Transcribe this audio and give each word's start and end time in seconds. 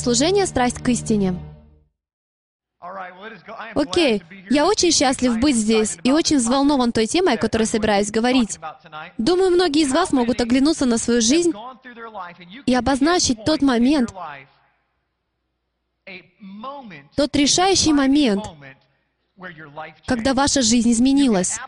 Служение 0.00 0.46
«Страсть 0.46 0.82
к 0.82 0.88
истине». 0.88 1.38
Окей, 3.74 4.22
я 4.48 4.66
очень 4.66 4.92
счастлив 4.92 5.38
быть 5.38 5.54
здесь 5.54 5.98
и 6.02 6.10
очень 6.10 6.38
взволнован 6.38 6.90
той 6.92 7.06
темой, 7.06 7.34
о 7.34 7.36
которой 7.36 7.66
собираюсь 7.66 8.10
говорить. 8.10 8.58
Думаю, 9.18 9.50
многие 9.50 9.82
из 9.82 9.92
вас 9.92 10.12
могут 10.12 10.40
оглянуться 10.40 10.86
на 10.86 10.96
свою 10.96 11.20
жизнь 11.20 11.52
и 12.64 12.74
обозначить 12.74 13.44
тот 13.44 13.60
момент, 13.60 14.14
тот 17.14 17.36
решающий 17.36 17.92
момент, 17.92 18.46
когда 20.06 20.32
ваша 20.32 20.62
жизнь 20.62 20.90
изменилась. 20.92 21.58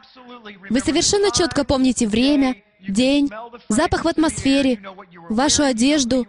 Вы 0.71 0.81
совершенно 0.81 1.31
четко 1.31 1.65
помните 1.65 2.09
время, 2.09 2.57
день, 2.89 3.31
запах 3.69 4.05
в 4.05 4.09
атмосфере, 4.09 4.81
вашу 5.29 5.65
одежду, 5.65 6.27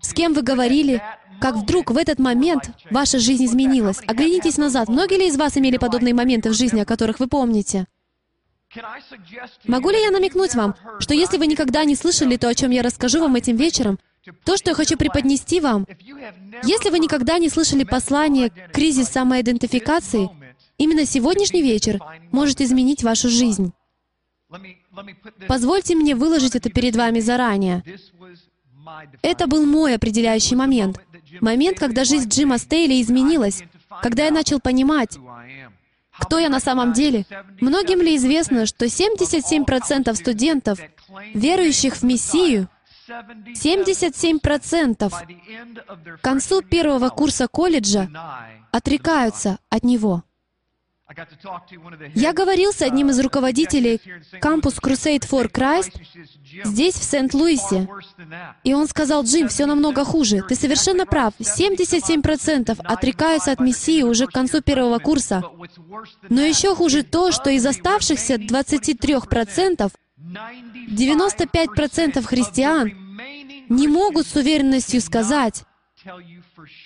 с 0.00 0.12
кем 0.12 0.32
вы 0.32 0.42
говорили, 0.42 1.02
как 1.40 1.56
вдруг 1.56 1.90
в 1.90 1.96
этот 1.96 2.18
момент 2.18 2.70
ваша 2.90 3.18
жизнь 3.18 3.44
изменилась. 3.44 4.00
Оглянитесь 4.06 4.58
назад. 4.58 4.88
Многие 4.88 5.18
ли 5.18 5.28
из 5.28 5.36
вас 5.36 5.56
имели 5.56 5.76
подобные 5.76 6.14
моменты 6.14 6.50
в 6.50 6.54
жизни, 6.54 6.80
о 6.80 6.84
которых 6.84 7.20
вы 7.20 7.26
помните? 7.26 7.86
Могу 9.64 9.90
ли 9.90 10.00
я 10.00 10.10
намекнуть 10.10 10.54
вам, 10.54 10.74
что 10.98 11.14
если 11.14 11.36
вы 11.36 11.46
никогда 11.46 11.84
не 11.84 11.94
слышали 11.94 12.36
то, 12.36 12.48
о 12.48 12.54
чем 12.54 12.70
я 12.70 12.82
расскажу 12.82 13.20
вам 13.20 13.34
этим 13.36 13.56
вечером, 13.56 13.98
то, 14.44 14.56
что 14.56 14.70
я 14.70 14.74
хочу 14.74 14.96
преподнести 14.96 15.60
вам, 15.60 15.86
если 16.62 16.90
вы 16.90 16.98
никогда 16.98 17.38
не 17.38 17.48
слышали 17.48 17.84
послание 17.84 18.50
«Кризис 18.72 19.08
самоидентификации», 19.08 20.30
именно 20.78 21.04
сегодняшний 21.04 21.62
вечер 21.62 21.98
может 22.30 22.60
изменить 22.60 23.02
вашу 23.02 23.28
жизнь. 23.28 23.72
Позвольте 25.48 25.94
мне 25.94 26.14
выложить 26.14 26.56
это 26.56 26.70
перед 26.70 26.96
вами 26.96 27.20
заранее. 27.20 27.82
Это 29.22 29.46
был 29.46 29.64
мой 29.64 29.94
определяющий 29.94 30.56
момент. 30.56 31.00
Момент, 31.40 31.78
когда 31.78 32.04
жизнь 32.04 32.28
Джима 32.28 32.58
Стейли 32.58 33.00
изменилась, 33.00 33.62
когда 34.02 34.24
я 34.24 34.30
начал 34.30 34.60
понимать, 34.60 35.18
кто 36.18 36.38
я 36.38 36.48
на 36.48 36.60
самом 36.60 36.92
деле. 36.92 37.26
Многим 37.60 38.02
ли 38.02 38.16
известно, 38.16 38.66
что 38.66 38.86
77% 38.86 40.14
студентов, 40.14 40.78
верующих 41.34 41.96
в 41.96 42.02
Мессию, 42.02 42.68
77% 43.08 45.12
к 46.18 46.20
концу 46.20 46.62
первого 46.62 47.08
курса 47.08 47.48
колледжа 47.48 48.08
отрекаются 48.70 49.58
от 49.68 49.84
Него. 49.84 50.22
Я 52.14 52.32
говорил 52.32 52.72
с 52.72 52.82
одним 52.82 53.10
из 53.10 53.20
руководителей 53.20 54.00
кампус 54.40 54.78
Crusade 54.78 55.28
for 55.28 55.50
Christ 55.50 56.00
здесь, 56.64 56.94
в 56.94 57.02
Сент-Луисе. 57.02 57.88
И 58.64 58.74
он 58.74 58.86
сказал, 58.88 59.24
Джим, 59.24 59.48
все 59.48 59.66
намного 59.66 60.04
хуже. 60.04 60.42
Ты 60.48 60.54
совершенно 60.54 61.06
прав. 61.06 61.34
77% 61.38 62.80
отрекаются 62.82 63.52
от 63.52 63.60
Мессии 63.60 64.02
уже 64.02 64.26
к 64.26 64.32
концу 64.32 64.62
первого 64.62 64.98
курса. 64.98 65.42
Но 66.28 66.40
еще 66.40 66.74
хуже 66.74 67.02
то, 67.02 67.32
что 67.32 67.50
из 67.50 67.64
оставшихся 67.66 68.34
23% 68.36 69.92
95% 70.88 72.22
христиан 72.24 72.92
не 73.68 73.88
могут 73.88 74.26
с 74.26 74.36
уверенностью 74.36 75.00
сказать, 75.00 75.64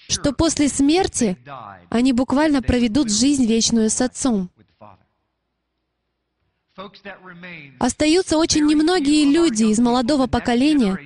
что 0.08 0.32
после 0.32 0.68
смерти 0.68 1.36
они 1.90 2.12
буквально 2.12 2.62
проведут 2.62 3.10
жизнь 3.10 3.46
вечную 3.46 3.90
с 3.90 4.00
Отцом. 4.00 4.50
Остаются 7.78 8.36
очень 8.36 8.66
немногие 8.66 9.24
люди 9.24 9.64
из 9.64 9.78
молодого 9.78 10.26
поколения, 10.26 10.98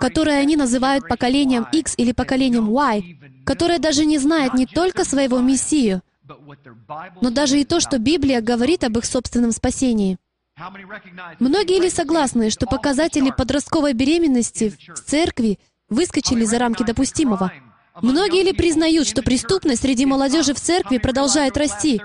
которые 0.00 0.38
они 0.38 0.56
называют 0.56 1.06
поколением 1.06 1.66
X 1.70 1.94
или 1.98 2.12
поколением 2.12 2.70
Y, 2.70 3.16
которое 3.44 3.78
даже 3.78 4.06
не 4.06 4.18
знает 4.18 4.54
не 4.54 4.64
только 4.66 5.04
своего 5.04 5.40
Мессию, 5.40 6.02
но 7.20 7.30
даже 7.30 7.60
и 7.60 7.64
то, 7.64 7.80
что 7.80 7.98
Библия 7.98 8.40
говорит 8.40 8.82
об 8.84 8.96
их 8.98 9.04
собственном 9.04 9.52
спасении. 9.52 10.18
Многие 11.38 11.80
ли 11.80 11.90
согласны, 11.90 12.50
что 12.50 12.66
показатели 12.66 13.30
подростковой 13.30 13.92
беременности 13.92 14.74
в 14.88 15.00
церкви 15.00 15.58
выскочили 15.88 16.44
за 16.44 16.58
рамки 16.58 16.82
допустимого? 16.82 17.52
Многие 18.02 18.42
ли 18.42 18.52
признают, 18.52 19.06
что 19.06 19.22
преступность 19.22 19.82
среди 19.82 20.06
молодежи 20.06 20.54
в 20.54 20.60
церкви 20.60 20.98
продолжает 20.98 21.56
расти? 21.56 22.00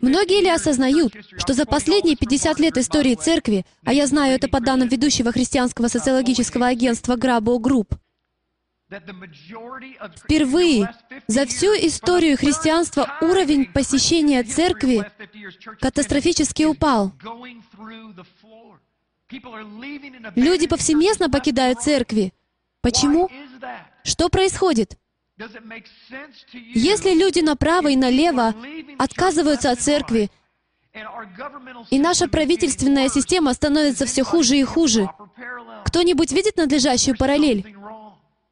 Многие 0.00 0.42
ли 0.42 0.48
осознают, 0.48 1.14
что 1.38 1.54
за 1.54 1.66
последние 1.66 2.16
50 2.16 2.60
лет 2.60 2.76
истории 2.76 3.14
церкви, 3.14 3.64
а 3.84 3.92
я 3.92 4.06
знаю 4.06 4.34
это 4.34 4.48
по 4.48 4.60
данным 4.60 4.88
ведущего 4.88 5.32
христианского 5.32 5.88
социологического 5.88 6.66
агентства 6.66 7.16
Grabo 7.16 7.58
Group, 7.58 7.96
Впервые 10.16 10.94
за 11.26 11.46
всю 11.46 11.68
историю 11.68 12.36
христианства 12.36 13.18
уровень 13.22 13.64
посещения 13.64 14.42
церкви 14.44 15.10
катастрофически 15.80 16.64
упал. 16.64 17.12
Люди 20.36 20.66
повсеместно 20.66 21.30
покидают 21.30 21.80
церкви. 21.80 22.32
Почему? 22.84 23.30
Что 24.02 24.28
происходит? 24.28 24.98
Если 26.74 27.14
люди 27.14 27.40
направо 27.40 27.88
и 27.88 27.96
налево 27.96 28.54
отказываются 28.98 29.70
от 29.70 29.80
церкви, 29.80 30.30
и 31.90 31.98
наша 31.98 32.28
правительственная 32.28 33.08
система 33.08 33.54
становится 33.54 34.04
все 34.04 34.22
хуже 34.22 34.58
и 34.58 34.64
хуже, 34.64 35.08
кто-нибудь 35.86 36.30
видит 36.32 36.58
надлежащую 36.58 37.16
параллель? 37.16 37.74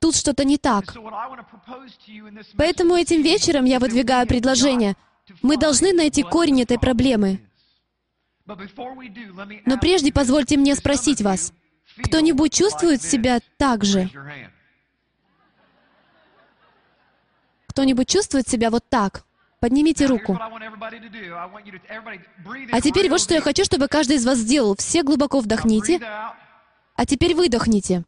Тут 0.00 0.16
что-то 0.16 0.44
не 0.44 0.56
так. 0.56 0.96
Поэтому 2.56 2.96
этим 2.96 3.20
вечером 3.22 3.66
я 3.66 3.78
выдвигаю 3.78 4.26
предложение. 4.26 4.96
Мы 5.42 5.58
должны 5.58 5.92
найти 5.92 6.22
корень 6.22 6.62
этой 6.62 6.78
проблемы. 6.78 7.38
Но 8.46 9.78
прежде 9.78 10.10
позвольте 10.10 10.56
мне 10.56 10.74
спросить 10.74 11.20
вас, 11.20 11.52
кто-нибудь 12.02 12.52
чувствует 12.52 13.02
себя 13.02 13.40
так 13.56 13.84
же? 13.84 14.10
Кто-нибудь 17.66 18.08
чувствует 18.08 18.48
себя 18.48 18.70
вот 18.70 18.88
так? 18.88 19.24
Поднимите 19.60 20.06
руку. 20.06 20.38
А 22.72 22.80
теперь 22.80 23.08
вот 23.08 23.20
что 23.20 23.34
я 23.34 23.40
хочу, 23.40 23.64
чтобы 23.64 23.88
каждый 23.88 24.16
из 24.16 24.26
вас 24.26 24.38
сделал. 24.38 24.76
Все 24.76 25.02
глубоко 25.02 25.40
вдохните, 25.40 26.00
а 26.02 27.06
теперь 27.06 27.34
выдохните. 27.34 28.04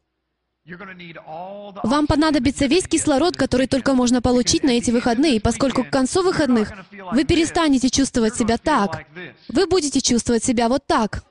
Вам 1.83 2.07
понадобится 2.07 2.67
весь 2.67 2.89
кислород, 2.89 3.37
который 3.37 3.67
только 3.67 3.95
можно 3.95 4.23
получить 4.23 4.65
на 4.65 4.71
эти 4.71 4.91
выходные, 4.91 5.41
поскольку 5.41 5.85
к 5.85 5.91
концу 5.91 6.23
выходных 6.23 6.73
вы 7.13 7.25
перестанете 7.25 7.91
чувствовать 7.91 8.35
себя 8.35 8.57
так. 8.57 9.05
Вы 9.49 9.67
будете 9.67 10.01
чувствовать 10.01 10.43
себя 10.43 10.69
вот 10.69 10.87
так. 10.87 11.23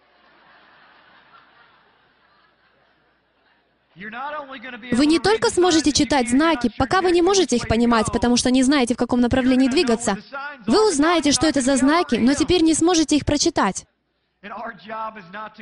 Вы 3.96 5.06
не 5.06 5.20
только 5.20 5.50
сможете 5.50 5.92
читать 5.92 6.30
знаки, 6.30 6.72
пока 6.78 7.02
вы 7.02 7.12
не 7.12 7.22
можете 7.22 7.56
их 7.56 7.68
понимать, 7.68 8.08
потому 8.12 8.38
что 8.38 8.50
не 8.50 8.64
знаете, 8.64 8.96
в 8.96 8.98
каком 8.98 9.22
направлении 9.22 9.68
двигаться. 9.68 10.18
Вы 10.66 10.90
узнаете, 10.90 11.32
что 11.32 11.48
это 11.48 11.62
за 11.62 11.76
знаки, 11.76 12.16
но 12.16 12.34
теперь 12.34 12.64
не 12.64 12.74
сможете 12.74 13.18
их 13.18 13.26
прочитать. 13.26 13.86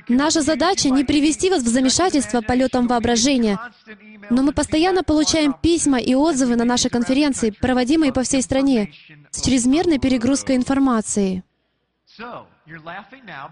Наша 0.07 0.41
задача 0.41 0.89
не 0.89 1.03
привести 1.03 1.49
вас 1.49 1.61
в 1.61 1.67
замешательство 1.67 2.41
полетом 2.41 2.87
воображения, 2.87 3.59
но 4.29 4.41
мы 4.41 4.53
постоянно 4.53 5.03
получаем 5.03 5.53
письма 5.53 5.99
и 5.99 6.15
отзывы 6.15 6.55
на 6.55 6.65
наши 6.65 6.89
конференции, 6.89 7.51
проводимые 7.51 8.11
по 8.11 8.23
всей 8.23 8.41
стране, 8.41 8.91
с 9.29 9.41
чрезмерной 9.43 9.99
перегрузкой 9.99 10.55
информации. 10.55 11.43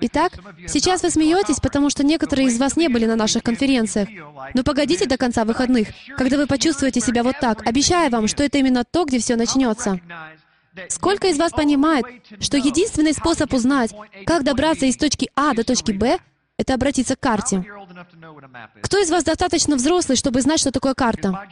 Итак, 0.02 0.34
сейчас 0.68 1.04
вы 1.04 1.10
смеетесь, 1.10 1.60
потому 1.60 1.90
что 1.90 2.04
некоторые 2.04 2.48
из 2.48 2.60
вас 2.60 2.76
не 2.76 2.88
были 2.88 3.06
на 3.06 3.16
наших 3.16 3.44
конференциях. 3.44 4.10
Но 4.54 4.64
погодите 4.64 5.06
до 5.06 5.18
конца 5.18 5.46
выходных, 5.46 5.90
когда 6.18 6.38
вы 6.38 6.48
почувствуете 6.48 7.00
себя 7.00 7.24
вот 7.24 7.36
так. 7.40 7.66
Обещаю 7.68 8.12
вам, 8.12 8.28
что 8.28 8.44
это 8.44 8.58
именно 8.58 8.84
то, 8.84 9.06
где 9.06 9.20
все 9.20 9.36
начнется. 9.36 10.00
Сколько 10.88 11.28
из 11.28 11.38
вас 11.38 11.52
понимает, 11.52 12.06
что 12.40 12.58
единственный 12.58 13.14
способ 13.14 13.54
узнать, 13.54 13.94
как 14.26 14.44
добраться 14.44 14.86
из 14.86 14.98
точки 14.98 15.30
А 15.36 15.54
до 15.54 15.64
точки 15.64 15.92
Б, 15.92 16.20
это 16.60 16.74
обратиться 16.74 17.16
к 17.16 17.22
карте. 17.22 17.64
Кто 18.82 19.00
из 19.00 19.10
вас 19.10 19.24
достаточно 19.24 19.78
взрослый, 19.78 20.18
чтобы 20.18 20.42
знать, 20.42 20.60
что 20.60 20.72
такое 20.72 20.94
карта? 20.94 21.48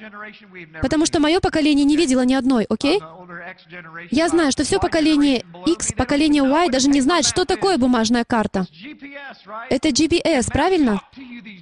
Потому 0.81 1.05
что 1.05 1.21
мое 1.21 1.39
поколение 1.39 1.85
не 1.85 1.95
видело 1.95 2.25
ни 2.25 2.33
одной, 2.33 2.65
окей? 2.65 2.99
Я 4.11 4.27
знаю, 4.27 4.51
что 4.51 4.65
все 4.65 4.79
поколение 4.79 5.45
X, 5.65 5.93
поколение 5.93 6.43
Y 6.43 6.69
даже 6.69 6.89
не 6.89 6.99
знает, 6.99 7.25
что 7.25 7.45
такое 7.45 7.77
бумажная 7.77 8.25
карта. 8.25 8.67
Это 9.69 9.89
GPS, 9.89 10.51
правильно? 10.51 11.01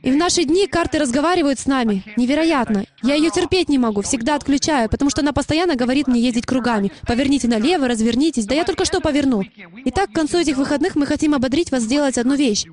И 0.01 0.11
в 0.11 0.15
наши 0.15 0.43
дни 0.43 0.65
карты 0.65 0.97
разговаривают 0.97 1.59
с 1.59 1.67
нами. 1.67 2.03
Невероятно. 2.17 2.85
Я 3.03 3.13
ее 3.13 3.29
терпеть 3.29 3.69
не 3.69 3.77
могу, 3.77 4.01
всегда 4.01 4.35
отключаю, 4.35 4.89
потому 4.89 5.11
что 5.11 5.21
она 5.21 5.33
постоянно 5.33 5.75
говорит 5.75 6.07
мне 6.07 6.19
ездить 6.19 6.47
кругами. 6.47 6.91
Поверните 7.05 7.47
налево, 7.47 7.87
развернитесь. 7.87 8.47
Да 8.47 8.55
я 8.55 8.63
только 8.63 8.85
что 8.85 9.01
поверну. 9.01 9.43
Итак, 9.85 10.09
к 10.09 10.15
концу 10.15 10.39
этих 10.39 10.57
выходных 10.57 10.95
мы 10.95 11.05
хотим 11.05 11.35
ободрить 11.35 11.71
вас 11.71 11.83
сделать 11.83 12.17
одну 12.17 12.33
вещь 12.33 12.65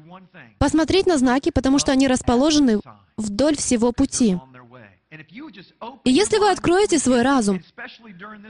посмотреть 0.59 1.07
на 1.07 1.19
знаки, 1.19 1.51
потому 1.51 1.79
что 1.79 1.93
они 1.93 2.09
расположены 2.09 2.81
вдоль 3.17 3.57
всего 3.57 3.93
пути. 3.93 4.39
И 6.05 6.11
если 6.11 6.39
вы 6.39 6.51
откроете 6.51 6.99
свой 6.99 7.23
разум, 7.23 7.61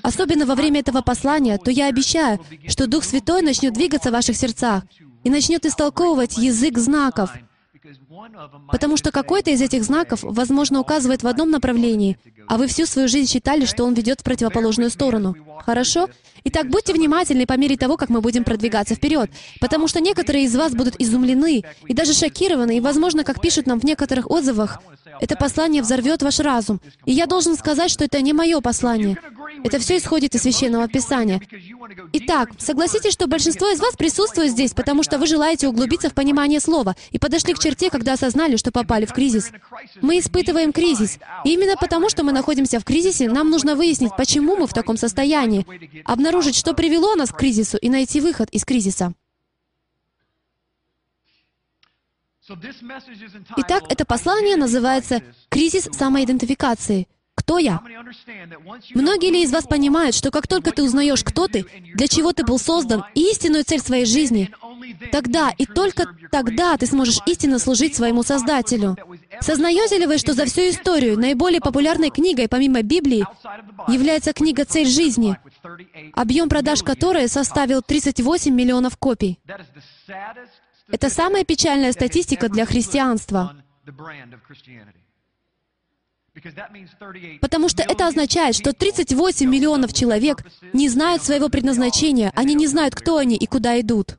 особенно 0.02 0.46
во 0.46 0.54
время 0.54 0.80
этого 0.80 1.00
послания, 1.02 1.58
то 1.58 1.70
я 1.70 1.86
обещаю, 1.86 2.38
что 2.68 2.86
Дух 2.86 3.04
Святой 3.04 3.42
начнет 3.42 3.72
двигаться 3.74 4.10
в 4.10 4.12
ваших 4.12 4.36
сердцах 4.36 4.84
и 5.24 5.30
начнет 5.30 5.66
истолковывать 5.66 6.38
язык 6.38 6.78
знаков, 6.78 7.32
Потому 8.70 8.96
что 8.96 9.10
какой-то 9.10 9.50
из 9.50 9.60
этих 9.60 9.84
знаков, 9.84 10.20
возможно, 10.22 10.80
указывает 10.80 11.22
в 11.22 11.26
одном 11.26 11.50
направлении, 11.50 12.18
а 12.48 12.58
вы 12.58 12.66
всю 12.66 12.86
свою 12.86 13.08
жизнь 13.08 13.30
считали, 13.30 13.64
что 13.64 13.84
он 13.84 13.94
ведет 13.94 14.20
в 14.20 14.24
противоположную 14.24 14.90
сторону. 14.90 15.36
Хорошо? 15.64 16.08
Итак, 16.44 16.68
будьте 16.68 16.92
внимательны 16.92 17.46
по 17.46 17.56
мере 17.56 17.76
того, 17.76 17.96
как 17.96 18.08
мы 18.08 18.20
будем 18.20 18.42
продвигаться 18.42 18.96
вперед, 18.96 19.30
потому 19.60 19.86
что 19.86 20.00
некоторые 20.00 20.44
из 20.44 20.56
вас 20.56 20.74
будут 20.74 20.96
изумлены 20.98 21.62
и 21.86 21.94
даже 21.94 22.14
шокированы, 22.14 22.78
и, 22.78 22.80
возможно, 22.80 23.22
как 23.22 23.40
пишут 23.40 23.66
нам 23.66 23.78
в 23.78 23.84
некоторых 23.84 24.28
отзывах, 24.28 24.80
это 25.20 25.36
послание 25.36 25.82
взорвет 25.82 26.22
ваш 26.22 26.40
разум. 26.40 26.80
И 27.06 27.12
я 27.12 27.26
должен 27.26 27.56
сказать, 27.56 27.90
что 27.92 28.04
это 28.04 28.20
не 28.20 28.32
мое 28.32 28.60
послание. 28.60 29.16
Это 29.62 29.78
все 29.78 29.98
исходит 29.98 30.34
из 30.34 30.42
Священного 30.42 30.88
Писания. 30.88 31.40
Итак, 32.12 32.50
согласитесь, 32.58 33.12
что 33.12 33.28
большинство 33.28 33.68
из 33.68 33.78
вас 33.78 33.94
присутствует 33.94 34.50
здесь, 34.50 34.72
потому 34.72 35.04
что 35.04 35.18
вы 35.18 35.26
желаете 35.26 35.68
углубиться 35.68 36.10
в 36.10 36.14
понимание 36.14 36.58
слова 36.58 36.96
и 37.12 37.18
подошли 37.18 37.54
к 37.54 37.60
черте, 37.60 37.88
когда 37.90 38.01
осознали, 38.10 38.56
что 38.56 38.72
попали 38.72 39.06
в 39.06 39.12
кризис. 39.12 39.52
Мы 40.00 40.18
испытываем 40.18 40.72
кризис. 40.72 41.18
И 41.44 41.54
именно 41.54 41.76
потому, 41.76 42.08
что 42.08 42.24
мы 42.24 42.32
находимся 42.32 42.80
в 42.80 42.84
кризисе, 42.84 43.28
нам 43.28 43.50
нужно 43.50 43.76
выяснить, 43.76 44.16
почему 44.16 44.56
мы 44.56 44.66
в 44.66 44.72
таком 44.72 44.96
состоянии, 44.96 45.66
обнаружить, 46.04 46.56
что 46.56 46.74
привело 46.74 47.14
нас 47.14 47.30
к 47.30 47.36
кризису, 47.36 47.76
и 47.76 47.88
найти 47.88 48.20
выход 48.20 48.48
из 48.50 48.64
кризиса. 48.64 49.12
Итак, 53.56 53.84
это 53.88 54.04
послание 54.04 54.56
называется 54.56 55.22
«Кризис 55.48 55.88
самоидентификации». 55.92 57.06
Кто 57.34 57.58
я? 57.58 57.80
Многие 58.94 59.30
ли 59.30 59.42
из 59.42 59.52
вас 59.52 59.66
понимают, 59.66 60.14
что 60.14 60.30
как 60.30 60.46
только 60.46 60.70
ты 60.70 60.82
узнаешь, 60.82 61.24
кто 61.24 61.48
ты, 61.48 61.64
для 61.94 62.06
чего 62.06 62.32
ты 62.32 62.44
был 62.44 62.58
создан, 62.58 63.04
и 63.14 63.30
истинную 63.30 63.64
цель 63.64 63.80
своей 63.80 64.04
жизни, 64.04 64.50
тогда 65.10 65.50
и 65.50 65.66
только 65.66 66.06
тогда 66.30 66.76
ты 66.76 66.86
сможешь 66.86 67.20
истинно 67.26 67.58
служить 67.58 67.94
своему 67.94 68.22
Создателю. 68.22 68.96
Сознаете 69.40 69.98
ли 69.98 70.06
вы, 70.06 70.18
что 70.18 70.34
за 70.34 70.44
всю 70.46 70.62
историю 70.62 71.18
наиболее 71.18 71.60
популярной 71.60 72.10
книгой, 72.10 72.48
помимо 72.48 72.82
Библии, 72.82 73.24
является 73.88 74.32
книга 74.32 74.64
«Цель 74.64 74.86
жизни», 74.86 75.36
объем 76.14 76.48
продаж 76.48 76.82
которой 76.82 77.28
составил 77.28 77.82
38 77.82 78.54
миллионов 78.54 78.96
копий? 78.96 79.38
Это 80.90 81.08
самая 81.08 81.44
печальная 81.44 81.92
статистика 81.92 82.48
для 82.48 82.66
христианства. 82.66 83.56
Потому 87.40 87.68
что 87.68 87.82
это 87.82 88.06
означает, 88.06 88.54
что 88.54 88.72
38 88.72 89.48
миллионов 89.48 89.92
человек 89.92 90.44
не 90.72 90.88
знают 90.88 91.22
своего 91.22 91.48
предназначения, 91.48 92.32
они 92.34 92.54
не 92.54 92.66
знают, 92.66 92.94
кто 92.94 93.18
они 93.18 93.36
и 93.36 93.46
куда 93.46 93.78
идут. 93.80 94.18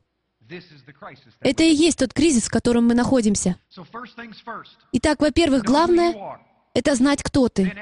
Это 1.40 1.62
и 1.62 1.74
есть 1.74 1.98
тот 1.98 2.12
кризис, 2.12 2.44
в 2.44 2.50
котором 2.50 2.86
мы 2.86 2.94
находимся. 2.94 3.56
Итак, 4.92 5.20
во-первых, 5.20 5.64
главное— 5.64 6.38
это 6.74 6.94
знать, 6.94 7.22
кто 7.22 7.48
ты. 7.48 7.74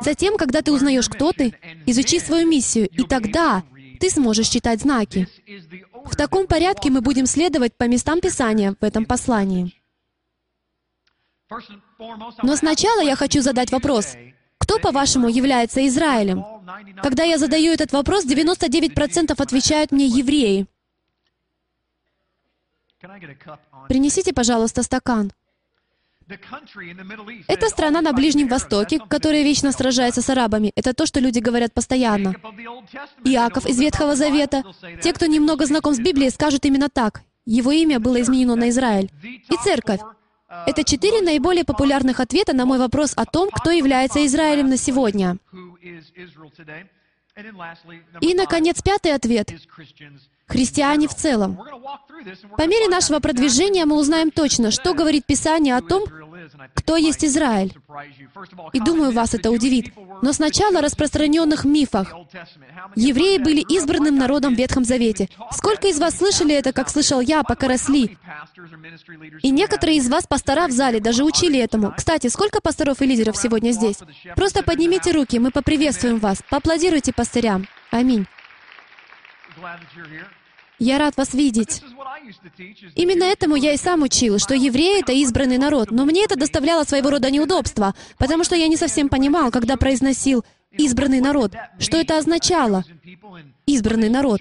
Затем, 0.00 0.36
когда 0.36 0.62
ты 0.62 0.72
узнаешь, 0.72 1.08
кто 1.08 1.32
ты, 1.32 1.54
изучи 1.86 2.18
свою 2.18 2.48
миссию, 2.48 2.88
и 2.88 3.04
тогда 3.04 3.62
ты 4.00 4.10
сможешь 4.10 4.48
читать 4.48 4.80
знаки. 4.80 5.28
В 6.04 6.16
таком 6.16 6.46
порядке 6.46 6.90
мы 6.90 7.00
будем 7.00 7.26
следовать 7.26 7.74
по 7.76 7.84
местам 7.84 8.20
Писания 8.20 8.74
в 8.80 8.84
этом 8.84 9.04
послании. 9.04 9.74
Но 12.42 12.56
сначала 12.56 13.00
я 13.00 13.16
хочу 13.16 13.40
задать 13.40 13.72
вопрос. 13.72 14.16
Кто, 14.58 14.78
по-вашему, 14.78 15.28
является 15.28 15.86
Израилем? 15.86 16.44
Когда 17.02 17.24
я 17.24 17.38
задаю 17.38 17.72
этот 17.72 17.92
вопрос, 17.92 18.26
99% 18.26 19.34
отвечают 19.36 19.92
мне 19.92 20.06
евреи. 20.06 20.66
Принесите, 23.88 24.32
пожалуйста, 24.32 24.82
стакан. 24.82 25.32
Это 27.46 27.68
страна 27.68 28.02
на 28.02 28.12
Ближнем 28.12 28.48
Востоке, 28.48 28.98
которая 28.98 29.42
вечно 29.42 29.72
сражается 29.72 30.20
с 30.20 30.28
арабами. 30.28 30.72
Это 30.74 30.92
то, 30.92 31.06
что 31.06 31.20
люди 31.20 31.38
говорят 31.38 31.72
постоянно. 31.72 32.34
Иаков 33.24 33.66
из 33.66 33.80
Ветхого 33.80 34.14
Завета. 34.14 34.62
Те, 35.02 35.12
кто 35.12 35.26
немного 35.26 35.64
знаком 35.64 35.94
с 35.94 35.98
Библией, 35.98 36.30
скажут 36.30 36.66
именно 36.66 36.88
так. 36.90 37.22
Его 37.46 37.72
имя 37.72 37.98
было 37.98 38.20
изменено 38.20 38.56
на 38.56 38.68
Израиль. 38.68 39.10
И 39.22 39.56
церковь. 39.64 40.00
Это 40.66 40.84
четыре 40.84 41.22
наиболее 41.22 41.64
популярных 41.64 42.20
ответа 42.20 42.54
на 42.54 42.66
мой 42.66 42.78
вопрос 42.78 43.12
о 43.16 43.24
том, 43.24 43.48
кто 43.50 43.70
является 43.70 44.24
Израилем 44.26 44.68
на 44.68 44.76
сегодня. 44.76 45.38
И, 48.20 48.34
наконец, 48.34 48.82
пятый 48.82 49.14
ответ— 49.14 49.52
христиане 50.46 51.08
в 51.08 51.14
целом. 51.14 51.56
По 52.56 52.66
мере 52.66 52.88
нашего 52.88 53.20
продвижения 53.20 53.84
мы 53.84 53.96
узнаем 53.96 54.30
точно, 54.30 54.70
что 54.70 54.94
говорит 54.94 55.24
Писание 55.26 55.76
о 55.76 55.82
том, 55.82 56.04
кто 56.74 56.96
есть 56.96 57.24
Израиль. 57.24 57.72
И 58.72 58.80
думаю, 58.80 59.12
вас 59.12 59.34
это 59.34 59.50
удивит. 59.50 59.92
Но 60.22 60.32
сначала 60.32 60.78
о 60.78 60.82
распространенных 60.82 61.64
мифах. 61.64 62.14
Евреи 62.94 63.38
были 63.38 63.60
избранным 63.60 64.16
народом 64.16 64.54
в 64.54 64.58
Ветхом 64.58 64.84
Завете. 64.84 65.28
Сколько 65.52 65.88
из 65.88 65.98
вас 65.98 66.16
слышали 66.16 66.54
это, 66.54 66.72
как 66.72 66.88
слышал 66.88 67.20
я, 67.20 67.42
пока 67.42 67.68
росли? 67.68 68.16
И 69.42 69.50
некоторые 69.50 69.98
из 69.98 70.08
вас, 70.08 70.26
пастора 70.26 70.68
в 70.68 70.72
зале, 70.72 71.00
даже 71.00 71.24
учили 71.24 71.58
этому. 71.58 71.92
Кстати, 71.96 72.28
сколько 72.28 72.60
пасторов 72.60 73.02
и 73.02 73.06
лидеров 73.06 73.36
сегодня 73.36 73.72
здесь? 73.72 73.98
Просто 74.36 74.62
поднимите 74.62 75.12
руки, 75.12 75.38
мы 75.38 75.50
поприветствуем 75.50 76.18
вас. 76.18 76.42
Поаплодируйте 76.48 77.12
пастырям. 77.12 77.66
Аминь. 77.90 78.26
Я 80.78 80.98
рад 80.98 81.16
вас 81.16 81.34
видеть. 81.34 81.82
Именно 82.94 83.24
этому 83.24 83.56
я 83.56 83.72
и 83.72 83.76
сам 83.76 84.02
учил, 84.02 84.38
что 84.38 84.54
евреи— 84.54 85.00
это 85.00 85.12
избранный 85.12 85.58
народ, 85.58 85.90
но 85.90 86.04
мне 86.04 86.24
это 86.24 86.36
доставляло 86.36 86.84
своего 86.84 87.10
рода 87.10 87.30
неудобства, 87.30 87.94
потому 88.18 88.44
что 88.44 88.54
я 88.54 88.68
не 88.68 88.76
совсем 88.76 89.08
понимал, 89.08 89.50
когда 89.50 89.76
произносил 89.76 90.44
«избранный 90.78 91.20
народ», 91.20 91.52
что 91.78 91.98
это 91.98 92.16
означало 92.16 92.84
«избранный 93.66 94.08
народ». 94.08 94.40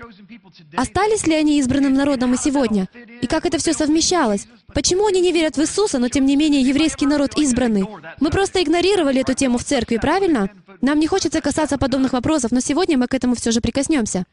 Остались 0.76 1.28
ли 1.28 1.36
они 1.36 1.60
избранным 1.60 1.94
народом 1.94 2.34
и 2.34 2.38
сегодня? 2.38 2.88
И 3.22 3.28
как 3.28 3.46
это 3.46 3.58
все 3.58 3.74
совмещалось? 3.74 4.48
Почему 4.74 5.08
они 5.08 5.22
не 5.22 5.32
верят 5.32 5.58
в 5.58 5.62
Иисуса, 5.62 6.00
но 6.00 6.10
тем 6.10 6.26
не 6.26 6.36
менее 6.36 6.62
еврейский 6.62 7.06
народ 7.06 7.38
избранный? 7.38 7.86
Мы 8.20 8.30
просто 8.30 8.62
игнорировали 8.64 9.22
эту 9.22 9.34
тему 9.34 9.58
в 9.58 9.64
церкви, 9.64 9.98
правильно? 9.98 10.50
Нам 10.82 11.00
не 11.00 11.08
хочется 11.08 11.42
касаться 11.42 11.78
подобных 11.78 12.14
вопросов, 12.14 12.52
но 12.52 12.60
сегодня 12.60 12.98
мы 12.98 13.08
к 13.08 13.14
этому 13.14 13.36
все 13.36 13.52
же 13.52 13.62
прикоснемся. 13.62 14.26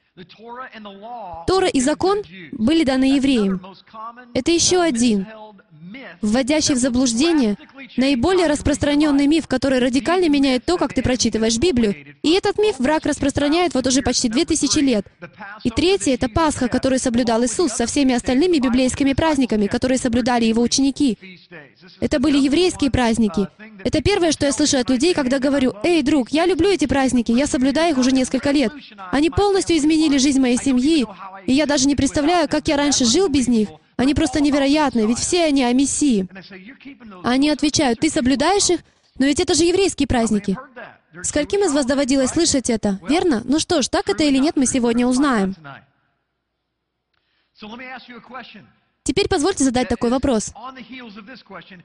Тора 1.46 1.68
и 1.68 1.80
закон 1.80 2.22
были 2.52 2.84
даны 2.84 3.16
евреям. 3.16 3.60
Это 4.34 4.50
еще 4.50 4.80
один 4.80 5.26
вводящий 6.22 6.74
в 6.74 6.78
заблуждение, 6.78 7.56
наиболее 7.96 8.46
распространенный 8.46 9.26
миф, 9.26 9.46
который 9.46 9.78
радикально 9.78 10.28
меняет 10.28 10.64
то, 10.64 10.76
как 10.76 10.94
ты 10.94 11.02
прочитываешь 11.02 11.58
Библию. 11.58 11.94
И 12.22 12.32
этот 12.32 12.58
миф 12.58 12.76
враг 12.78 13.06
распространяет 13.06 13.74
вот 13.74 13.86
уже 13.86 14.02
почти 14.02 14.28
две 14.28 14.44
тысячи 14.44 14.78
лет. 14.78 15.06
И 15.64 15.70
третье— 15.70 16.14
это 16.14 16.28
Пасха, 16.28 16.68
которую 16.68 16.98
соблюдал 16.98 17.44
Иисус 17.44 17.72
со 17.72 17.86
всеми 17.86 18.14
остальными 18.14 18.58
библейскими 18.58 19.12
праздниками, 19.12 19.66
которые 19.66 19.98
соблюдали 19.98 20.44
его 20.44 20.62
ученики. 20.62 21.18
Это 22.00 22.18
были 22.18 22.38
еврейские 22.38 22.90
праздники. 22.90 23.48
Это 23.84 24.02
первое, 24.02 24.32
что 24.32 24.46
я 24.46 24.52
слышу 24.52 24.78
от 24.78 24.90
людей, 24.90 25.14
когда 25.14 25.38
говорю, 25.38 25.74
«Эй, 25.82 26.02
друг, 26.02 26.30
я 26.30 26.46
люблю 26.46 26.70
эти 26.70 26.86
праздники, 26.86 27.32
я 27.32 27.46
соблюдаю 27.46 27.92
их 27.92 27.98
уже 27.98 28.12
несколько 28.12 28.50
лет. 28.50 28.72
Они 29.12 29.30
полностью 29.30 29.76
изменили 29.76 30.18
жизнь 30.18 30.40
моей 30.40 30.56
семьи, 30.56 31.06
и 31.46 31.52
я 31.52 31.66
даже 31.66 31.86
не 31.86 31.94
представляю, 31.94 32.48
как 32.48 32.68
я 32.68 32.76
раньше 32.76 33.04
жил 33.04 33.28
без 33.28 33.48
них. 33.48 33.68
Они 33.96 34.14
просто 34.14 34.40
невероятны, 34.40 35.06
ведь 35.06 35.18
все 35.18 35.44
они 35.44 35.62
о 35.64 35.72
Мессии. 35.72 36.28
Они 37.22 37.50
отвечают, 37.50 38.00
ты 38.00 38.10
соблюдаешь 38.10 38.70
их? 38.70 38.80
Но 39.18 39.26
ведь 39.26 39.40
это 39.40 39.54
же 39.54 39.64
еврейские 39.64 40.08
праздники. 40.08 40.56
Скольким 41.22 41.64
из 41.64 41.72
вас 41.72 41.86
доводилось 41.86 42.30
слышать 42.30 42.70
это? 42.70 42.98
Верно? 43.08 43.42
Ну 43.44 43.60
что 43.60 43.82
ж, 43.82 43.88
так 43.88 44.08
это 44.08 44.24
или 44.24 44.38
нет, 44.38 44.56
мы 44.56 44.66
сегодня 44.66 45.06
узнаем. 45.06 45.54
Теперь 49.04 49.28
позвольте 49.28 49.62
задать 49.64 49.88
такой 49.88 50.10
вопрос. 50.10 50.52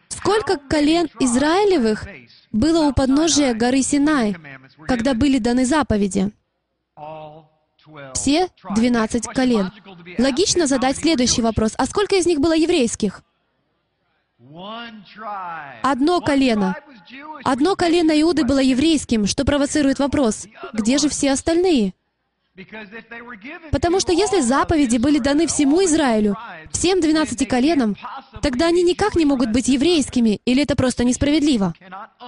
Сколько 0.08 0.58
колен 0.58 1.10
Израилевых 1.20 2.08
было 2.52 2.88
у 2.88 2.94
подножия 2.94 3.54
горы 3.54 3.82
Синай, 3.82 4.36
когда 4.88 5.14
были 5.14 5.38
даны 5.38 5.66
заповеди? 5.66 6.32
Все 8.14 8.50
12 8.76 9.26
колен. 9.28 9.72
Логично 10.18 10.68
задать 10.68 10.98
следующий 10.98 11.42
вопрос. 11.42 11.74
А 11.78 11.86
сколько 11.86 12.16
из 12.16 12.26
них 12.26 12.40
было 12.40 12.56
еврейских? 12.56 13.24
Одно 15.82 16.22
колено. 16.22 16.76
Одно 17.44 17.76
колено 17.76 18.20
Иуды 18.22 18.46
было 18.46 18.60
еврейским, 18.60 19.26
что 19.28 19.46
провоцирует 19.46 20.00
вопрос, 20.00 20.48
где 20.74 20.98
же 20.98 21.10
все 21.10 21.32
остальные? 21.32 21.94
Потому 23.72 24.00
что 24.00 24.12
если 24.12 24.42
заповеди 24.42 24.98
были 24.98 25.20
даны 25.20 25.48
всему 25.48 25.84
Израилю, 25.86 26.38
всем 26.72 27.00
двенадцати 27.00 27.46
коленам, 27.46 27.96
тогда 28.42 28.68
они 28.68 28.84
никак 28.84 29.16
не 29.16 29.26
могут 29.26 29.52
быть 29.52 29.68
еврейскими, 29.68 30.42
или 30.46 30.64
это 30.64 30.76
просто 30.76 31.04
несправедливо. 31.04 31.74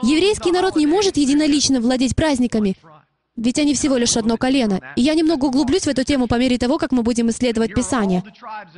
Еврейский 0.03 0.51
народ 0.51 0.75
не 0.75 0.87
может 0.87 1.17
единолично 1.17 1.81
владеть 1.81 2.15
праздниками, 2.15 2.77
ведь 3.41 3.59
они 3.59 3.73
всего 3.73 3.97
лишь 3.97 4.15
одно 4.17 4.37
колено. 4.37 4.79
И 4.95 5.01
я 5.01 5.13
немного 5.15 5.45
углублюсь 5.45 5.83
в 5.83 5.87
эту 5.87 6.03
тему 6.03 6.27
по 6.27 6.35
мере 6.35 6.57
того, 6.57 6.77
как 6.77 6.91
мы 6.91 7.03
будем 7.03 7.29
исследовать 7.29 7.73
Писание. 7.73 8.23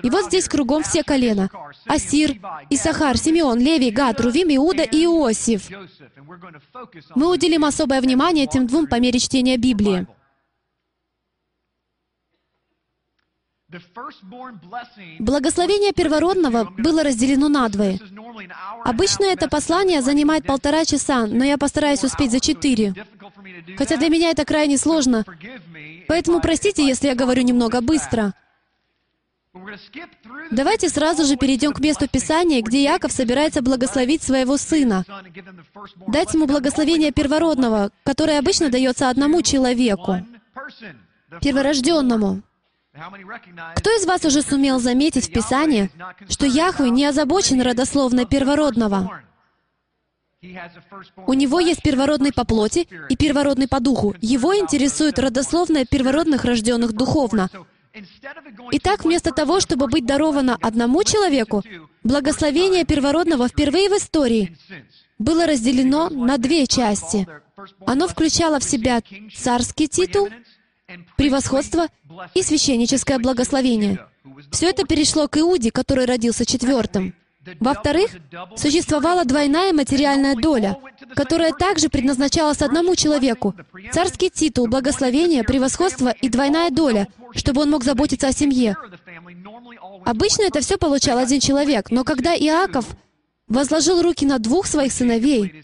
И 0.02 0.10
вот 0.10 0.26
здесь 0.26 0.48
кругом 0.48 0.84
все 0.84 1.04
колена. 1.04 1.50
Асир, 1.86 2.38
Исахар, 2.70 3.18
Симеон, 3.18 3.60
Левий, 3.60 3.92
Гад, 3.92 4.20
Рувим, 4.22 4.56
Иуда 4.56 4.84
и 4.84 5.04
Иосиф. 5.04 5.70
Мы 7.16 7.32
уделим 7.32 7.66
особое 7.66 8.02
внимание 8.02 8.46
этим 8.46 8.68
двум 8.68 8.88
по 8.88 9.00
мере 9.00 9.20
чтения 9.20 9.58
Библии. 9.58 10.08
Благословение 15.20 15.94
первородного 15.94 16.72
было 16.78 17.04
разделено 17.04 17.50
надвое. 17.50 18.00
Обычно 18.84 19.26
это 19.26 19.48
послание 19.48 20.02
занимает 20.02 20.46
полтора 20.46 20.86
часа, 20.86 21.26
но 21.28 21.44
я 21.44 21.58
постараюсь 21.58 22.04
успеть 22.04 22.32
за 22.32 22.40
четыре. 22.40 22.94
Хотя 23.78 23.98
для 23.98 24.10
меня 24.10 24.30
это 24.32 24.46
крайне 24.46 24.78
сложно. 24.78 25.26
Поэтому 26.08 26.42
простите, 26.42 26.86
если 26.86 27.08
я 27.08 27.16
говорю 27.16 27.44
немного 27.44 27.82
быстро. 27.82 28.34
Давайте 30.50 30.90
сразу 30.90 31.26
же 31.26 31.36
перейдем 31.38 31.74
к 31.74 31.80
месту 31.80 32.08
Писания, 32.08 32.62
где 32.62 32.82
Яков 32.84 33.12
собирается 33.12 33.62
благословить 33.62 34.24
своего 34.24 34.58
сына. 34.58 35.06
Дать 36.08 36.34
ему 36.34 36.48
благословение 36.48 37.12
первородного, 37.12 37.92
которое 38.04 38.40
обычно 38.40 38.70
дается 38.70 39.10
одному 39.10 39.42
человеку, 39.44 40.26
перворожденному. 41.42 42.42
Кто 43.76 43.90
из 43.90 44.06
вас 44.06 44.24
уже 44.24 44.44
сумел 44.44 44.80
заметить 44.80 45.28
в 45.28 45.32
Писании, 45.32 45.90
что 46.30 46.46
Яхве 46.46 46.92
не 46.92 47.06
озабочен 47.06 47.60
родословной 47.62 48.26
первородного? 48.26 49.22
У 51.26 51.34
него 51.34 51.60
есть 51.60 51.82
первородный 51.82 52.32
по 52.32 52.46
плоти 52.46 52.88
и 53.10 53.16
первородный 53.16 53.68
по 53.68 53.80
духу. 53.80 54.14
Его 54.22 54.56
интересует 54.56 55.18
родословная 55.18 55.86
первородных, 55.86 56.46
рожденных 56.46 56.92
духовно. 56.94 57.50
Итак, 58.72 59.06
вместо 59.06 59.32
того, 59.32 59.60
чтобы 59.60 59.88
быть 59.88 60.06
даровано 60.06 60.58
одному 60.62 61.04
человеку, 61.04 61.64
благословение 62.04 62.86
первородного 62.86 63.48
впервые 63.48 63.90
в 63.90 63.94
истории 63.94 64.56
было 65.18 65.48
разделено 65.48 66.10
на 66.10 66.38
две 66.38 66.68
части. 66.68 67.28
Оно 67.86 68.08
включало 68.08 68.60
в 68.60 68.64
себя 68.64 69.02
царский 69.36 69.88
титул 69.88 70.30
превосходство 71.16 71.88
и 72.34 72.44
священническое 72.44 73.20
благословение. 73.20 74.06
Все 74.52 74.70
это 74.70 74.86
перешло 74.86 75.28
к 75.28 75.38
Иуде, 75.38 75.72
который 75.72 76.06
родился 76.06 76.46
четвертым. 76.46 77.14
Во-вторых, 77.60 78.12
существовала 78.56 79.26
двойная 79.26 79.74
материальная 79.74 80.36
доля, 80.36 80.78
которая 81.14 81.52
также 81.52 81.90
предназначалась 81.90 82.62
одному 82.62 82.96
человеку. 82.96 83.54
Царский 83.92 84.30
титул, 84.30 84.68
благословение, 84.68 85.44
превосходство 85.44 86.10
и 86.10 86.30
двойная 86.30 86.70
доля, 86.70 87.08
чтобы 87.36 87.62
он 87.62 87.72
мог 87.72 87.84
заботиться 87.84 88.28
о 88.28 88.32
семье. 88.32 88.78
Обычно 90.06 90.44
это 90.44 90.62
все 90.62 90.78
получал 90.78 91.18
один 91.18 91.40
человек, 91.42 91.92
но 91.92 92.04
когда 92.04 92.34
Иаков 92.34 92.86
возложил 93.48 94.02
руки 94.02 94.26
на 94.26 94.40
двух 94.40 94.66
своих 94.66 94.94
сыновей, 94.94 95.64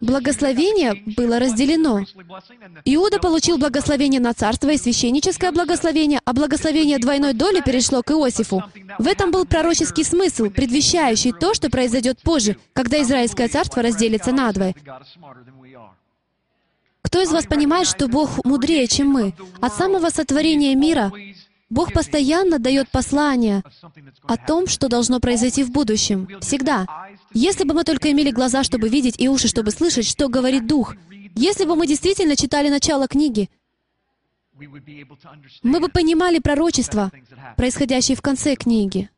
Благословение 0.00 1.02
было 1.16 1.38
разделено. 1.38 2.04
Иуда 2.84 3.18
получил 3.18 3.58
благословение 3.58 4.20
на 4.20 4.32
царство 4.34 4.70
и 4.70 4.76
священническое 4.76 5.50
благословение, 5.50 6.20
а 6.24 6.32
благословение 6.32 6.98
двойной 6.98 7.32
доли 7.32 7.60
перешло 7.60 8.02
к 8.02 8.10
Иосифу. 8.10 8.62
В 8.98 9.06
этом 9.06 9.30
был 9.30 9.44
пророческий 9.44 10.04
смысл, 10.04 10.50
предвещающий 10.50 11.32
то, 11.32 11.54
что 11.54 11.70
произойдет 11.70 12.20
позже, 12.22 12.56
когда 12.74 13.02
Израильское 13.02 13.48
царство 13.48 13.82
разделится 13.82 14.30
надвое. 14.30 14.74
Кто 17.02 17.20
из 17.20 17.30
вас 17.30 17.46
понимает, 17.46 17.86
что 17.86 18.08
Бог 18.08 18.44
мудрее, 18.44 18.86
чем 18.86 19.08
мы? 19.08 19.34
От 19.60 19.74
самого 19.74 20.10
сотворения 20.10 20.74
мира 20.74 21.12
Бог 21.74 21.92
постоянно 21.92 22.60
дает 22.60 22.88
послания 22.88 23.64
о 24.22 24.36
том, 24.36 24.68
что 24.68 24.88
должно 24.88 25.18
произойти 25.18 25.64
в 25.64 25.72
будущем. 25.72 26.28
Всегда. 26.40 26.86
Если 27.32 27.64
бы 27.64 27.74
мы 27.74 27.82
только 27.82 28.12
имели 28.12 28.30
глаза, 28.30 28.62
чтобы 28.62 28.88
видеть, 28.88 29.20
и 29.20 29.28
уши, 29.28 29.48
чтобы 29.48 29.72
слышать, 29.72 30.06
что 30.06 30.28
говорит 30.28 30.68
Дух, 30.68 30.94
если 31.34 31.64
бы 31.64 31.74
мы 31.74 31.88
действительно 31.88 32.36
читали 32.36 32.68
начало 32.68 33.08
книги, 33.08 33.50
мы 35.64 35.80
бы 35.80 35.88
понимали 35.88 36.38
пророчества, 36.38 37.10
происходящие 37.56 38.16
в 38.16 38.22
конце 38.22 38.54
книги. 38.54 39.10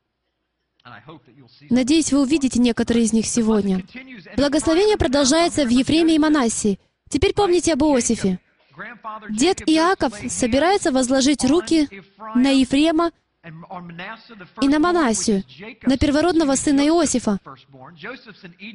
Надеюсь, 1.68 2.10
вы 2.10 2.22
увидите 2.22 2.58
некоторые 2.58 3.04
из 3.04 3.12
них 3.12 3.26
сегодня. 3.26 3.84
Благословение 4.34 4.96
продолжается 4.96 5.66
в 5.66 5.68
Ефреме 5.68 6.14
и 6.14 6.18
Манассии. 6.18 6.78
Теперь 7.10 7.34
помните 7.34 7.74
об 7.74 7.82
Иосифе. 7.84 8.38
Дед 9.30 9.62
Иаков 9.68 10.14
собирается 10.28 10.92
возложить 10.92 11.44
руки 11.44 11.88
на 12.34 12.50
Ефрема 12.50 13.12
и 14.60 14.68
на 14.68 14.78
Манасию, 14.78 15.44
на 15.82 15.96
первородного 15.96 16.56
сына 16.56 16.86
Иосифа, 16.86 17.38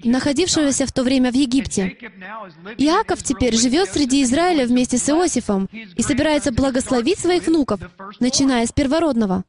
находившегося 0.04 0.86
в 0.86 0.92
то 0.92 1.04
время 1.04 1.32
в 1.32 1.36
Египте. 1.36 1.98
Иаков 2.78 3.22
теперь 3.22 3.56
живет 3.58 3.90
среди 3.90 4.24
Израиля 4.24 4.66
вместе 4.66 4.98
с 4.98 5.10
Иосифом 5.10 5.68
и 5.72 6.02
собирается 6.02 6.52
благословить 6.54 7.20
своих 7.20 7.48
внуков, 7.48 7.82
начиная 8.20 8.66
с 8.66 8.72
первородного. 8.72 9.44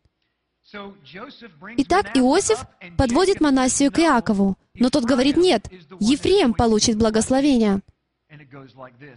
Итак, 1.77 2.17
Иосиф 2.17 2.65
подводит 2.97 3.41
Манасию 3.41 3.93
к 3.93 3.99
Иакову, 3.99 4.57
но 4.75 4.91
тот 4.91 5.05
говорит, 5.05 5.37
нет, 5.37 5.69
Ефрем 6.01 6.55
получит 6.55 6.97
благословение. 6.97 7.83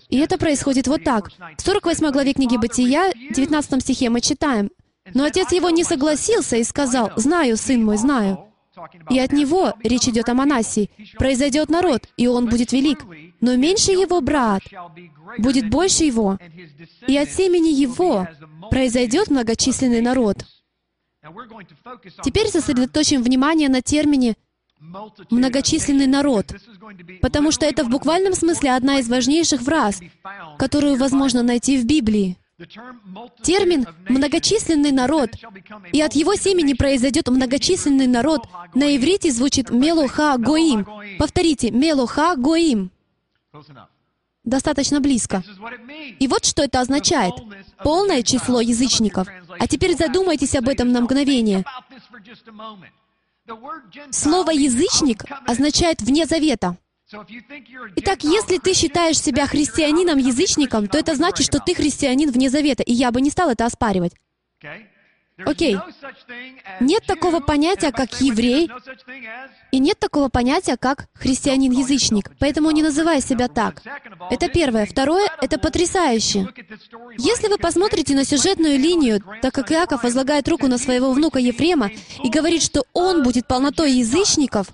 И 0.09 0.17
это 0.17 0.37
происходит 0.37 0.87
вот 0.87 1.03
так. 1.03 1.31
В 1.57 1.61
48 1.61 2.11
главе 2.11 2.33
книги 2.33 2.57
Бытия, 2.57 3.11
19 3.13 3.81
стихе 3.81 4.09
мы 4.09 4.21
читаем, 4.21 4.71
«Но 5.13 5.23
отец 5.23 5.51
его 5.51 5.69
не 5.69 5.83
согласился 5.83 6.57
и 6.57 6.63
сказал, 6.63 7.11
«Знаю, 7.15 7.57
сын 7.57 7.83
мой, 7.83 7.97
знаю». 7.97 8.51
И 9.09 9.19
от 9.19 9.31
него, 9.31 9.73
речь 9.83 10.07
идет 10.09 10.27
о 10.27 10.33
Манасии, 10.33 10.89
произойдет 11.17 11.69
народ, 11.69 12.07
и 12.17 12.27
он 12.27 12.49
будет 12.49 12.73
велик. 12.73 13.05
Но 13.39 13.55
меньше 13.55 13.91
его 13.91 14.19
брат 14.19 14.63
будет 15.37 15.69
больше 15.69 16.03
его, 16.03 16.37
и 17.07 17.17
от 17.17 17.29
семени 17.29 17.69
его 17.69 18.27
произойдет 18.69 19.29
многочисленный 19.29 20.01
народ. 20.01 20.45
Теперь 22.23 22.47
сосредоточим 22.47 23.23
внимание 23.23 23.69
на 23.69 23.81
термине 23.81 24.35
многочисленный 25.29 26.07
народ, 26.07 26.53
потому 27.21 27.51
что 27.51 27.65
это 27.65 27.83
в 27.83 27.89
буквальном 27.89 28.33
смысле 28.33 28.73
одна 28.73 28.99
из 28.99 29.09
важнейших 29.09 29.61
фраз, 29.61 30.01
которую 30.57 30.97
возможно 30.97 31.43
найти 31.43 31.77
в 31.77 31.85
Библии. 31.85 32.37
Термин 33.41 33.85
«многочисленный 34.07 34.91
народ» 34.91 35.31
и 35.91 36.01
от 36.01 36.13
его 36.13 36.35
семени 36.35 36.73
произойдет 36.73 37.27
многочисленный 37.27 38.07
народ 38.07 38.47
на 38.73 38.95
иврите 38.95 39.29
звучит 39.31 39.71
«мелуха 39.71 40.37
гоим». 40.37 40.87
Повторите 41.19 41.71
«мелуха 41.71 42.35
гоим». 42.37 42.91
Достаточно 44.45 45.01
близко. 45.01 45.43
И 46.19 46.27
вот 46.27 46.45
что 46.45 46.63
это 46.63 46.79
означает. 46.79 47.33
Полное 47.83 48.21
число 48.21 48.61
язычников. 48.61 49.27
А 49.59 49.67
теперь 49.67 49.97
задумайтесь 49.97 50.55
об 50.55 50.69
этом 50.69 50.91
на 50.91 51.01
мгновение. 51.01 51.65
Слово 54.11 54.51
«язычник» 54.51 55.23
означает 55.45 56.01
«вне 56.01 56.25
завета». 56.25 56.77
Итак, 57.95 58.23
если 58.23 58.57
ты 58.57 58.73
считаешь 58.73 59.19
себя 59.19 59.45
христианином-язычником, 59.45 60.87
то 60.87 60.97
это 60.97 61.15
значит, 61.15 61.45
что 61.45 61.59
ты 61.59 61.75
христианин 61.75 62.31
вне 62.31 62.49
завета, 62.49 62.81
и 62.81 62.91
я 62.91 63.11
бы 63.11 63.21
не 63.21 63.29
стал 63.29 63.51
это 63.51 63.65
оспаривать. 63.65 64.13
Окей. 65.43 65.77
Нет 66.79 67.03
такого 67.05 67.41
понятия, 67.41 67.91
как 67.91 68.21
еврей, 68.21 68.69
и 69.71 69.79
нет 69.79 69.99
такого 69.99 70.29
понятия, 70.29 70.77
как 70.77 71.07
христианин-язычник. 71.13 72.31
Поэтому 72.39 72.71
не 72.71 72.81
называй 72.81 73.21
себя 73.21 73.49
так. 73.49 73.81
Это 74.31 74.47
первое. 74.47 74.85
Второе— 74.85 75.29
это 75.41 75.59
потрясающе. 75.59 76.47
Если 77.17 77.49
вы 77.49 77.57
посмотрите 77.57 78.15
на 78.15 78.23
сюжетную 78.23 78.79
линию, 78.79 79.21
так 79.41 79.53
как 79.53 79.71
Иаков 79.71 80.03
возлагает 80.03 80.47
руку 80.47 80.67
на 80.67 80.77
своего 80.77 81.11
внука 81.11 81.39
Ефрема 81.39 81.89
и 82.23 82.29
говорит, 82.29 82.63
что 82.63 82.85
он 82.93 83.23
будет 83.23 83.45
полнотой 83.47 83.91
язычников, 83.91 84.67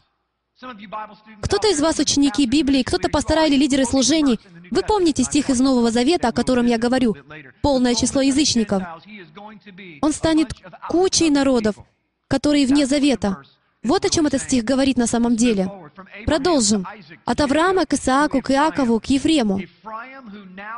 кто-то 1.42 1.70
из 1.70 1.82
вас 1.82 1.98
ученики 1.98 2.46
Библии, 2.46 2.84
кто-то 2.84 3.10
пастора 3.10 3.48
или 3.48 3.56
лидеры 3.56 3.84
служений, 3.86 4.40
вы 4.72 4.84
помните 4.84 5.24
стих 5.24 5.50
из 5.50 5.60
Нового 5.60 5.92
Завета, 5.92 6.30
о 6.30 6.32
котором 6.32 6.66
я 6.66 6.78
говорю, 6.78 7.16
полное 7.62 7.94
число 7.94 8.22
язычников. 8.22 8.82
Он 10.02 10.14
станет 10.14 10.54
кучей 10.90 11.30
народов, 11.30 11.76
которые 12.28 12.66
вне 12.66 12.86
Завета. 12.86 13.44
Вот 13.84 14.06
о 14.06 14.10
чем 14.10 14.28
этот 14.28 14.42
стих 14.42 14.64
говорит 14.64 14.98
на 14.98 15.08
самом 15.08 15.36
деле. 15.36 15.70
Продолжим. 16.26 16.88
От 17.26 17.42
Авраама 17.42 17.86
к 17.86 17.94
Исааку, 17.94 18.42
к 18.42 18.52
Иакову, 18.52 19.00
к 19.00 19.06
Ефрему. 19.06 19.60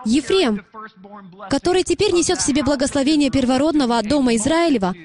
Ефрем, 0.06 0.66
который 1.50 1.84
теперь 1.84 2.14
несет 2.14 2.40
в 2.40 2.46
себе 2.46 2.64
благословение 2.64 3.30
первородного 3.30 3.98
от 3.98 4.08
дома 4.08 4.36
Израилева, 4.36 4.96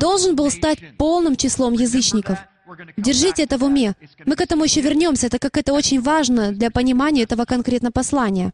должен 0.00 0.34
был 0.34 0.50
стать 0.50 0.96
полным 0.96 1.36
числом 1.36 1.74
язычников. 1.74 2.38
Держите 2.96 3.42
это 3.44 3.58
в 3.58 3.64
уме. 3.64 3.94
Мы 4.24 4.36
к 4.36 4.40
этому 4.40 4.64
еще 4.64 4.80
вернемся, 4.80 5.28
так 5.28 5.40
как 5.40 5.56
это 5.56 5.72
очень 5.72 6.00
важно 6.00 6.52
для 6.52 6.70
понимания 6.70 7.22
этого 7.22 7.44
конкретного 7.44 7.92
послания. 7.92 8.52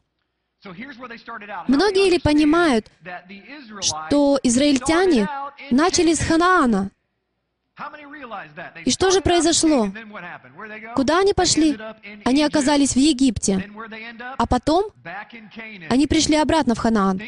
Многие 0.65 2.11
ли 2.11 2.19
понимают, 2.19 2.91
что 3.81 4.39
израильтяне 4.43 5.29
начали 5.71 6.15
с 6.15 6.21
Ханаана, 6.21 6.91
и 8.85 8.91
что 8.91 9.11
же 9.11 9.23
произошло? 9.23 9.91
Куда 10.95 11.21
они 11.21 11.33
пошли? 11.33 11.79
Они 12.25 12.43
оказались 12.43 12.93
в 12.93 12.99
Египте. 12.99 13.67
А 14.37 14.47
потом 14.47 14.91
они 15.89 16.07
пришли 16.07 16.37
обратно 16.37 16.75
в 16.75 16.79
Ханаан. 16.79 17.21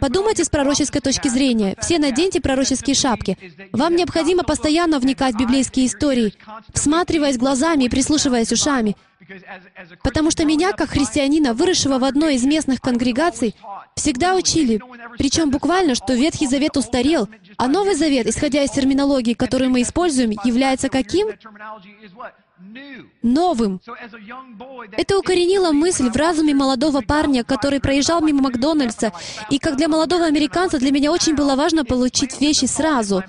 Подумайте 0.00 0.44
с 0.44 0.48
пророческой 0.50 1.00
точки 1.00 1.28
зрения. 1.28 1.76
Все 1.80 1.98
наденьте 1.98 2.40
пророческие 2.40 2.96
шапки. 2.96 3.38
Вам 3.72 3.94
необходимо 3.94 4.42
постоянно 4.42 4.98
вникать 4.98 5.36
в 5.36 5.38
библейские 5.38 5.86
истории, 5.86 6.34
всматриваясь 6.74 7.38
глазами 7.38 7.84
и 7.84 7.88
прислушиваясь 7.88 8.52
ушами. 8.52 8.96
Потому 10.02 10.30
что 10.30 10.44
меня, 10.44 10.72
как 10.72 10.90
христианина, 10.90 11.54
выросшего 11.54 11.98
в 11.98 12.04
одной 12.04 12.34
из 12.36 12.44
местных 12.44 12.80
конгрегаций, 12.80 13.54
всегда 13.94 14.34
учили, 14.34 14.80
причем 15.18 15.50
буквально, 15.50 15.94
что 15.94 16.14
Ветхий 16.14 16.46
Завет 16.46 16.76
устарел, 16.76 17.28
а 17.56 17.68
Новый 17.68 17.94
Завет, 17.94 18.26
исходя 18.26 18.62
из 18.62 18.70
терминологии, 18.70 19.34
которую 19.34 19.70
мы 19.70 19.82
используем, 19.82 20.32
является 20.44 20.88
каким? 20.88 21.28
Новым. 23.22 23.80
Это 24.92 25.18
укоренило 25.18 25.72
мысль 25.72 26.10
в 26.10 26.16
разуме 26.16 26.54
молодого 26.54 27.00
парня, 27.00 27.42
который 27.42 27.80
проезжал 27.80 28.20
мимо 28.20 28.42
Макдональдса, 28.42 29.12
и 29.48 29.58
как 29.58 29.76
для 29.76 29.88
молодого 29.88 30.26
американца 30.26 30.78
для 30.78 30.90
меня 30.90 31.10
очень 31.10 31.34
было 31.34 31.56
важно 31.56 31.84
получить 31.84 32.40
вещи 32.40 32.66
сразу. 32.66 33.22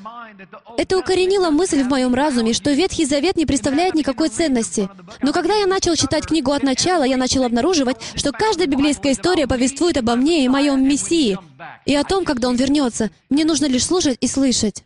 Это 0.77 0.97
укоренило 0.97 1.49
мысль 1.49 1.83
в 1.83 1.87
моем 1.87 2.13
разуме, 2.13 2.53
что 2.53 2.71
Ветхий 2.71 3.05
Завет 3.05 3.35
не 3.37 3.45
представляет 3.45 3.93
никакой 3.93 4.29
ценности. 4.29 4.89
Но 5.21 5.33
когда 5.33 5.55
я 5.55 5.67
начал 5.67 5.95
читать 5.95 6.25
книгу 6.25 6.51
от 6.51 6.63
начала, 6.63 7.03
я 7.03 7.17
начал 7.17 7.43
обнаруживать, 7.43 7.97
что 8.15 8.31
каждая 8.31 8.67
библейская 8.67 9.11
история 9.11 9.47
повествует 9.47 9.97
обо 9.97 10.15
мне 10.15 10.43
и 10.45 10.49
моем 10.49 10.87
Мессии, 10.87 11.37
и 11.85 11.95
о 11.95 12.03
том, 12.03 12.25
когда 12.25 12.49
Он 12.49 12.55
вернется. 12.55 13.11
Мне 13.29 13.45
нужно 13.45 13.65
лишь 13.65 13.85
слушать 13.85 14.17
и 14.19 14.27
слышать. 14.27 14.83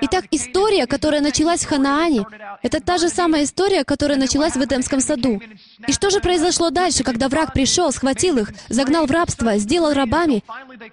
Итак, 0.00 0.24
история, 0.30 0.86
которая 0.86 1.20
началась 1.20 1.64
в 1.64 1.68
Ханаане, 1.68 2.24
это 2.62 2.80
та 2.80 2.98
же 2.98 3.08
самая 3.08 3.44
история, 3.44 3.84
которая 3.84 4.18
началась 4.18 4.54
в 4.54 4.64
Эдемском 4.64 5.00
саду. 5.00 5.40
И 5.86 5.92
что 5.92 6.10
же 6.10 6.20
произошло 6.20 6.70
дальше, 6.70 7.02
когда 7.04 7.28
враг 7.28 7.52
пришел, 7.52 7.92
схватил 7.92 8.38
их, 8.38 8.52
загнал 8.68 9.06
в 9.06 9.10
рабство, 9.10 9.56
сделал 9.58 9.92
рабами, 9.92 10.42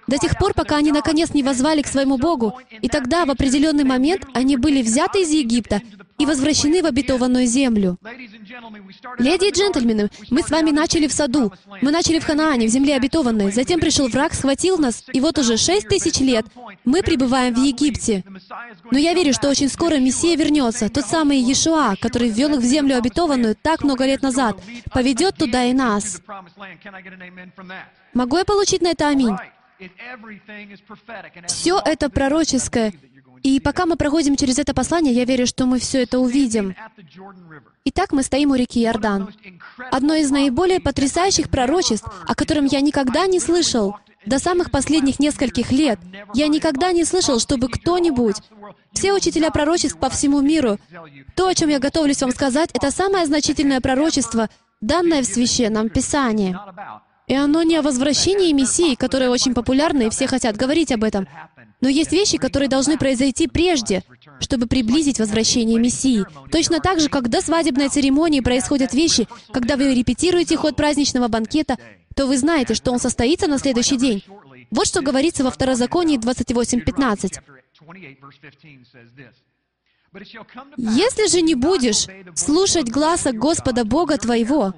до 0.06 0.18
тех 0.18 0.38
пор, 0.38 0.54
пока 0.54 0.76
они 0.76 0.92
наконец 0.92 1.32
не 1.34 1.42
возвали 1.42 1.82
к 1.82 1.86
своему 1.86 2.18
Богу, 2.18 2.58
и 2.70 2.88
тогда 2.88 3.24
в 3.24 3.30
определенный 3.30 3.84
момент 3.84 4.26
они 4.34 4.56
были 4.56 4.82
взяты 4.82 5.22
из 5.22 5.30
Египта 5.30 5.80
и 6.20 6.26
возвращены 6.26 6.82
в 6.82 6.86
обетованную 6.86 7.46
землю. 7.46 7.96
Леди 9.18 9.46
и 9.46 9.52
джентльмены, 9.52 10.10
мы 10.30 10.42
с 10.42 10.50
вами 10.50 10.70
начали 10.70 11.06
в 11.06 11.12
саду. 11.12 11.50
Мы 11.80 11.90
начали 11.90 12.18
в 12.18 12.24
Ханаане, 12.24 12.66
в 12.66 12.70
земле 12.70 12.96
обетованной. 12.96 13.50
Затем 13.52 13.80
пришел 13.80 14.06
враг, 14.08 14.34
схватил 14.34 14.76
нас, 14.76 15.02
и 15.12 15.20
вот 15.20 15.38
уже 15.38 15.56
шесть 15.56 15.88
тысяч 15.88 16.20
лет 16.20 16.44
мы 16.84 17.02
пребываем 17.02 17.54
в 17.54 17.58
Египте. 17.58 18.22
Но 18.90 18.98
я 18.98 19.14
верю, 19.14 19.32
что 19.32 19.48
очень 19.48 19.70
скоро 19.70 19.96
Мессия 19.96 20.36
вернется, 20.36 20.90
тот 20.90 21.06
самый 21.06 21.38
Иешуа, 21.38 21.96
который 21.98 22.28
ввел 22.28 22.54
их 22.54 22.60
в 22.60 22.64
землю 22.64 22.98
обетованную 22.98 23.56
так 23.56 23.82
много 23.82 24.04
лет 24.04 24.20
назад, 24.20 24.60
поведет 24.92 25.36
туда 25.36 25.64
и 25.64 25.72
нас. 25.72 26.20
Могу 28.12 28.36
я 28.36 28.44
получить 28.44 28.82
на 28.82 28.88
это 28.88 29.08
аминь? 29.08 29.36
Все 31.46 31.80
это 31.82 32.10
пророческое, 32.10 32.92
и 33.42 33.60
пока 33.60 33.86
мы 33.86 33.96
проходим 33.96 34.36
через 34.36 34.58
это 34.58 34.74
послание, 34.74 35.14
я 35.14 35.24
верю, 35.24 35.46
что 35.46 35.66
мы 35.66 35.78
все 35.78 36.02
это 36.02 36.18
увидим. 36.18 36.74
Итак, 37.84 38.12
мы 38.12 38.22
стоим 38.22 38.50
у 38.50 38.54
реки 38.54 38.82
Иордан. 38.82 39.32
Одно 39.90 40.14
из 40.14 40.30
наиболее 40.30 40.80
потрясающих 40.80 41.48
пророчеств, 41.48 42.06
о 42.26 42.34
котором 42.34 42.66
я 42.66 42.80
никогда 42.80 43.26
не 43.26 43.40
слышал, 43.40 43.96
до 44.26 44.38
самых 44.38 44.70
последних 44.70 45.18
нескольких 45.18 45.72
лет, 45.72 45.98
я 46.34 46.48
никогда 46.48 46.92
не 46.92 47.04
слышал, 47.04 47.40
чтобы 47.40 47.68
кто-нибудь, 47.68 48.36
все 48.92 49.12
учителя 49.14 49.50
пророчеств 49.50 49.98
по 49.98 50.10
всему 50.10 50.40
миру, 50.40 50.78
то, 51.34 51.48
о 51.48 51.54
чем 51.54 51.70
я 51.70 51.78
готовлюсь 51.78 52.20
вам 52.20 52.30
сказать, 52.30 52.70
это 52.74 52.90
самое 52.90 53.24
значительное 53.24 53.80
пророчество, 53.80 54.50
данное 54.80 55.22
в 55.22 55.26
Священном 55.26 55.88
Писании. 55.88 56.56
И 57.30 57.34
оно 57.34 57.62
не 57.62 57.76
о 57.76 57.82
возвращении 57.82 58.52
Мессии, 58.52 58.96
которое 58.96 59.30
очень 59.30 59.54
популярно, 59.54 60.02
и 60.02 60.10
все 60.10 60.26
хотят 60.26 60.56
говорить 60.56 60.90
об 60.90 61.04
этом. 61.04 61.28
Но 61.80 61.88
есть 61.88 62.10
вещи, 62.10 62.38
которые 62.38 62.68
должны 62.68 62.98
произойти 62.98 63.46
прежде, 63.46 64.02
чтобы 64.40 64.66
приблизить 64.66 65.20
возвращение 65.20 65.78
Мессии. 65.78 66.24
Точно 66.50 66.80
так 66.80 66.98
же, 66.98 67.08
как 67.08 67.28
до 67.28 67.40
свадебной 67.40 67.88
церемонии 67.88 68.40
происходят 68.40 68.94
вещи, 68.94 69.28
когда 69.52 69.76
вы 69.76 69.94
репетируете 69.94 70.56
ход 70.56 70.74
праздничного 70.74 71.28
банкета, 71.28 71.78
то 72.16 72.26
вы 72.26 72.36
знаете, 72.36 72.74
что 72.74 72.90
он 72.90 72.98
состоится 72.98 73.46
на 73.46 73.58
следующий 73.58 73.96
день. 73.96 74.24
Вот 74.72 74.88
что 74.88 75.00
говорится 75.00 75.44
во 75.44 75.52
Второзаконии 75.52 76.18
28.15. 76.18 77.40
«Если 80.76 81.28
же 81.28 81.42
не 81.42 81.54
будешь 81.54 82.08
слушать 82.34 82.90
гласа 82.90 83.30
Господа 83.30 83.84
Бога 83.84 84.18
твоего, 84.18 84.74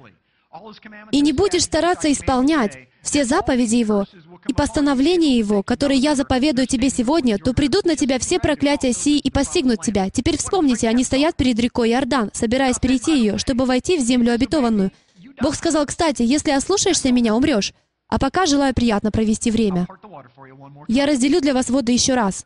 и 1.11 1.21
не 1.21 1.33
будешь 1.33 1.63
стараться 1.63 2.11
исполнять 2.11 2.77
все 3.01 3.25
заповеди 3.25 3.75
Его 3.75 4.05
и 4.47 4.53
постановления 4.53 5.37
Его, 5.37 5.63
которые 5.63 5.99
я 5.99 6.15
заповедую 6.15 6.67
тебе 6.67 6.89
сегодня, 6.89 7.37
то 7.37 7.53
придут 7.53 7.85
на 7.85 7.95
тебя 7.95 8.19
все 8.19 8.39
проклятия 8.39 8.93
сии 8.93 9.19
и 9.19 9.29
постигнут 9.29 9.81
тебя. 9.81 10.09
Теперь 10.09 10.37
вспомните, 10.37 10.87
они 10.87 11.03
стоят 11.03 11.35
перед 11.35 11.59
рекой 11.59 11.91
Иордан, 11.91 12.29
собираясь 12.33 12.79
перейти 12.79 13.17
ее, 13.17 13.37
чтобы 13.37 13.65
войти 13.65 13.97
в 13.97 14.01
землю 14.01 14.33
обетованную. 14.33 14.91
Бог 15.41 15.55
сказал, 15.55 15.85
кстати, 15.85 16.21
если 16.21 16.51
ослушаешься 16.51 17.11
меня, 17.11 17.35
умрешь. 17.35 17.73
А 18.07 18.19
пока 18.19 18.45
желаю 18.45 18.73
приятно 18.73 19.11
провести 19.11 19.49
время. 19.49 19.87
Я 20.87 21.05
разделю 21.05 21.41
для 21.41 21.53
вас 21.53 21.69
воды 21.69 21.93
еще 21.93 22.13
раз. 22.13 22.45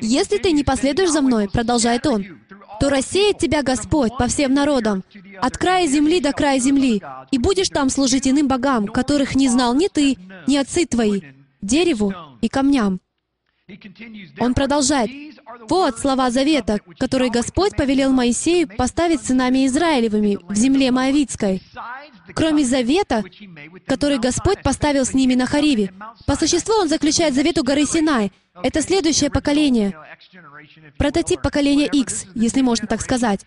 «Если 0.00 0.38
ты 0.38 0.52
не 0.52 0.62
последуешь 0.62 1.10
за 1.10 1.22
мной,— 1.22 1.48
продолжает 1.52 2.06
он,— 2.06 2.24
то 2.80 2.90
рассеет 2.90 3.38
тебя 3.38 3.62
Господь 3.62 4.12
по 4.18 4.26
всем 4.26 4.52
народам, 4.52 5.04
от 5.40 5.56
края 5.56 5.86
земли 5.86 6.20
до 6.20 6.32
края 6.32 6.58
земли, 6.58 7.02
и 7.30 7.38
будешь 7.38 7.70
там 7.70 7.88
служить 7.88 8.28
иным 8.28 8.46
богам, 8.46 8.86
которых 8.86 9.34
не 9.34 9.48
знал 9.48 9.74
ни 9.74 9.88
ты, 9.88 10.16
ни 10.46 10.56
отцы 10.56 10.84
твои, 10.86 11.22
дереву 11.62 12.12
и 12.42 12.48
камням». 12.48 13.00
Он 14.38 14.52
продолжает. 14.52 15.10
«Вот 15.68 15.98
слова 15.98 16.30
завета, 16.30 16.80
которые 16.98 17.30
Господь 17.30 17.76
повелел 17.76 18.12
Моисею 18.12 18.68
поставить 18.68 19.22
сынами 19.22 19.66
Израилевыми 19.66 20.38
в 20.48 20.54
земле 20.54 20.90
Моавицкой, 20.90 21.62
кроме 22.34 22.64
завета, 22.64 23.24
который 23.86 24.18
Господь 24.18 24.62
поставил 24.62 25.04
с 25.04 25.14
ними 25.14 25.34
на 25.34 25.46
Хариве. 25.46 25.92
По 26.26 26.36
существу 26.36 26.74
Он 26.74 26.88
заключает 26.88 27.34
завет 27.34 27.58
у 27.58 27.64
горы 27.64 27.84
Синай, 27.84 28.32
это 28.62 28.82
следующее 28.82 29.30
поколение. 29.30 29.96
Прототип 30.98 31.40
поколения 31.40 31.86
X, 31.86 32.26
если 32.34 32.62
можно 32.62 32.86
так 32.86 33.00
сказать. 33.00 33.40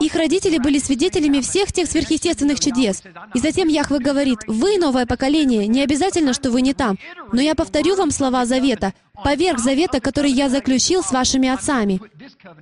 Их 0.00 0.14
родители 0.14 0.58
были 0.58 0.78
свидетелями 0.78 1.40
всех 1.40 1.72
тех 1.72 1.88
сверхъестественных 1.88 2.60
чудес. 2.60 3.02
И 3.34 3.38
затем 3.38 3.68
Яхве 3.68 3.98
говорит, 3.98 4.40
«Вы, 4.46 4.78
новое 4.78 5.06
поколение, 5.06 5.66
не 5.66 5.82
обязательно, 5.82 6.32
что 6.32 6.50
вы 6.50 6.62
не 6.62 6.74
там, 6.74 6.98
но 7.32 7.40
я 7.40 7.54
повторю 7.54 7.96
вам 7.96 8.10
слова 8.10 8.44
завета, 8.44 8.92
поверх 9.24 9.60
завета, 9.60 10.00
который 10.00 10.30
я 10.30 10.48
заключил 10.48 11.02
с 11.02 11.12
вашими 11.12 11.48
отцами. 11.48 12.00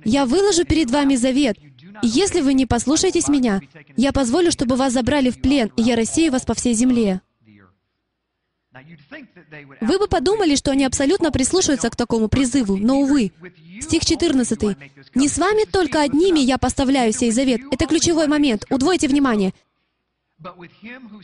Я 0.05 0.25
выложу 0.25 0.63
перед 0.63 0.89
вами 0.91 1.15
завет, 1.15 1.57
если 2.01 2.41
вы 2.41 2.53
не 2.53 2.65
послушаетесь 2.65 3.27
меня, 3.27 3.61
я 3.95 4.11
позволю, 4.11 4.51
чтобы 4.51 4.75
вас 4.75 4.93
забрали 4.93 5.29
в 5.29 5.41
плен, 5.41 5.71
и 5.75 5.81
я 5.81 5.95
рассею 5.95 6.31
вас 6.31 6.45
по 6.45 6.53
всей 6.53 6.73
земле». 6.73 7.21
Вы 9.81 9.99
бы 9.99 10.07
подумали, 10.07 10.55
что 10.55 10.71
они 10.71 10.85
абсолютно 10.85 11.31
прислушаются 11.31 11.89
к 11.89 11.95
такому 11.95 12.27
призыву, 12.27 12.77
но, 12.77 12.99
увы. 12.99 13.31
Стих 13.81 14.05
14. 14.05 14.77
«Не 15.15 15.27
с 15.27 15.37
вами 15.37 15.65
только 15.65 16.01
одними 16.01 16.39
я 16.39 16.57
поставляю 16.57 17.11
сей 17.11 17.31
завет». 17.31 17.61
Это 17.71 17.87
ключевой 17.87 18.27
момент. 18.27 18.65
Удвойте 18.69 19.07
внимание. 19.07 19.53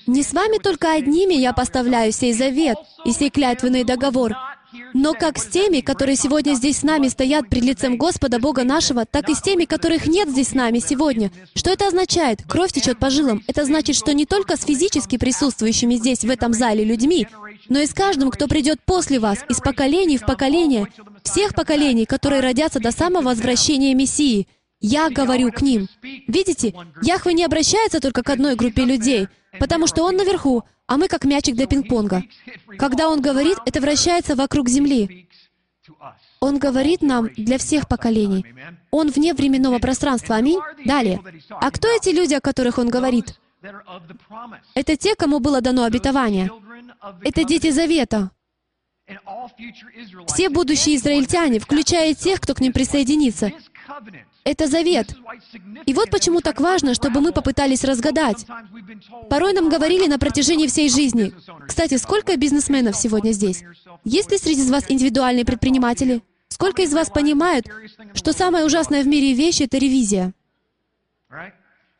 «Не 0.07 0.23
с 0.23 0.33
вами 0.33 0.57
только 0.57 0.93
одними 0.93 1.35
я 1.35 1.53
поставляю 1.53 2.11
сей 2.11 2.33
завет 2.33 2.77
и 3.05 3.11
сей 3.11 3.29
клятвенный 3.29 3.83
договор, 3.83 4.33
но 4.93 5.13
как 5.13 5.37
с 5.37 5.47
теми, 5.47 5.81
которые 5.81 6.15
сегодня 6.15 6.53
здесь 6.53 6.79
с 6.79 6.83
нами 6.83 7.07
стоят 7.07 7.49
пред 7.49 7.63
лицем 7.63 7.97
Господа 7.97 8.39
Бога 8.39 8.63
нашего, 8.63 9.05
так 9.05 9.29
и 9.29 9.35
с 9.35 9.41
теми, 9.41 9.65
которых 9.65 10.07
нет 10.07 10.29
здесь 10.29 10.49
с 10.49 10.53
нами 10.53 10.79
сегодня. 10.79 11.31
Что 11.55 11.71
это 11.71 11.87
означает? 11.87 12.43
Кровь 12.47 12.71
течет 12.71 12.99
по 12.99 13.09
жилам. 13.09 13.43
Это 13.47 13.65
значит, 13.65 13.95
что 13.95 14.13
не 14.13 14.25
только 14.25 14.57
с 14.57 14.65
физически 14.65 15.17
присутствующими 15.17 15.95
здесь, 15.95 16.23
в 16.23 16.29
этом 16.29 16.53
зале, 16.53 16.83
людьми, 16.83 17.27
но 17.69 17.79
и 17.79 17.85
с 17.85 17.93
каждым, 17.93 18.29
кто 18.31 18.47
придет 18.47 18.79
после 18.85 19.19
вас, 19.19 19.39
из 19.49 19.59
поколения 19.59 20.17
в 20.17 20.25
поколение, 20.25 20.87
всех 21.23 21.53
поколений, 21.55 22.05
которые 22.05 22.41
родятся 22.41 22.79
до 22.79 22.91
самого 22.91 23.23
возвращения 23.23 23.93
Мессии. 23.93 24.47
Я 24.79 25.09
говорю 25.09 25.51
к 25.51 25.61
ним. 25.61 25.87
Видите, 26.27 26.73
Яхве 27.01 27.33
не 27.33 27.45
обращается 27.45 28.01
только 28.01 28.21
к 28.21 28.29
одной 28.29 28.55
группе 28.55 28.83
людей, 28.83 29.27
потому 29.59 29.87
что 29.87 30.03
Он 30.03 30.17
наверху, 30.17 30.63
а 30.87 30.97
мы 30.97 31.07
как 31.07 31.25
мячик 31.25 31.55
для 31.55 31.65
пинг-понга. 31.65 32.23
Когда 32.77 33.09
Он 33.09 33.21
говорит, 33.21 33.57
это 33.65 33.79
вращается 33.81 34.35
вокруг 34.35 34.69
Земли. 34.69 35.27
Он 36.39 36.59
говорит 36.59 37.01
нам 37.01 37.29
для 37.35 37.57
всех 37.57 37.87
поколений. 37.87 38.45
Он 38.91 39.09
вне 39.09 39.33
временного 39.33 39.79
пространства. 39.79 40.35
Аминь. 40.35 40.59
Далее. 40.85 41.21
А 41.49 41.71
кто 41.71 41.87
эти 41.87 42.09
люди, 42.09 42.33
о 42.33 42.41
которых 42.41 42.77
Он 42.77 42.89
говорит? 42.89 43.39
Это 44.73 44.97
те, 44.97 45.15
кому 45.15 45.39
было 45.39 45.61
дано 45.61 45.83
обетование. 45.83 46.51
Это 47.23 47.43
дети 47.43 47.71
Завета. 47.71 48.31
Все 50.27 50.49
будущие 50.49 50.95
израильтяне, 50.95 51.59
включая 51.59 52.13
тех, 52.13 52.39
кто 52.39 52.53
к 52.53 52.61
ним 52.61 52.71
присоединится. 52.71 53.51
Это 54.43 54.67
завет. 54.67 55.15
И 55.85 55.93
вот 55.93 56.09
почему 56.09 56.41
так 56.41 56.59
важно, 56.59 56.93
чтобы 56.93 57.21
мы 57.21 57.31
попытались 57.31 57.83
разгадать. 57.83 58.45
Порой 59.29 59.53
нам 59.53 59.69
говорили 59.69 60.07
на 60.07 60.19
протяжении 60.19 60.67
всей 60.67 60.89
жизни. 60.89 61.33
Кстати, 61.67 61.97
сколько 61.97 62.35
бизнесменов 62.37 62.95
сегодня 62.95 63.31
здесь? 63.31 63.63
Есть 64.03 64.31
ли 64.31 64.37
среди 64.37 64.69
вас 64.69 64.85
индивидуальные 64.89 65.45
предприниматели? 65.45 66.21
Сколько 66.47 66.83
из 66.83 66.93
вас 66.93 67.09
понимают, 67.09 67.65
что 68.13 68.31
самая 68.31 68.65
ужасная 68.65 69.03
в 69.03 69.07
мире 69.07 69.33
вещь— 69.33 69.61
это 69.61 69.77
ревизия? 69.77 70.33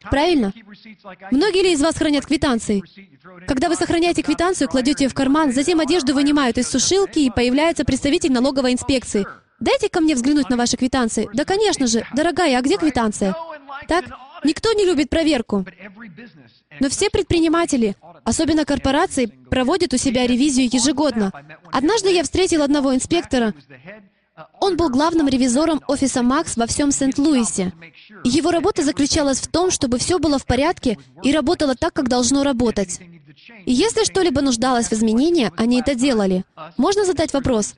Правильно? 0.09 0.53
Многие 1.31 1.63
ли 1.63 1.73
из 1.73 1.81
вас 1.81 1.95
хранят 1.95 2.25
квитанции? 2.25 2.83
Когда 3.47 3.69
вы 3.69 3.75
сохраняете 3.75 4.21
квитанцию, 4.21 4.67
кладете 4.67 5.05
ее 5.05 5.09
в 5.09 5.13
карман, 5.13 5.53
затем 5.53 5.79
одежду 5.79 6.13
вынимают 6.13 6.57
из 6.57 6.67
сушилки, 6.69 7.19
и 7.19 7.31
появляется 7.31 7.85
представитель 7.85 8.31
налоговой 8.31 8.73
инспекции. 8.73 9.25
Дайте 9.63 9.87
ко 9.87 10.01
мне 10.01 10.13
взглянуть 10.13 10.49
на 10.49 10.57
ваши 10.57 10.75
квитанции. 10.75 11.29
Да, 11.33 11.45
конечно 11.45 11.87
же. 11.87 12.05
Дорогая, 12.13 12.59
а 12.59 12.61
где 12.61 12.77
квитанция? 12.77 13.33
Так? 13.87 14.03
Никто 14.43 14.73
не 14.73 14.85
любит 14.85 15.09
проверку. 15.09 15.65
Но 16.81 16.89
все 16.89 17.09
предприниматели, 17.09 17.95
особенно 18.25 18.65
корпорации, 18.65 19.27
проводят 19.49 19.93
у 19.93 19.97
себя 19.97 20.27
ревизию 20.27 20.69
ежегодно. 20.69 21.31
Однажды 21.71 22.09
я 22.11 22.23
встретил 22.23 22.61
одного 22.61 22.93
инспектора, 22.93 23.53
он 24.59 24.75
был 24.75 24.89
главным 24.89 25.29
ревизором 25.29 25.81
офиса 25.87 26.23
Макс 26.23 26.57
во 26.57 26.65
всем 26.65 26.91
Сент-Луисе. 26.91 27.71
Его 28.25 28.51
работа 28.51 28.83
заключалась 28.83 29.39
в 29.39 29.47
том, 29.47 29.71
чтобы 29.71 29.97
все 29.97 30.19
было 30.19 30.39
в 30.39 30.45
порядке 30.45 30.97
и 31.23 31.31
работало 31.31 31.75
так, 31.75 31.93
как 31.93 32.09
должно 32.09 32.43
работать. 32.43 32.99
Если 33.65 34.03
что-либо 34.05 34.41
нуждалось 34.41 34.87
в 34.87 34.93
изменении, 34.93 35.51
они 35.57 35.81
это 35.81 35.95
делали. 35.95 36.45
Можно 36.77 37.05
задать 37.05 37.33
вопрос, 37.33 37.75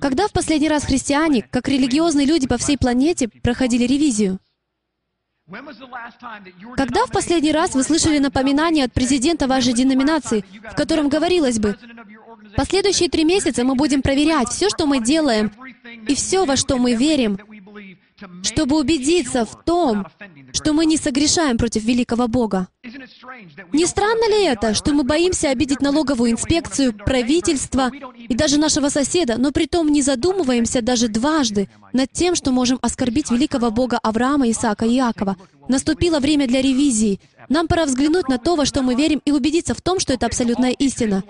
когда 0.00 0.28
в 0.28 0.32
последний 0.32 0.68
раз 0.68 0.84
христиане, 0.84 1.42
как 1.42 1.68
религиозные 1.68 2.26
люди 2.26 2.46
по 2.46 2.58
всей 2.58 2.78
планете, 2.78 3.28
проходили 3.28 3.84
ревизию? 3.84 4.38
Когда 6.76 7.06
в 7.06 7.10
последний 7.10 7.50
раз 7.50 7.74
вы 7.74 7.82
слышали 7.82 8.18
напоминание 8.18 8.84
от 8.84 8.92
президента 8.92 9.48
вашей 9.48 9.72
деноминации, 9.72 10.44
в 10.70 10.76
котором 10.76 11.08
говорилось 11.08 11.58
бы, 11.58 11.76
Последующие 12.56 13.08
три 13.08 13.24
месяца 13.24 13.64
мы 13.64 13.74
будем 13.74 14.02
проверять 14.02 14.48
все, 14.48 14.68
что 14.68 14.86
мы 14.86 15.02
делаем, 15.02 15.52
и 16.08 16.14
все, 16.14 16.44
во 16.44 16.56
что 16.56 16.78
мы 16.78 16.94
верим, 16.94 17.38
чтобы 18.42 18.78
убедиться 18.78 19.44
в 19.44 19.64
том, 19.64 20.06
что 20.52 20.72
мы 20.72 20.86
не 20.86 20.96
согрешаем 20.96 21.58
против 21.58 21.84
великого 21.84 22.28
Бога. 22.28 22.68
Не 23.72 23.86
странно 23.86 24.28
ли 24.28 24.44
это, 24.44 24.74
что 24.74 24.92
мы 24.92 25.04
боимся 25.04 25.50
обидеть 25.50 25.80
налоговую 25.80 26.32
инспекцию, 26.32 26.92
правительство 26.92 27.90
и 28.28 28.34
даже 28.34 28.58
нашего 28.58 28.88
соседа, 28.88 29.36
но 29.38 29.52
при 29.52 29.66
том 29.66 29.90
не 29.92 30.02
задумываемся 30.02 30.82
даже 30.82 31.08
дважды 31.08 31.68
над 31.92 32.10
тем, 32.12 32.34
что 32.34 32.52
можем 32.52 32.78
оскорбить 32.82 33.30
великого 33.30 33.70
Бога 33.70 33.98
Авраама, 34.02 34.50
Исаака 34.50 34.86
и 34.86 34.96
Иакова? 34.96 35.36
Наступило 35.70 36.18
время 36.18 36.48
для 36.48 36.60
ревизии. 36.60 37.20
Нам 37.48 37.68
пора 37.68 37.84
взглянуть 37.84 38.28
на 38.28 38.38
то, 38.38 38.56
во 38.56 38.66
что 38.66 38.82
мы 38.82 38.96
верим, 38.96 39.22
и 39.24 39.30
убедиться 39.30 39.72
в 39.72 39.80
том, 39.80 40.00
что 40.00 40.12
это 40.12 40.26
абсолютная 40.26 40.72
истина. 40.72 41.22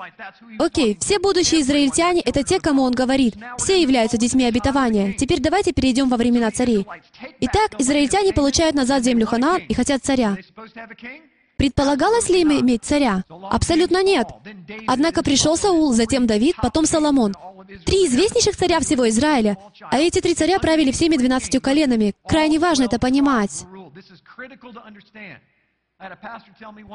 Окей, 0.58 0.96
все 0.98 1.18
будущие 1.18 1.60
израильтяне— 1.60 2.22
это 2.24 2.42
те, 2.42 2.58
кому 2.58 2.82
он 2.82 2.92
говорит. 2.92 3.34
Все 3.58 3.82
являются 3.82 4.16
детьми 4.16 4.46
обетования. 4.46 5.12
Теперь 5.12 5.40
давайте 5.40 5.72
перейдем 5.74 6.08
во 6.08 6.16
времена 6.16 6.50
царей. 6.50 6.86
Итак, 7.40 7.78
израильтяне 7.78 8.32
получают 8.32 8.74
назад 8.74 9.04
землю 9.04 9.26
Ханаан 9.26 9.60
и 9.68 9.74
хотят 9.74 10.02
царя. 10.02 10.38
Предполагалось 11.58 12.30
ли 12.30 12.40
им 12.40 12.52
иметь 12.52 12.84
царя? 12.84 13.24
Абсолютно 13.50 14.02
нет. 14.02 14.26
Однако 14.86 15.22
пришел 15.22 15.58
Саул, 15.58 15.92
затем 15.92 16.26
Давид, 16.26 16.56
потом 16.56 16.86
Соломон. 16.86 17.34
Три 17.84 18.06
известнейших 18.06 18.56
царя 18.56 18.80
всего 18.80 19.06
Израиля. 19.10 19.58
А 19.90 19.98
эти 19.98 20.20
три 20.20 20.34
царя 20.34 20.58
правили 20.58 20.90
всеми 20.90 21.16
двенадцатью 21.16 21.60
коленами. 21.60 22.14
Крайне 22.26 22.58
важно 22.58 22.84
это 22.84 22.98
понимать. 22.98 23.66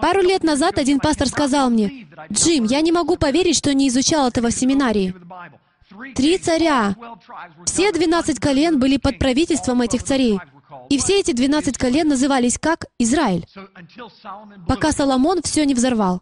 Пару 0.02 0.22
лет 0.22 0.44
назад 0.44 0.80
один 0.80 1.00
пастор 1.00 1.28
сказал 1.28 1.70
мне, 1.70 2.08
«Джим, 2.32 2.64
я 2.64 2.82
не 2.82 2.92
могу 2.92 3.18
поверить, 3.18 3.56
что 3.56 3.74
не 3.74 3.88
изучал 3.90 4.28
этого 4.28 4.50
в 4.50 4.54
семинарии. 4.54 5.14
Три 6.16 6.40
царя. 6.40 6.96
Все 7.66 7.92
двенадцать 7.92 8.40
колен 8.40 8.80
были 8.80 8.98
под 8.98 9.20
правительством 9.20 9.82
этих 9.82 10.04
царей. 10.04 10.40
И 10.90 10.98
все 10.98 11.20
эти 11.20 11.32
двенадцать 11.32 11.78
колен 11.78 12.08
назывались 12.08 12.58
как 12.58 12.86
Израиль, 12.98 13.46
пока 14.68 14.92
Соломон 14.92 15.42
все 15.44 15.66
не 15.66 15.76
взорвал. 15.76 16.22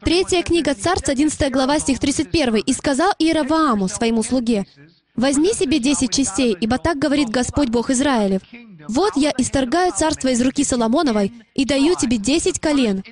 Третья 0.00 0.42
книга 0.42 0.74
Царств, 0.74 1.10
11 1.10 1.52
глава, 1.52 1.78
стих 1.78 1.98
31. 1.98 2.56
«И 2.56 2.72
сказал 2.72 3.12
Иеравааму, 3.18 3.88
своему 3.88 4.22
слуге, 4.22 4.66
«Возьми 5.14 5.52
себе 5.52 5.78
десять 5.78 6.12
частей, 6.12 6.56
ибо 6.60 6.78
так 6.78 6.98
говорит 6.98 7.28
Господь 7.28 7.68
Бог 7.68 7.90
Израилев. 7.90 8.42
Вот 8.88 9.16
я 9.16 9.32
исторгаю 9.38 9.92
царство 9.92 10.28
из 10.28 10.42
руки 10.42 10.64
Соломоновой 10.64 11.32
и 11.54 11.64
даю 11.64 11.94
тебе 11.94 12.18
десять 12.18 12.58
колен». 12.58 13.02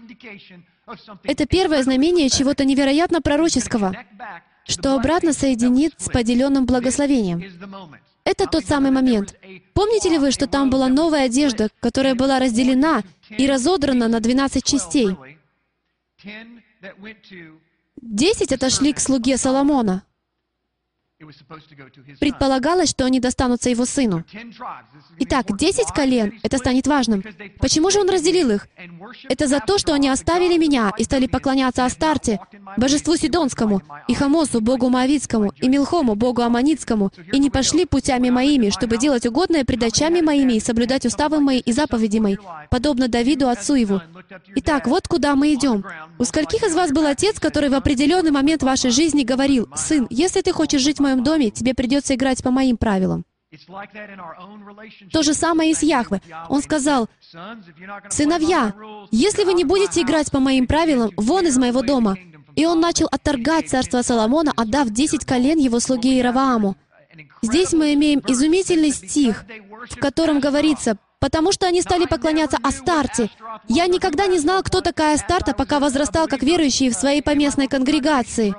Это 1.23 1.47
первое 1.47 1.83
знамение 1.83 2.29
чего-то 2.29 2.65
невероятно 2.65 3.23
пророческого, 3.23 3.95
что 4.67 4.95
обратно 4.95 5.33
соединит 5.33 5.95
с 5.99 6.09
поделенным 6.09 6.67
благословением. 6.67 7.43
Это 8.25 8.47
тот 8.47 8.65
самый 8.65 8.91
момент. 8.91 9.35
Помните 9.75 10.09
ли 10.11 10.19
вы, 10.19 10.31
что 10.31 10.47
там 10.47 10.71
была 10.71 10.89
новая 10.89 11.25
одежда, 11.25 11.69
которая 11.81 12.15
была 12.15 12.39
разделена 12.39 13.03
и 13.31 13.47
разодрана 13.47 14.09
на 14.09 14.21
12 14.21 14.65
частей? 14.65 15.17
Десять 18.01 18.53
отошли 18.53 18.93
к 18.93 19.01
слуге 19.01 19.37
Соломона. 19.37 20.05
Предполагалось, 22.21 22.91
что 22.91 23.05
они 23.05 23.21
достанутся 23.21 23.71
его 23.71 23.85
сыну. 23.85 24.25
Итак, 25.19 25.57
десять 25.57 25.93
колен, 25.93 26.39
это 26.43 26.59
станет 26.59 26.87
важным. 26.87 27.23
Почему 27.59 27.91
же 27.91 28.01
он 28.01 28.11
разделил 28.11 28.51
их? 28.51 28.69
Это 29.29 29.47
за 29.47 29.61
то, 29.61 29.79
что 29.79 29.95
они 29.95 30.09
оставили 30.09 30.57
меня 30.59 30.93
и 30.97 31.05
стали 31.05 31.27
поклоняться 31.27 31.85
Астарте, 31.85 32.41
божеству 32.77 33.17
Сидонскому, 33.17 33.83
и 34.09 34.15
Хамосу, 34.15 34.61
богу 34.61 34.89
Моавицкому, 34.89 35.53
и 35.61 35.69
Милхому, 35.69 36.15
богу 36.15 36.43
Аманицкому, 36.43 37.13
и 37.33 37.39
не 37.39 37.51
пошли 37.51 37.85
путями 37.85 38.31
моими, 38.31 38.71
чтобы 38.71 38.97
делать 38.97 39.27
угодное 39.27 39.65
пред 39.65 39.83
очами 39.83 40.21
моими 40.21 40.55
и 40.55 40.61
соблюдать 40.61 41.07
уставы 41.07 41.41
мои 41.41 41.59
и 41.59 41.73
заповеди 41.73 42.19
мои, 42.19 42.37
подобно 42.71 43.09
Давиду, 43.09 43.49
отцу 43.49 43.75
его. 43.75 44.03
Итак, 44.57 44.87
вот 44.87 45.09
куда 45.09 45.35
мы 45.35 45.55
идем. 45.55 45.85
У 46.19 46.25
скольких 46.25 46.63
из 46.63 46.75
вас 46.75 46.91
был 46.93 47.07
отец, 47.07 47.39
который 47.39 47.69
в 47.69 47.75
определенный 47.75 48.31
момент 48.31 48.63
вашей 48.63 48.91
жизни 48.91 49.23
говорил, 49.25 49.69
«Сын, 49.75 50.07
если 50.11 50.41
ты 50.41 50.53
хочешь 50.53 50.83
жить 50.83 50.99
в 50.99 51.03
моем 51.13 51.25
доме, 51.25 51.51
тебе 51.51 51.75
придется 51.75 52.15
играть 52.15 52.43
по 52.43 52.51
моим 52.51 52.77
правилам». 52.77 53.25
То 55.13 55.23
же 55.23 55.35
самое 55.35 55.73
и 55.73 55.75
с 55.75 55.83
Яхве. 55.83 56.23
Он 56.49 56.63
сказал, 56.63 57.09
«Сыновья, 58.09 58.73
если 59.11 59.45
вы 59.45 59.53
не 59.53 59.65
будете 59.65 60.01
играть 60.01 60.31
по 60.31 60.41
моим 60.41 60.67
правилам, 60.67 61.11
вон 61.17 61.47
из 61.47 61.59
моего 61.59 61.83
дома». 61.83 62.17
И 62.57 62.67
он 62.67 62.81
начал 62.81 63.07
отторгать 63.11 63.69
царство 63.69 64.03
Соломона, 64.03 64.53
отдав 64.57 64.91
десять 64.91 65.25
колен 65.25 65.59
его 65.59 65.81
слуге 65.81 66.19
Иравааму. 66.19 66.77
Здесь 67.43 67.73
мы 67.73 67.95
имеем 67.95 68.21
изумительный 68.27 68.91
стих, 68.91 69.45
в 69.91 69.97
котором 69.97 70.41
говорится, 70.41 70.97
«Потому 71.19 71.53
что 71.53 71.67
они 71.67 71.83
стали 71.83 72.07
поклоняться 72.07 72.59
Астарте. 72.63 73.31
Я 73.69 73.87
никогда 73.87 74.27
не 74.27 74.39
знал, 74.39 74.63
кто 74.63 74.81
такая 74.81 75.15
Астарта, 75.15 75.55
пока 75.55 75.79
возрастал 75.79 76.27
как 76.27 76.43
верующий 76.43 76.91
в 76.91 76.95
своей 76.95 77.23
поместной 77.23 77.69
конгрегации». 77.69 78.55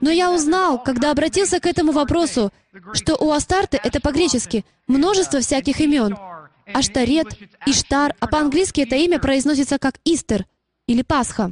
Но 0.00 0.10
я 0.10 0.32
узнал, 0.32 0.82
когда 0.82 1.10
обратился 1.10 1.60
к 1.60 1.66
этому 1.66 1.92
вопросу, 1.92 2.52
что 2.92 3.16
у 3.16 3.30
Астарты, 3.30 3.80
это 3.82 4.00
по-гречески, 4.00 4.64
множество 4.86 5.40
всяких 5.40 5.80
имен. 5.80 6.16
Аштарет, 6.72 7.28
Иштар, 7.66 8.14
а 8.20 8.26
по-английски 8.26 8.82
это 8.82 8.96
имя 8.96 9.18
произносится 9.18 9.78
как 9.78 9.98
Истер 10.04 10.46
или 10.86 11.02
Пасха. 11.02 11.50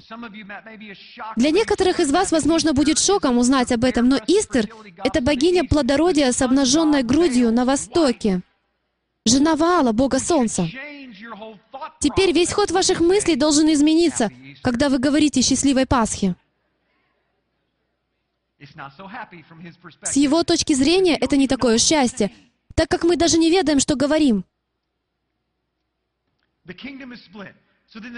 Для 1.37 1.51
некоторых 1.51 2.01
из 2.01 2.11
вас, 2.11 2.33
возможно, 2.33 2.73
будет 2.73 2.99
шоком 2.99 3.39
узнать 3.39 3.73
об 3.73 3.85
этом, 3.85 4.09
но 4.09 4.17
Истер— 4.27 4.69
это 5.05 5.21
богиня 5.21 5.65
плодородия 5.65 6.31
с 6.33 6.43
обнаженной 6.43 7.03
грудью 7.03 7.53
на 7.53 7.65
востоке. 7.65 8.43
Жена 9.25 9.57
Ваала, 9.57 9.93
бога 9.93 10.19
солнца. 10.19 10.67
Теперь 12.01 12.33
весь 12.33 12.53
ход 12.53 12.71
ваших 12.71 13.01
мыслей 13.01 13.37
должен 13.37 13.73
измениться, 13.73 14.31
когда 14.63 14.89
вы 14.89 14.99
говорите 14.99 15.43
«счастливой 15.43 15.87
Пасхе». 15.87 16.35
С 20.03 20.17
его 20.17 20.43
точки 20.43 20.73
зрения 20.73 21.17
это 21.17 21.37
не 21.37 21.47
такое 21.47 21.79
счастье, 21.79 22.33
так 22.75 22.89
как 22.89 23.05
мы 23.05 23.17
даже 23.17 23.39
не 23.39 23.51
ведаем, 23.51 23.79
что 23.79 23.95
говорим. 23.95 24.45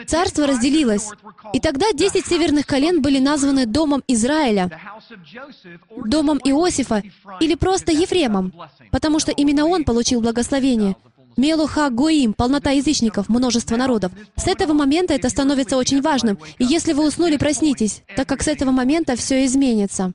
Царство 0.06 0.46
разделилось. 0.46 1.10
И 1.52 1.60
тогда 1.60 1.92
десять 1.92 2.26
северных 2.26 2.66
колен 2.66 3.00
были 3.00 3.20
названы 3.20 3.66
Домом 3.66 4.02
Израиля, 4.08 4.68
Домом 6.06 6.38
Иосифа 6.38 7.04
или 7.38 7.54
просто 7.54 7.92
Ефремом, 7.92 8.52
потому 8.90 9.20
что 9.20 9.30
именно 9.30 9.66
он 9.66 9.84
получил 9.84 10.20
благословение. 10.20 10.96
Мелуха 11.36 11.90
Гоим, 11.90 12.34
полнота 12.34 12.70
язычников, 12.70 13.28
множество 13.28 13.76
народов. 13.76 14.12
С 14.36 14.46
этого 14.46 14.72
момента 14.72 15.14
это 15.14 15.28
становится 15.28 15.76
очень 15.76 16.02
важным. 16.02 16.38
И 16.58 16.64
если 16.64 16.92
вы 16.92 17.06
уснули, 17.06 17.36
проснитесь, 17.36 18.02
так 18.16 18.28
как 18.28 18.42
с 18.42 18.48
этого 18.48 18.70
момента 18.70 19.16
все 19.16 19.44
изменится. 19.44 20.12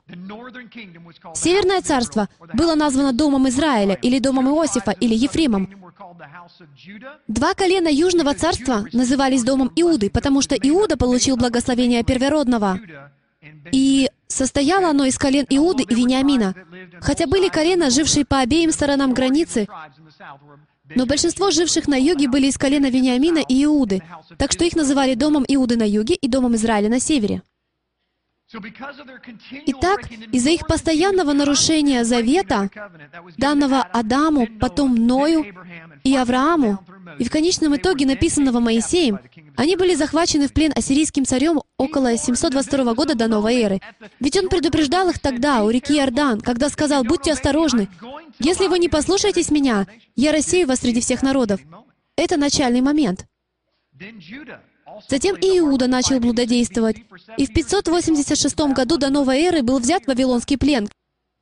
Северное 1.34 1.82
царство 1.82 2.30
было 2.54 2.75
названо 2.75 3.13
Домом 3.13 3.47
Израиля, 3.49 3.95
или 3.95 4.19
Домом 4.19 4.49
Иосифа, 4.49 4.91
или 4.91 5.15
Ефремом. 5.15 5.69
Два 7.28 7.54
колена 7.54 7.88
Южного 7.88 8.34
царства 8.34 8.86
назывались 8.93 9.43
Домом 9.43 9.71
Иуды, 9.75 10.10
потому 10.10 10.41
что 10.41 10.56
Иуда 10.56 10.97
получил 10.97 11.38
благословение 11.38 12.04
первородного. 12.04 12.80
И 13.71 14.10
состояло 14.28 14.89
оно 14.89 15.06
из 15.06 15.17
колен 15.17 15.45
Иуды 15.49 15.84
и 15.84 15.95
Вениамина. 15.95 16.54
Хотя 17.01 17.28
были 17.28 17.49
колена, 17.49 17.89
жившие 17.89 18.25
по 18.25 18.39
обеим 18.39 18.71
сторонам 18.71 19.13
границы, 19.13 19.67
но 20.93 21.05
большинство 21.05 21.51
живших 21.51 21.87
на 21.87 21.95
юге 21.95 22.27
были 22.27 22.47
из 22.47 22.57
колена 22.57 22.89
Вениамина 22.89 23.39
и 23.39 23.63
Иуды, 23.63 24.03
так 24.37 24.51
что 24.51 24.65
их 24.65 24.75
называли 24.75 25.15
Домом 25.15 25.45
Иуды 25.47 25.77
на 25.77 25.87
юге 25.87 26.15
и 26.15 26.27
Домом 26.27 26.55
Израиля 26.55 26.89
на 26.89 26.99
севере. 26.99 27.41
Итак, 29.67 30.11
из-за 30.31 30.49
их 30.51 30.67
постоянного 30.67 31.33
нарушения 31.33 32.03
завета, 32.03 32.69
данного 33.37 33.81
Адаму, 33.81 34.47
потом 34.59 34.95
Ною 34.95 35.45
и 36.03 36.15
Аврааму, 36.15 36.79
и 37.19 37.23
в 37.23 37.31
конечном 37.31 37.75
итоге 37.75 38.05
написанного 38.05 38.59
Моисеем, 38.59 39.19
они 39.55 39.75
были 39.75 39.95
захвачены 39.95 40.47
в 40.47 40.53
плен 40.53 40.71
ассирийским 40.75 41.25
царем 41.25 41.61
около 41.77 42.17
722 42.17 42.93
года 42.93 43.15
до 43.15 43.27
новой 43.27 43.55
эры. 43.55 43.81
Ведь 44.19 44.37
он 44.37 44.49
предупреждал 44.49 45.09
их 45.09 45.19
тогда, 45.19 45.63
у 45.63 45.69
реки 45.69 45.97
Иордан, 45.97 46.41
когда 46.41 46.69
сказал, 46.69 47.03
«Будьте 47.03 47.31
осторожны, 47.31 47.89
если 48.39 48.67
вы 48.67 48.79
не 48.79 48.89
послушаетесь 48.89 49.51
меня, 49.51 49.87
я 50.15 50.31
рассею 50.31 50.67
вас 50.67 50.79
среди 50.79 51.01
всех 51.01 51.21
народов». 51.21 51.61
Это 52.17 52.37
начальный 52.37 52.81
момент. 52.81 53.25
Затем 55.08 55.36
Иуда 55.36 55.88
начал 55.88 56.19
блудодействовать, 56.19 56.97
и 57.38 57.45
в 57.45 57.53
586 57.53 58.60
году 58.73 58.97
до 58.97 59.10
новой 59.10 59.39
эры 59.41 59.62
был 59.62 59.79
взят 59.79 60.08
Вавилонский 60.08 60.58
плен, 60.58 60.89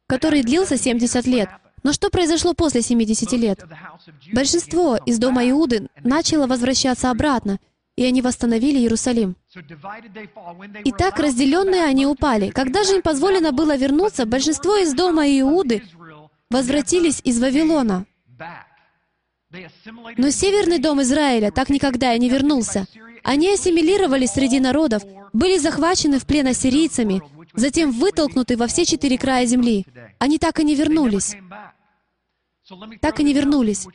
который 0.07 0.43
длился 0.43 0.77
70 0.77 1.25
лет. 1.27 1.49
Но 1.83 1.91
что 1.91 2.09
произошло 2.09 2.53
после 2.53 2.81
70 2.81 3.31
лет? 3.33 3.63
Большинство 4.31 4.97
из 5.05 5.19
дома 5.19 5.47
Иуды 5.49 5.87
начало 6.03 6.47
возвращаться 6.47 7.09
обратно, 7.09 7.59
и 7.95 8.05
они 8.05 8.21
восстановили 8.21 8.79
Иерусалим. 8.79 9.35
Итак, 10.85 11.19
разделенные 11.19 11.83
они 11.83 12.05
упали. 12.05 12.49
Когда 12.49 12.83
же 12.83 12.95
им 12.95 13.01
позволено 13.01 13.51
было 13.51 13.75
вернуться, 13.75 14.25
большинство 14.25 14.77
из 14.77 14.93
дома 14.93 15.27
Иуды 15.27 15.83
возвратились 16.49 17.21
из 17.23 17.39
Вавилона. 17.39 18.05
Но 20.17 20.29
северный 20.31 20.79
дом 20.79 21.01
Израиля 21.01 21.51
так 21.51 21.69
никогда 21.69 22.13
и 22.13 22.19
не 22.19 22.29
вернулся. 22.29 22.87
Они 23.23 23.49
ассимилировались 23.49 24.31
среди 24.31 24.59
народов, 24.59 25.03
были 25.31 25.57
захвачены 25.57 26.19
в 26.19 26.25
плен 26.25 26.47
ассирийцами, 26.47 27.21
затем 27.53 27.91
вытолкнуты 27.91 28.57
во 28.57 28.67
все 28.67 28.85
четыре 28.85 29.17
края 29.17 29.45
земли. 29.45 29.85
Они 30.19 30.37
так 30.37 30.59
и 30.59 30.63
не 30.63 30.75
вернулись. 30.75 31.35
Так 33.01 33.19
и 33.19 33.23
не 33.23 33.33
вернулись. 33.33 33.87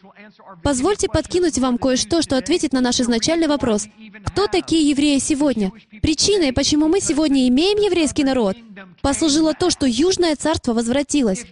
Позвольте 0.63 1.09
подкинуть 1.09 1.59
вам 1.59 1.79
кое-что, 1.79 2.21
что 2.21 2.37
ответит 2.37 2.75
на 2.75 2.83
наш 2.83 3.01
изначальный 3.01 3.47
вопрос. 3.47 3.87
Кто 4.27 4.47
такие 4.47 4.89
евреи 4.91 5.19
сегодня? 5.19 5.73
Причиной, 6.03 6.53
почему 6.53 6.87
мы 6.87 7.01
сегодня 7.01 7.49
имеем 7.49 7.79
еврейский 7.79 8.25
народ, 8.25 8.57
послужило 9.01 9.55
то, 9.55 9.71
что 9.71 9.87
Южное 9.87 10.37
царство 10.37 10.75
возвратилось. 10.75 11.47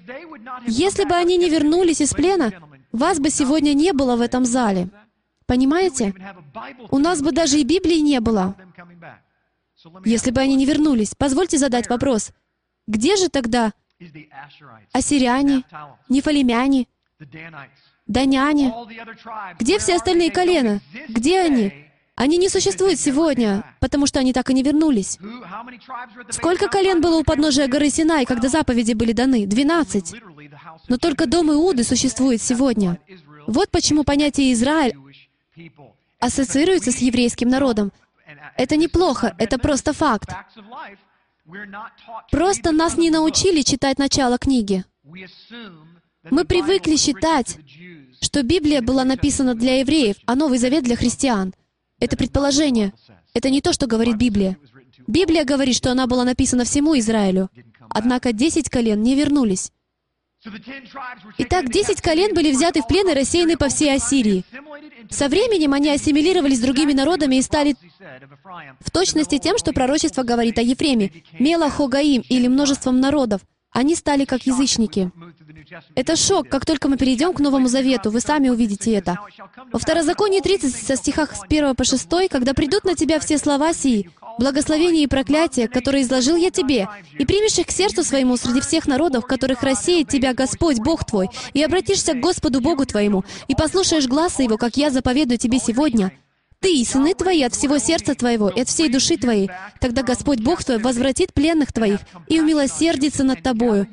Если 0.66 1.04
бы 1.04 1.14
они 1.14 1.38
не 1.38 1.48
вернулись 1.48 2.02
из 2.02 2.12
плена, 2.12 2.52
вас 2.92 3.18
бы 3.18 3.30
сегодня 3.30 3.72
не 3.72 3.92
было 3.92 4.16
в 4.16 4.20
этом 4.20 4.44
зале. 4.44 4.90
Понимаете? 5.46 6.14
У 6.90 6.98
нас 6.98 7.22
бы 7.22 7.32
даже 7.32 7.58
и 7.58 7.64
Библии 7.64 7.98
не 7.98 8.20
было, 8.20 8.56
если 10.04 10.30
бы 10.30 10.40
они 10.40 10.56
не 10.56 10.66
вернулись. 10.66 11.14
Позвольте 11.16 11.58
задать 11.58 11.88
вопрос. 11.88 12.32
Где 12.86 13.16
же 13.16 13.28
тогда 13.28 13.72
ассиряне, 14.92 15.64
нефалимяне, 16.08 16.86
даняне? 18.06 18.74
Где 19.58 19.78
все 19.78 19.96
остальные 19.96 20.30
колена? 20.30 20.80
Где 21.08 21.40
они? 21.40 21.72
Они 22.16 22.38
не 22.38 22.48
существуют 22.48 22.98
сегодня, 22.98 23.62
потому 23.78 24.06
что 24.06 24.20
они 24.20 24.32
так 24.32 24.48
и 24.48 24.54
не 24.54 24.62
вернулись. 24.62 25.18
Сколько 26.30 26.68
колен 26.68 27.02
было 27.02 27.18
у 27.18 27.24
подножия 27.24 27.68
горы 27.68 27.90
Синай, 27.90 28.24
когда 28.24 28.48
заповеди 28.48 28.94
были 28.94 29.12
даны? 29.12 29.46
Двенадцать. 29.46 30.14
Но 30.88 30.96
только 30.96 31.26
дом 31.26 31.52
Иуды 31.52 31.84
существует 31.84 32.40
сегодня. 32.40 32.98
Вот 33.46 33.70
почему 33.70 34.02
понятие 34.02 34.52
«Израиль» 34.54 34.96
ассоциируется 36.20 36.92
с 36.92 36.98
еврейским 36.98 37.48
народом. 37.48 37.92
Это 38.56 38.76
неплохо, 38.76 39.34
это 39.38 39.58
просто 39.58 39.92
факт. 39.92 40.28
Просто 42.30 42.72
нас 42.72 42.96
не 42.96 43.10
научили 43.10 43.62
читать 43.62 43.98
начало 43.98 44.38
книги. 44.38 44.84
Мы 46.30 46.44
привыкли 46.44 46.96
считать, 46.96 47.58
что 48.20 48.42
Библия 48.42 48.82
была 48.82 49.04
написана 49.04 49.54
для 49.54 49.78
евреев, 49.80 50.16
а 50.26 50.34
Новый 50.34 50.58
Завет 50.58 50.84
для 50.84 50.96
христиан. 50.96 51.54
Это 52.00 52.16
предположение. 52.16 52.92
Это 53.32 53.48
не 53.50 53.60
то, 53.60 53.72
что 53.72 53.86
говорит 53.86 54.16
Библия. 54.16 54.56
Библия 55.06 55.44
говорит, 55.44 55.76
что 55.76 55.92
она 55.92 56.06
была 56.06 56.24
написана 56.24 56.64
всему 56.64 56.98
Израилю. 56.98 57.48
Однако 57.90 58.32
десять 58.32 58.68
колен 58.68 59.02
не 59.02 59.14
вернулись. 59.14 59.70
Итак, 61.38 61.70
десять 61.70 62.00
колен 62.00 62.34
были 62.34 62.52
взяты 62.52 62.82
в 62.82 62.86
плен 62.86 63.08
и 63.08 63.14
рассеяны 63.14 63.56
по 63.56 63.68
всей 63.68 63.94
Ассирии. 63.94 64.44
Со 65.10 65.28
временем 65.28 65.72
они 65.72 65.90
ассимилировались 65.90 66.58
с 66.58 66.62
другими 66.62 66.92
народами 66.92 67.36
и 67.36 67.42
стали 67.42 67.74
в 68.80 68.90
точности 68.90 69.38
тем, 69.38 69.58
что 69.58 69.72
пророчество 69.72 70.22
говорит 70.22 70.58
о 70.58 70.62
Ефреме, 70.62 71.10
Мела 71.38 71.70
Хогаим 71.70 72.22
или 72.28 72.48
множеством 72.48 73.00
народов. 73.00 73.42
Они 73.72 73.94
стали 73.94 74.24
как 74.24 74.46
язычники. 74.46 75.10
Это 75.94 76.16
шок, 76.16 76.48
как 76.48 76.64
только 76.64 76.88
мы 76.88 76.96
перейдем 76.96 77.34
к 77.34 77.40
Новому 77.40 77.68
Завету, 77.68 78.10
вы 78.10 78.20
сами 78.20 78.48
увидите 78.48 78.92
это. 78.92 79.18
Во 79.72 79.78
Второзаконии 79.78 80.40
30, 80.40 80.74
со 80.74 80.96
стихах 80.96 81.34
с 81.34 81.42
1 81.42 81.74
по 81.74 81.84
6, 81.84 82.08
«Когда 82.30 82.54
придут 82.54 82.84
на 82.84 82.94
тебя 82.94 83.20
все 83.20 83.36
слова 83.36 83.74
сии, 83.74 84.10
благословения 84.38 85.04
и 85.04 85.06
проклятия, 85.06 85.68
которые 85.68 86.02
изложил 86.02 86.36
я 86.36 86.50
тебе, 86.50 86.88
и 87.18 87.24
примешь 87.24 87.58
их 87.58 87.66
к 87.66 87.70
сердцу 87.70 88.02
своему 88.02 88.36
среди 88.36 88.60
всех 88.60 88.86
народов, 88.86 89.26
которых 89.26 89.62
рассеет 89.62 90.08
тебя 90.08 90.34
Господь, 90.34 90.78
Бог 90.78 91.04
твой, 91.04 91.28
и 91.54 91.62
обратишься 91.62 92.14
к 92.14 92.20
Господу 92.20 92.60
Богу 92.60 92.86
твоему, 92.86 93.24
и 93.48 93.54
послушаешь 93.54 94.06
глаза 94.06 94.42
Его, 94.42 94.56
как 94.56 94.76
я 94.76 94.90
заповедую 94.90 95.38
тебе 95.38 95.58
сегодня, 95.58 96.12
ты 96.60 96.74
и 96.74 96.84
сыны 96.84 97.14
твои 97.14 97.42
от 97.42 97.54
всего 97.54 97.78
сердца 97.78 98.14
твоего 98.14 98.48
и 98.48 98.60
от 98.60 98.68
всей 98.68 98.88
души 98.88 99.16
твоей, 99.16 99.50
тогда 99.80 100.02
Господь 100.02 100.40
Бог 100.40 100.64
твой 100.64 100.78
возвратит 100.78 101.32
пленных 101.34 101.72
твоих 101.72 102.00
и 102.28 102.40
умилосердится 102.40 103.24
над 103.24 103.42
тобою, 103.42 103.86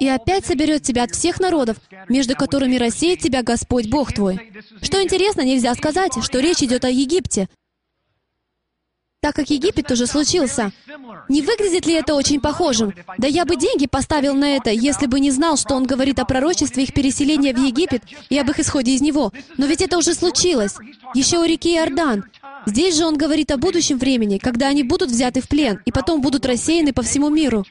и 0.00 0.08
опять 0.08 0.46
соберет 0.46 0.82
тебя 0.82 1.04
от 1.04 1.12
всех 1.12 1.40
народов, 1.40 1.76
между 2.08 2.34
которыми 2.34 2.76
рассеет 2.76 3.20
тебя 3.20 3.42
Господь 3.42 3.88
Бог 3.88 4.12
твой. 4.12 4.52
Что 4.80 5.02
интересно, 5.02 5.42
нельзя 5.42 5.74
сказать, 5.74 6.12
что 6.22 6.40
речь 6.40 6.62
идет 6.62 6.84
о 6.84 6.90
Египте, 6.90 7.48
так 9.24 9.36
как 9.36 9.48
Египет 9.48 9.90
уже 9.90 10.06
случился. 10.06 10.70
Не 11.30 11.40
выглядит 11.40 11.86
ли 11.86 11.94
это 11.94 12.14
очень 12.14 12.42
похожим? 12.42 12.92
Да 13.16 13.26
я 13.26 13.46
бы 13.46 13.56
деньги 13.56 13.86
поставил 13.86 14.34
на 14.34 14.54
это, 14.56 14.68
если 14.68 15.06
бы 15.06 15.18
не 15.18 15.30
знал, 15.30 15.56
что 15.56 15.76
он 15.76 15.86
говорит 15.86 16.18
о 16.18 16.26
пророчестве 16.26 16.82
их 16.82 16.92
переселения 16.92 17.54
в 17.54 17.58
Египет 17.58 18.02
и 18.28 18.38
об 18.38 18.50
их 18.50 18.60
исходе 18.60 18.92
из 18.92 19.00
него. 19.00 19.32
Но 19.56 19.64
ведь 19.64 19.80
это 19.80 19.96
уже 19.96 20.12
случилось. 20.12 20.74
Еще 21.14 21.38
у 21.38 21.44
реки 21.44 21.74
Иордан. 21.74 22.26
Здесь 22.66 22.98
же 22.98 23.06
он 23.06 23.16
говорит 23.16 23.50
о 23.50 23.56
будущем 23.56 23.96
времени, 23.96 24.36
когда 24.36 24.68
они 24.68 24.82
будут 24.82 25.08
взяты 25.08 25.40
в 25.40 25.48
плен 25.48 25.80
и 25.86 25.90
потом 25.90 26.20
будут 26.20 26.44
рассеяны 26.44 26.92
по 26.92 27.00
всему 27.00 27.30
миру. 27.30 27.64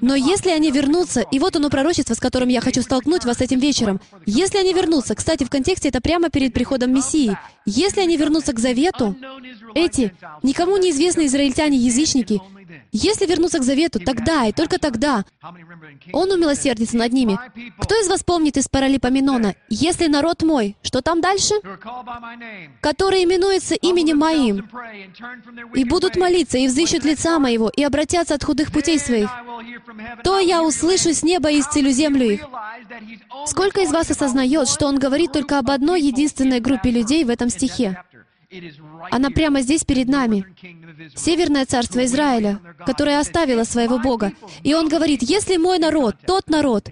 Но 0.00 0.14
если 0.14 0.50
они 0.50 0.70
вернутся, 0.70 1.20
и 1.20 1.38
вот 1.38 1.56
оно 1.56 1.70
пророчество, 1.70 2.14
с 2.14 2.20
которым 2.20 2.48
я 2.48 2.60
хочу 2.60 2.82
столкнуть 2.82 3.24
вас 3.24 3.40
этим 3.40 3.58
вечером, 3.58 4.00
если 4.26 4.58
они 4.58 4.72
вернутся, 4.72 5.14
кстати, 5.14 5.44
в 5.44 5.50
контексте 5.50 5.88
это 5.88 6.00
прямо 6.00 6.30
перед 6.30 6.52
приходом 6.52 6.94
Мессии, 6.94 7.36
если 7.66 8.00
они 8.00 8.16
вернутся 8.16 8.52
к 8.52 8.58
завету, 8.58 9.16
эти 9.74 10.14
никому 10.42 10.76
неизвестные 10.76 11.26
израильтяне-язычники 11.26 12.40
Если 12.92 13.26
вернуться 13.26 13.58
к 13.58 13.62
завету, 13.62 14.00
тогда 14.00 14.46
и 14.46 14.52
только 14.52 14.78
тогда 14.78 15.24
Он 16.12 16.30
умилосердится 16.30 16.96
над 16.96 17.12
ними. 17.12 17.38
Кто 17.78 17.94
из 18.00 18.08
вас 18.08 18.22
помнит 18.24 18.56
из 18.56 18.68
Паралипоменона, 18.68 19.54
«Если 19.68 20.06
народ 20.06 20.42
мой», 20.42 20.76
что 20.82 21.00
там 21.02 21.20
дальше? 21.20 21.54
«Который 22.80 23.24
именуется 23.24 23.74
именем 23.74 24.18
моим, 24.18 24.68
и 25.74 25.84
будут 25.84 26.16
молиться, 26.16 26.58
и 26.58 26.66
взыщут 26.66 27.04
лица 27.04 27.38
моего, 27.38 27.68
и 27.68 27.82
обратятся 27.82 28.34
от 28.34 28.44
худых 28.44 28.72
путей 28.72 28.98
своих, 28.98 29.30
то 30.24 30.38
я 30.38 30.62
услышу 30.62 31.12
с 31.12 31.22
неба 31.22 31.50
и 31.50 31.60
исцелю 31.60 31.90
землю 31.90 32.30
их». 32.30 32.40
Сколько 33.46 33.82
из 33.82 33.90
вас 33.90 34.10
осознает, 34.10 34.68
что 34.68 34.86
он 34.86 34.98
говорит 34.98 35.32
только 35.32 35.58
об 35.58 35.70
одной 35.70 36.00
единственной 36.00 36.60
группе 36.60 36.90
людей 36.90 37.24
в 37.24 37.30
этом 37.30 37.48
стихе? 37.48 38.02
Она 39.10 39.30
прямо 39.30 39.60
здесь 39.60 39.84
перед 39.84 40.08
нами. 40.08 40.44
Северное 41.14 41.66
царство 41.66 42.04
Израиля, 42.04 42.60
которое 42.84 43.18
оставило 43.18 43.64
своего 43.64 43.98
Бога. 43.98 44.32
И 44.62 44.74
он 44.74 44.88
говорит, 44.88 45.22
если 45.22 45.56
мой 45.56 45.78
народ, 45.78 46.16
тот 46.26 46.48
народ, 46.48 46.88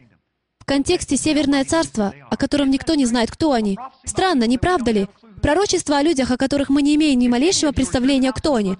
в 0.59 0.65
контексте 0.65 1.17
Северное 1.17 1.65
царство, 1.65 2.15
о 2.31 2.37
котором 2.37 2.71
никто 2.71 2.95
не 2.95 3.07
знает, 3.07 3.31
кто 3.31 3.53
они. 3.53 3.79
Странно, 4.05 4.45
не 4.45 4.59
правда 4.59 4.91
ли? 4.93 5.09
Пророчество 5.43 5.97
о 5.97 6.03
людях, 6.03 6.31
о 6.31 6.37
которых 6.37 6.69
мы 6.69 6.83
не 6.83 6.95
имеем 6.97 7.19
ни 7.19 7.29
малейшего 7.29 7.73
представления, 7.73 8.33
кто 8.33 8.55
они. 8.55 8.77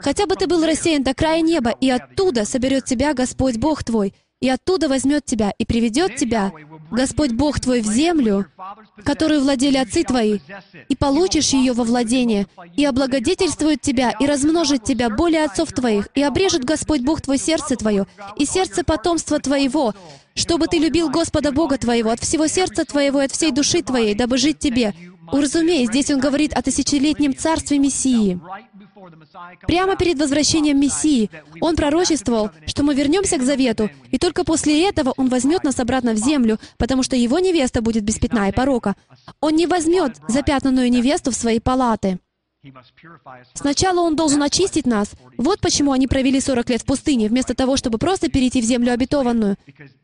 Хотя 0.00 0.26
бы 0.26 0.36
ты 0.36 0.46
был 0.46 0.64
рассеян 0.64 1.02
до 1.02 1.14
края 1.14 1.42
неба, 1.42 1.70
и 1.70 1.90
оттуда 1.90 2.44
соберет 2.44 2.84
тебя 2.84 3.12
Господь 3.12 3.56
Бог 3.56 3.84
твой, 3.84 4.14
и 4.40 4.48
оттуда 4.48 4.88
возьмет 4.88 5.24
тебя 5.24 5.52
и 5.58 5.64
приведет 5.64 6.16
тебя, 6.16 6.52
Господь 6.90 7.32
Бог 7.32 7.60
твой, 7.60 7.80
в 7.80 7.86
землю, 7.86 8.46
которую 9.04 9.40
владели 9.40 9.76
отцы 9.76 10.02
твои, 10.02 10.38
и 10.88 10.96
получишь 10.96 11.50
ее 11.50 11.72
во 11.72 11.84
владение, 11.84 12.46
и 12.76 12.84
облагодетельствует 12.84 13.80
тебя, 13.80 14.12
и 14.18 14.26
размножит 14.26 14.84
тебя 14.84 15.10
более 15.10 15.44
отцов 15.44 15.72
твоих, 15.72 16.08
и 16.14 16.22
обрежет 16.22 16.64
Господь 16.64 17.02
Бог 17.02 17.20
твой 17.20 17.38
сердце 17.38 17.76
твое, 17.76 18.06
и 18.36 18.44
сердце 18.44 18.84
потомства 18.84 19.38
твоего, 19.38 19.94
чтобы 20.34 20.66
ты 20.66 20.78
любил 20.78 21.10
Господа 21.10 21.52
Бога 21.52 21.78
твоего 21.78 22.10
от 22.10 22.20
всего 22.20 22.46
сердца 22.46 22.84
твоего 22.84 23.22
и 23.22 23.24
от 23.24 23.32
всей 23.32 23.52
души 23.52 23.82
твоей, 23.82 24.14
дабы 24.14 24.38
жить 24.38 24.58
тебе. 24.58 24.94
Уразумей, 25.32 25.86
здесь 25.86 26.10
он 26.10 26.20
говорит 26.20 26.52
о 26.52 26.62
тысячелетнем 26.62 27.36
царстве 27.36 27.78
Мессии. 27.78 28.38
Прямо 29.66 29.96
перед 29.96 30.18
возвращением 30.18 30.80
Мессии 30.80 31.30
Он 31.60 31.76
пророчествовал, 31.76 32.50
что 32.66 32.82
мы 32.82 32.94
вернемся 32.94 33.38
к 33.38 33.42
завету, 33.42 33.90
и 34.10 34.18
только 34.18 34.44
после 34.44 34.88
этого 34.88 35.12
Он 35.16 35.28
возьмет 35.28 35.64
нас 35.64 35.78
обратно 35.80 36.12
в 36.12 36.16
землю, 36.16 36.58
потому 36.78 37.02
что 37.02 37.16
Его 37.16 37.38
невеста 37.38 37.82
будет 37.82 38.04
без 38.04 38.18
пятна 38.18 38.48
и 38.48 38.52
порока. 38.52 38.96
Он 39.40 39.54
не 39.54 39.66
возьмет 39.66 40.16
запятнанную 40.28 40.90
невесту 40.90 41.30
в 41.30 41.34
свои 41.34 41.60
палаты. 41.60 42.18
Сначала 43.54 44.00
Он 44.00 44.16
должен 44.16 44.42
очистить 44.42 44.86
нас. 44.86 45.12
Вот 45.36 45.60
почему 45.60 45.92
они 45.92 46.06
провели 46.06 46.40
40 46.40 46.70
лет 46.70 46.82
в 46.82 46.84
пустыне, 46.84 47.28
вместо 47.28 47.54
того, 47.54 47.76
чтобы 47.76 47.98
просто 47.98 48.28
перейти 48.28 48.60
в 48.60 48.64
землю 48.64 48.92
обетованную. 48.92 49.56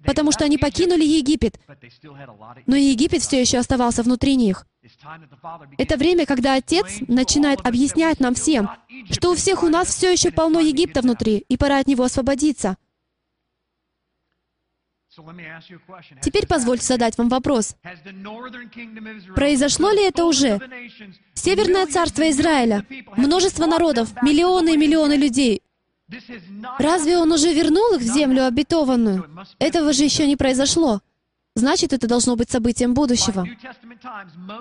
Потому 0.04 0.32
что 0.32 0.44
они 0.44 0.58
покинули 0.58 1.04
Египет. 1.04 1.58
Но 2.66 2.76
Египет 2.76 3.22
все 3.22 3.40
еще 3.40 3.58
оставался 3.58 4.02
внутри 4.02 4.36
них. 4.36 4.66
Это 5.78 5.96
время, 5.96 6.26
когда 6.26 6.54
Отец 6.54 6.86
начинает 7.06 7.60
объяснять 7.64 8.18
нам 8.18 8.34
всем, 8.34 8.68
что 9.10 9.30
у 9.30 9.34
всех 9.34 9.62
у 9.62 9.68
нас 9.68 9.88
все 9.88 10.10
еще 10.10 10.30
полно 10.32 10.60
Египта 10.60 11.02
внутри, 11.02 11.44
и 11.48 11.56
пора 11.56 11.78
от 11.78 11.86
него 11.86 12.04
освободиться. 12.04 12.76
Теперь 16.22 16.46
позвольте 16.46 16.86
задать 16.86 17.18
вам 17.18 17.28
вопрос. 17.28 17.76
Произошло 19.34 19.90
ли 19.90 20.04
это 20.04 20.24
уже? 20.24 20.58
Северное 21.34 21.86
царство 21.86 22.28
Израиля, 22.30 22.86
множество 23.16 23.66
народов, 23.66 24.10
миллионы 24.22 24.74
и 24.74 24.76
миллионы 24.76 25.14
людей. 25.14 25.62
Разве 26.78 27.18
он 27.18 27.32
уже 27.32 27.52
вернул 27.52 27.94
их 27.94 28.00
в 28.00 28.04
землю 28.04 28.46
обетованную? 28.46 29.28
Этого 29.58 29.92
же 29.92 30.04
еще 30.04 30.26
не 30.26 30.36
произошло. 30.36 31.00
Значит, 31.54 31.92
это 31.92 32.06
должно 32.06 32.34
быть 32.34 32.50
событием 32.50 32.94
будущего. 32.94 33.46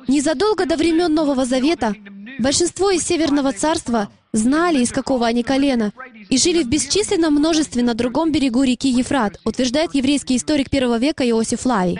Незадолго 0.08 0.66
до 0.66 0.76
времен 0.76 1.14
Нового 1.14 1.46
Завета 1.46 1.96
большинство 2.40 2.90
из 2.92 3.04
Северного 3.04 3.54
Царства 3.54 4.12
знали, 4.34 4.80
из 4.82 4.92
какого 4.92 5.28
они 5.28 5.44
колена, 5.44 5.92
и 6.30 6.38
жили 6.38 6.64
в 6.64 6.68
бесчисленном 6.68 7.34
множестве 7.34 7.84
на 7.84 7.94
другом 7.94 8.32
берегу 8.32 8.64
реки 8.64 8.90
Ефрат, 8.90 9.40
утверждает 9.44 9.94
еврейский 9.94 10.38
историк 10.38 10.70
первого 10.70 10.98
века 10.98 11.28
Иосиф 11.30 11.66
Лавий. 11.66 12.00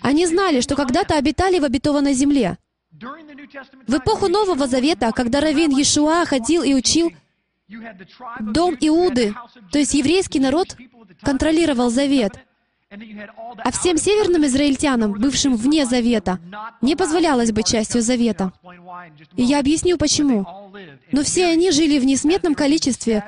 Они 0.00 0.26
знали, 0.26 0.60
что 0.60 0.76
когда-то 0.76 1.16
обитали 1.16 1.58
в 1.58 1.64
обетованной 1.64 2.14
земле. 2.14 2.58
В 3.86 3.96
эпоху 3.96 4.28
Нового 4.28 4.66
Завета, 4.66 5.10
когда 5.12 5.40
Равин 5.40 5.70
Иешуа 5.70 6.24
ходил 6.24 6.62
и 6.62 6.74
учил, 6.74 7.12
дом 8.40 8.76
Иуды, 8.80 9.34
то 9.72 9.78
есть 9.78 9.94
еврейский 9.94 10.40
народ, 10.40 10.76
контролировал 11.22 11.90
завет— 11.90 12.32
а 13.58 13.70
всем 13.70 13.96
северным 13.96 14.44
израильтянам, 14.46 15.12
бывшим 15.12 15.54
вне 15.54 15.86
Завета, 15.86 16.40
не 16.80 16.96
позволялось 16.96 17.52
быть 17.52 17.68
частью 17.68 18.02
Завета. 18.02 18.52
И 19.36 19.44
я 19.44 19.60
объясню, 19.60 19.96
почему. 19.96 20.44
Но 21.12 21.22
все 21.22 21.46
они 21.46 21.70
жили 21.70 21.98
в 21.98 22.04
несметном 22.04 22.54
количестве 22.54 23.24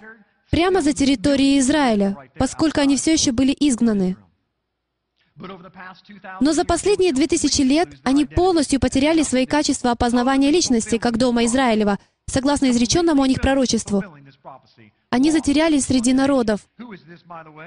прямо 0.51 0.83
за 0.83 0.93
территорией 0.93 1.59
Израиля, 1.59 2.17
поскольку 2.37 2.81
они 2.81 2.97
все 2.97 3.13
еще 3.13 3.33
были 3.33 3.57
изгнаны. 3.59 4.17
Но 6.41 6.53
за 6.53 6.65
последние 6.65 7.13
две 7.13 7.27
тысячи 7.27 7.63
лет 7.63 7.89
они 8.05 8.27
полностью 8.27 8.79
потеряли 8.81 9.23
свои 9.23 9.47
качества 9.47 9.91
опознавания 9.91 10.51
личности, 10.51 10.99
как 10.99 11.17
дома 11.17 11.45
Израилева, 11.47 11.99
согласно 12.27 12.71
изреченному 12.71 13.23
о 13.23 13.29
них 13.29 13.41
пророчеству. 13.41 14.05
Они 15.13 15.31
затерялись 15.31 15.85
среди 15.85 16.15
народов. 16.15 16.67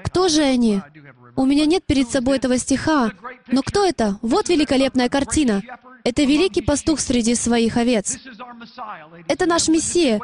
Кто 0.02 0.28
же 0.28 0.42
они? 0.42 0.82
У 1.36 1.46
меня 1.46 1.64
нет 1.64 1.86
перед 1.86 2.10
собой 2.10 2.38
этого 2.38 2.58
стиха. 2.58 3.12
Но 3.46 3.62
кто 3.62 3.84
это? 3.84 4.18
Вот 4.20 4.48
великолепная 4.48 5.08
картина. 5.08 5.62
Это 6.02 6.24
великий 6.24 6.60
пастух 6.60 6.98
среди 6.98 7.36
своих 7.36 7.76
овец. 7.76 8.18
Это 9.28 9.46
наш 9.46 9.68
Мессия. 9.68 10.20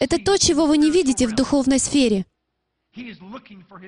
Это 0.00 0.18
то, 0.22 0.36
чего 0.36 0.66
вы 0.66 0.76
не 0.76 0.90
видите 0.90 1.26
в 1.26 1.34
духовной 1.34 1.78
сфере. 1.78 2.26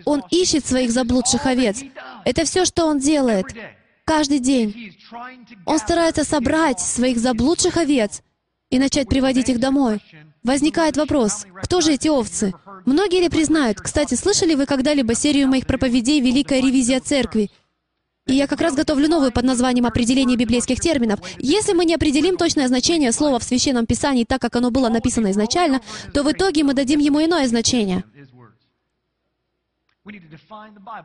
Он 0.06 0.22
ищет 0.30 0.64
своих 0.64 0.92
заблудших 0.92 1.44
овец. 1.44 1.82
Это 2.24 2.46
все, 2.46 2.64
что 2.64 2.86
он 2.86 2.98
делает. 2.98 3.54
Каждый 4.06 4.38
день. 4.38 4.96
Он 5.66 5.78
старается 5.78 6.24
собрать 6.24 6.80
своих 6.80 7.18
заблудших 7.18 7.76
овец 7.76 8.22
и 8.70 8.78
начать 8.78 9.10
приводить 9.10 9.50
их 9.50 9.60
домой. 9.60 10.00
Возникает 10.44 10.96
вопрос, 10.96 11.46
кто 11.62 11.80
же 11.80 11.92
эти 11.92 12.08
овцы? 12.08 12.52
Многие 12.84 13.20
ли 13.20 13.28
признают? 13.28 13.80
Кстати, 13.80 14.14
слышали 14.14 14.54
вы 14.54 14.66
когда-либо 14.66 15.14
серию 15.14 15.46
моих 15.46 15.66
проповедей 15.66 16.20
«Великая 16.20 16.60
ревизия 16.60 17.00
церкви»? 17.00 17.50
И 18.26 18.34
я 18.34 18.46
как 18.46 18.60
раз 18.60 18.74
готовлю 18.74 19.08
новую 19.08 19.32
под 19.32 19.44
названием 19.44 19.86
«Определение 19.86 20.36
библейских 20.36 20.80
терминов». 20.80 21.20
Если 21.38 21.74
мы 21.74 21.84
не 21.84 21.94
определим 21.94 22.36
точное 22.36 22.66
значение 22.66 23.12
слова 23.12 23.38
в 23.38 23.44
Священном 23.44 23.86
Писании 23.86 24.24
так, 24.24 24.40
как 24.40 24.56
оно 24.56 24.70
было 24.70 24.88
написано 24.88 25.30
изначально, 25.30 25.80
то 26.12 26.24
в 26.24 26.32
итоге 26.32 26.64
мы 26.64 26.74
дадим 26.74 26.98
ему 26.98 27.24
иное 27.24 27.46
значение. 27.46 28.04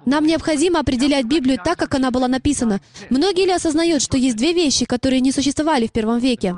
Нам 0.05 0.25
необходимо 0.25 0.79
определять 0.79 1.25
Библию 1.25 1.59
так, 1.63 1.77
как 1.77 1.93
она 1.93 2.09
была 2.09 2.27
написана. 2.27 2.81
Многие 3.11 3.45
ли 3.45 3.51
осознают, 3.51 4.01
что 4.01 4.17
есть 4.17 4.35
две 4.35 4.53
вещи, 4.53 4.85
которые 4.85 5.21
не 5.21 5.31
существовали 5.31 5.85
в 5.85 5.91
первом 5.91 6.17
веке? 6.17 6.55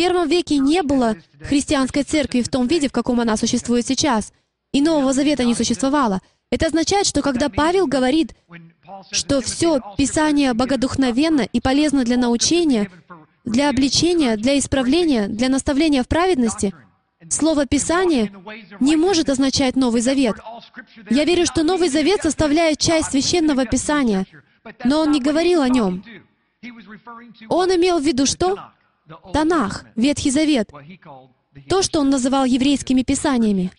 Первом 0.00 0.28
веке 0.28 0.56
не 0.56 0.82
было 0.82 1.14
христианской 1.42 2.04
церкви 2.04 2.40
в 2.40 2.48
том 2.48 2.66
виде, 2.66 2.88
в 2.88 2.92
каком 2.92 3.20
она 3.20 3.36
существует 3.36 3.86
сейчас. 3.86 4.32
И 4.72 4.80
Нового 4.80 5.12
Завета 5.12 5.44
не 5.44 5.54
существовало. 5.54 6.20
Это 6.50 6.68
означает, 6.68 7.06
что 7.06 7.20
когда 7.20 7.50
Павел 7.50 7.86
говорит, 7.86 8.34
что 9.10 9.42
все 9.42 9.78
Писание 9.98 10.54
богодухновенно 10.54 11.42
и 11.42 11.60
полезно 11.60 12.04
для 12.04 12.16
научения, 12.16 12.90
для 13.44 13.68
обличения, 13.68 14.38
для 14.38 14.58
исправления, 14.58 15.28
для 15.28 15.50
наставления 15.50 16.02
в 16.02 16.08
праведности, 16.08 16.72
Слово 17.28 17.66
«Писание» 17.66 18.32
не 18.80 18.96
может 18.96 19.28
означать 19.28 19.76
Новый 19.76 20.00
Завет. 20.00 20.36
Я 21.10 21.26
верю, 21.26 21.44
что 21.44 21.62
Новый 21.62 21.90
Завет 21.90 22.22
составляет 22.22 22.78
часть 22.78 23.10
Священного 23.10 23.66
Писания, 23.66 24.24
но 24.82 25.00
он 25.00 25.12
не 25.12 25.20
говорил 25.20 25.60
о 25.60 25.68
нем. 25.68 26.02
Он 27.50 27.68
имел 27.68 27.98
в 27.98 28.02
виду 28.02 28.24
что? 28.24 28.72
Танах, 29.32 29.84
Ветхий 29.96 30.30
Завет, 30.30 30.70
то, 31.68 31.82
что 31.82 32.00
он 32.00 32.10
называл 32.10 32.44
еврейскими 32.44 33.02
писаниями. 33.02 33.72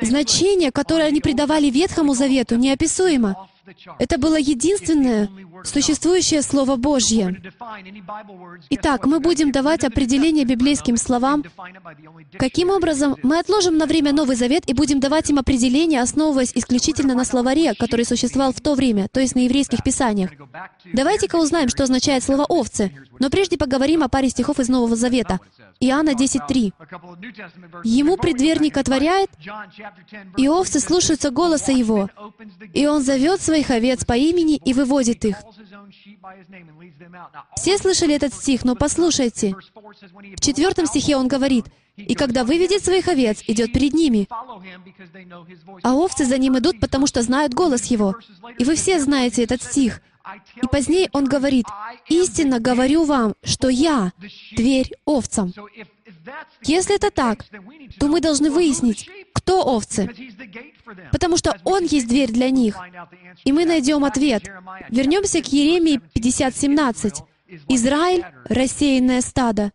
Значение, 0.00 0.72
которое 0.72 1.04
они 1.04 1.20
придавали 1.20 1.68
Ветхому 1.70 2.14
Завету, 2.14 2.56
неописуемо. 2.56 3.48
Это 3.98 4.18
было 4.18 4.36
единственное 4.36 5.28
существующее 5.64 6.42
Слово 6.42 6.76
Божье. 6.76 7.40
Итак, 8.70 9.06
мы 9.06 9.20
будем 9.20 9.52
давать 9.52 9.84
определение 9.84 10.44
библейским 10.44 10.96
словам. 10.96 11.44
Каким 12.38 12.70
образом? 12.70 13.16
Мы 13.22 13.38
отложим 13.38 13.76
на 13.76 13.86
время 13.86 14.12
Новый 14.12 14.36
Завет 14.36 14.68
и 14.68 14.74
будем 14.74 15.00
давать 15.00 15.30
им 15.30 15.38
определение, 15.38 16.00
основываясь 16.00 16.52
исключительно 16.54 17.14
на 17.14 17.24
словаре, 17.24 17.74
который 17.74 18.04
существовал 18.04 18.52
в 18.52 18.60
то 18.60 18.74
время, 18.74 19.08
то 19.08 19.20
есть 19.20 19.34
на 19.34 19.40
еврейских 19.40 19.82
писаниях. 19.82 20.30
Давайте-ка 20.92 21.36
узнаем, 21.36 21.68
что 21.68 21.84
означает 21.84 22.24
слово 22.24 22.44
«овцы». 22.44 22.92
Но 23.18 23.30
прежде 23.30 23.56
поговорим 23.56 24.02
о 24.02 24.08
паре 24.08 24.30
стихов 24.30 24.58
из 24.58 24.68
Нового 24.68 24.96
Завета. 24.96 25.38
Иоанна 25.78 26.10
10.3. 26.10 26.72
«Ему 27.84 28.16
предверник 28.16 28.76
отворяет, 28.76 29.30
и 30.36 30.48
овцы 30.48 30.80
слушаются 30.80 31.30
голоса 31.30 31.72
его, 31.72 32.08
и 32.72 32.86
он 32.86 33.02
зовет 33.02 33.40
своих 33.52 33.70
овец 33.70 34.04
по 34.04 34.16
имени 34.16 34.56
и 34.56 34.72
выводит 34.72 35.24
их». 35.24 35.36
Все 37.56 37.76
слышали 37.76 38.14
этот 38.14 38.32
стих, 38.32 38.64
но 38.64 38.74
послушайте. 38.74 39.54
В 40.36 40.40
четвертом 40.40 40.86
стихе 40.86 41.16
он 41.16 41.28
говорит, 41.28 41.66
«И 41.96 42.14
когда 42.14 42.44
выведет 42.44 42.82
своих 42.82 43.08
овец, 43.08 43.42
идет 43.46 43.72
перед 43.74 43.92
ними, 43.92 44.26
а 45.82 45.94
овцы 45.94 46.24
за 46.24 46.38
ним 46.38 46.58
идут, 46.58 46.80
потому 46.80 47.06
что 47.06 47.20
знают 47.20 47.52
голос 47.52 47.84
его». 47.84 48.14
И 48.58 48.64
вы 48.64 48.74
все 48.74 48.98
знаете 48.98 49.44
этот 49.44 49.62
стих. 49.62 50.00
И 50.56 50.66
позднее 50.70 51.08
он 51.12 51.24
говорит, 51.24 51.66
«Истинно 52.08 52.60
говорю 52.60 53.04
вам, 53.04 53.34
что 53.42 53.68
я— 53.68 54.12
дверь 54.56 54.90
овцам». 55.04 55.52
Если 56.62 56.94
это 56.94 57.10
так, 57.10 57.44
то 57.98 58.06
мы 58.06 58.20
должны 58.20 58.50
выяснить, 58.50 59.08
кто 59.32 59.62
овцы, 59.62 60.08
потому 61.10 61.36
что 61.36 61.58
Он 61.64 61.84
есть 61.84 62.06
дверь 62.06 62.30
для 62.30 62.50
них. 62.50 62.78
И 63.44 63.52
мы 63.52 63.64
найдем 63.64 64.04
ответ. 64.04 64.44
Вернемся 64.88 65.42
к 65.42 65.46
Еремии 65.46 66.00
50.17. 66.14 67.24
«Израиль— 67.68 68.24
рассеянное 68.44 69.20
стадо, 69.20 69.72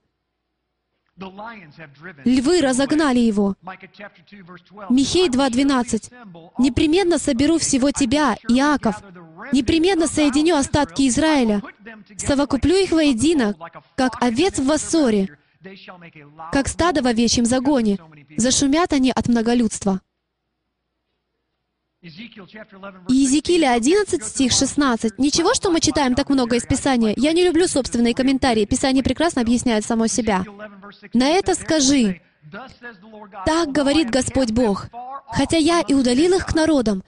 Львы 2.25 2.61
разогнали 2.61 3.19
его. 3.19 3.55
Михей 4.89 5.29
2.12. 5.29 6.11
«Непременно 6.59 7.17
соберу 7.17 7.57
всего 7.57 7.91
тебя, 7.91 8.37
Иаков, 8.49 9.01
непременно 9.51 10.07
соединю 10.07 10.55
остатки 10.55 11.07
Израиля, 11.07 11.61
совокуплю 12.17 12.75
их 12.75 12.91
воедино, 12.91 13.55
как 13.95 14.21
овец 14.21 14.59
в 14.59 14.65
Вассоре, 14.65 15.37
как 16.51 16.67
стадо 16.67 17.01
в 17.01 17.07
овечьем 17.07 17.45
загоне. 17.45 17.99
Зашумят 18.37 18.93
они 18.93 19.11
от 19.11 19.27
многолюдства». 19.27 20.01
Иезекииля 23.09 23.73
11, 23.73 24.23
стих 24.23 24.51
16. 24.51 25.17
Ничего, 25.17 25.53
что 25.55 25.71
мы 25.71 25.79
читаем 25.79 26.13
так 26.13 26.29
много 26.29 26.55
из 26.55 26.63
Писания. 26.63 27.13
Я 27.17 27.33
не 27.33 27.43
люблю 27.43 27.67
собственные 27.67 28.13
комментарии. 28.13 28.65
Писание 28.65 29.03
прекрасно 29.03 29.41
объясняет 29.41 29.83
само 29.83 30.07
себя. 30.07 30.45
На 31.13 31.27
это 31.27 31.55
скажи, 31.55 32.21
«Так 33.45 33.71
говорит 33.71 34.09
Господь 34.09 34.51
Бог, 34.51 34.87
хотя 35.27 35.57
я 35.57 35.81
и 35.81 35.93
удалил 35.93 36.35
их 36.35 36.45
к 36.45 36.55
народам, 36.55 37.03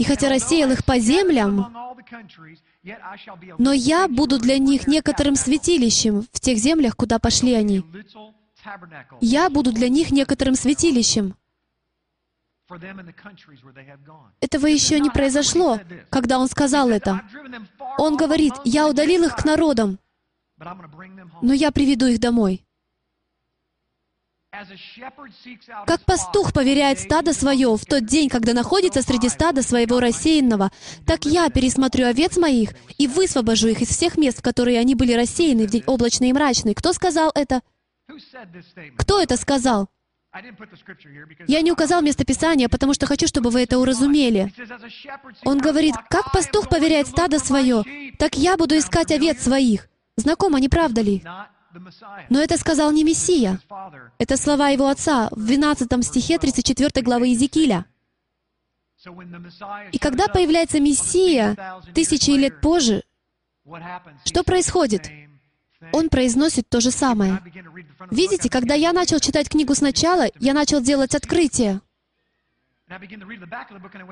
и 0.00 0.02
хотя 0.02 0.30
рассеял 0.30 0.70
их 0.70 0.82
по 0.82 0.98
землям, 0.98 1.76
но 3.58 3.72
я 3.74 4.08
буду 4.08 4.38
для 4.38 4.56
них 4.56 4.86
некоторым 4.86 5.36
святилищем 5.36 6.26
в 6.32 6.40
тех 6.40 6.56
землях, 6.56 6.96
куда 6.96 7.18
пошли 7.18 7.52
они. 7.52 7.84
Я 9.20 9.50
буду 9.50 9.72
для 9.72 9.90
них 9.90 10.10
некоторым 10.10 10.54
святилищем. 10.54 11.34
Этого 14.40 14.66
еще 14.68 15.00
не 15.00 15.10
произошло, 15.10 15.78
когда 16.08 16.38
он 16.38 16.48
сказал 16.48 16.88
это. 16.88 17.20
Он 17.98 18.16
говорит, 18.16 18.54
«Я 18.64 18.88
удалил 18.88 19.24
их 19.24 19.36
к 19.36 19.44
народам, 19.44 19.98
но 21.42 21.52
я 21.52 21.72
приведу 21.72 22.06
их 22.06 22.20
домой». 22.20 22.64
Как 25.86 26.04
пастух 26.04 26.52
поверяет 26.52 26.98
стадо 26.98 27.32
свое 27.32 27.76
в 27.76 27.84
тот 27.84 28.04
день, 28.04 28.28
когда 28.28 28.52
находится 28.52 29.00
среди 29.00 29.28
стада 29.28 29.62
своего 29.62 30.00
рассеянного, 30.00 30.70
так 31.06 31.24
я 31.24 31.48
пересмотрю 31.50 32.06
овец 32.06 32.36
моих 32.36 32.70
и 32.98 33.06
высвобожу 33.06 33.68
их 33.68 33.80
из 33.80 33.88
всех 33.88 34.18
мест, 34.18 34.38
в 34.38 34.42
которые 34.42 34.80
они 34.80 34.96
были 34.96 35.12
рассеяны 35.12 35.66
в 35.66 35.70
день 35.70 35.84
облачный 35.86 36.30
и 36.30 36.32
мрачный. 36.32 36.74
Кто 36.74 36.92
сказал 36.92 37.30
это? 37.34 37.60
Кто 38.98 39.20
это 39.20 39.36
сказал? 39.36 39.88
Я 41.46 41.60
не 41.60 41.70
указал 41.70 42.02
местописание, 42.02 42.68
потому 42.68 42.94
что 42.94 43.06
хочу, 43.06 43.26
чтобы 43.28 43.50
вы 43.50 43.62
это 43.62 43.78
уразумели. 43.78 44.52
Он 45.44 45.58
говорит, 45.58 45.94
как 46.08 46.32
пастух 46.32 46.68
поверяет 46.68 47.06
стадо 47.06 47.38
свое, 47.38 47.84
так 48.18 48.36
я 48.36 48.56
буду 48.56 48.76
искать 48.76 49.12
овец 49.12 49.42
своих. 49.42 49.88
Знакомо, 50.16 50.58
не 50.60 50.68
правда 50.68 51.02
ли? 51.02 51.22
Но 52.28 52.40
это 52.40 52.56
сказал 52.58 52.92
не 52.92 53.04
Мессия. 53.04 53.60
Это 54.18 54.36
слова 54.36 54.68
его 54.70 54.88
отца 54.88 55.28
в 55.30 55.46
12 55.46 56.04
стихе 56.04 56.38
34 56.38 57.02
главы 57.02 57.28
Иезекииля. 57.28 57.86
И 59.92 59.98
когда 59.98 60.28
появляется 60.28 60.80
Мессия 60.80 61.56
тысячи 61.94 62.30
лет 62.30 62.60
позже, 62.60 63.04
что 64.24 64.44
происходит? 64.44 65.10
Он 65.92 66.10
произносит 66.10 66.68
то 66.68 66.80
же 66.80 66.90
самое. 66.90 67.40
Видите, 68.10 68.50
когда 68.50 68.74
я 68.74 68.92
начал 68.92 69.18
читать 69.18 69.48
книгу 69.48 69.74
сначала, 69.74 70.26
я 70.38 70.52
начал 70.52 70.80
делать 70.82 71.14
открытие. 71.14 71.80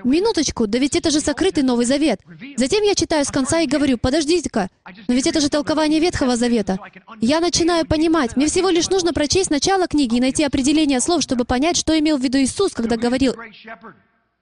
Минуточку, 0.05 0.67
да 0.67 0.79
ведь 0.79 0.95
это 0.95 1.11
же 1.11 1.21
сокрытый 1.21 1.65
Новый 1.65 1.85
Завет. 1.85 2.21
Затем 2.57 2.83
я 2.85 2.95
читаю 2.95 3.25
с 3.25 3.31
конца 3.31 3.61
и 3.61 3.67
говорю, 3.67 3.99
подождите-ка, 3.99 4.69
но 5.09 5.15
ведь 5.15 5.27
это 5.27 5.41
же 5.41 5.49
толкование 5.49 5.99
Ветхого 6.01 6.37
Завета. 6.37 6.79
Я 7.21 7.41
начинаю 7.41 7.87
понимать, 7.87 8.37
мне 8.37 8.47
всего 8.47 8.69
лишь 8.69 8.89
нужно 8.89 9.13
прочесть 9.13 9.51
начало 9.51 9.89
книги 9.89 10.17
и 10.17 10.21
найти 10.21 10.45
определение 10.45 11.01
слов, 11.01 11.23
чтобы 11.23 11.45
понять, 11.45 11.77
что 11.77 11.99
имел 11.99 12.19
в 12.19 12.23
виду 12.23 12.39
Иисус, 12.39 12.73
когда 12.73 12.97
говорил, 12.97 13.35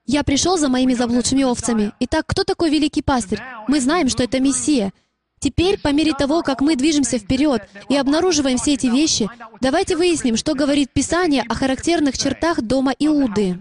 «Я 0.04 0.22
пришел 0.22 0.58
за 0.58 0.68
моими 0.68 0.94
заблудшими 0.94 1.42
овцами». 1.42 1.92
Итак, 2.00 2.26
кто 2.26 2.44
такой 2.44 2.70
великий 2.70 3.02
пастырь? 3.02 3.40
Мы 3.68 3.80
знаем, 3.80 4.08
что 4.08 4.22
это 4.22 4.38
Мессия. 4.38 4.92
Теперь, 5.38 5.78
по 5.78 5.92
мере 5.92 6.12
того, 6.12 6.42
как 6.42 6.60
мы 6.60 6.76
движемся 6.76 7.18
вперед 7.18 7.62
и 7.88 7.96
обнаруживаем 7.96 8.58
все 8.58 8.74
эти 8.74 8.86
вещи, 8.86 9.28
давайте 9.60 9.96
выясним, 9.96 10.36
что 10.36 10.54
говорит 10.54 10.90
Писание 10.92 11.44
о 11.48 11.54
характерных 11.54 12.18
чертах 12.18 12.62
дома 12.62 12.92
Иуды. 12.98 13.60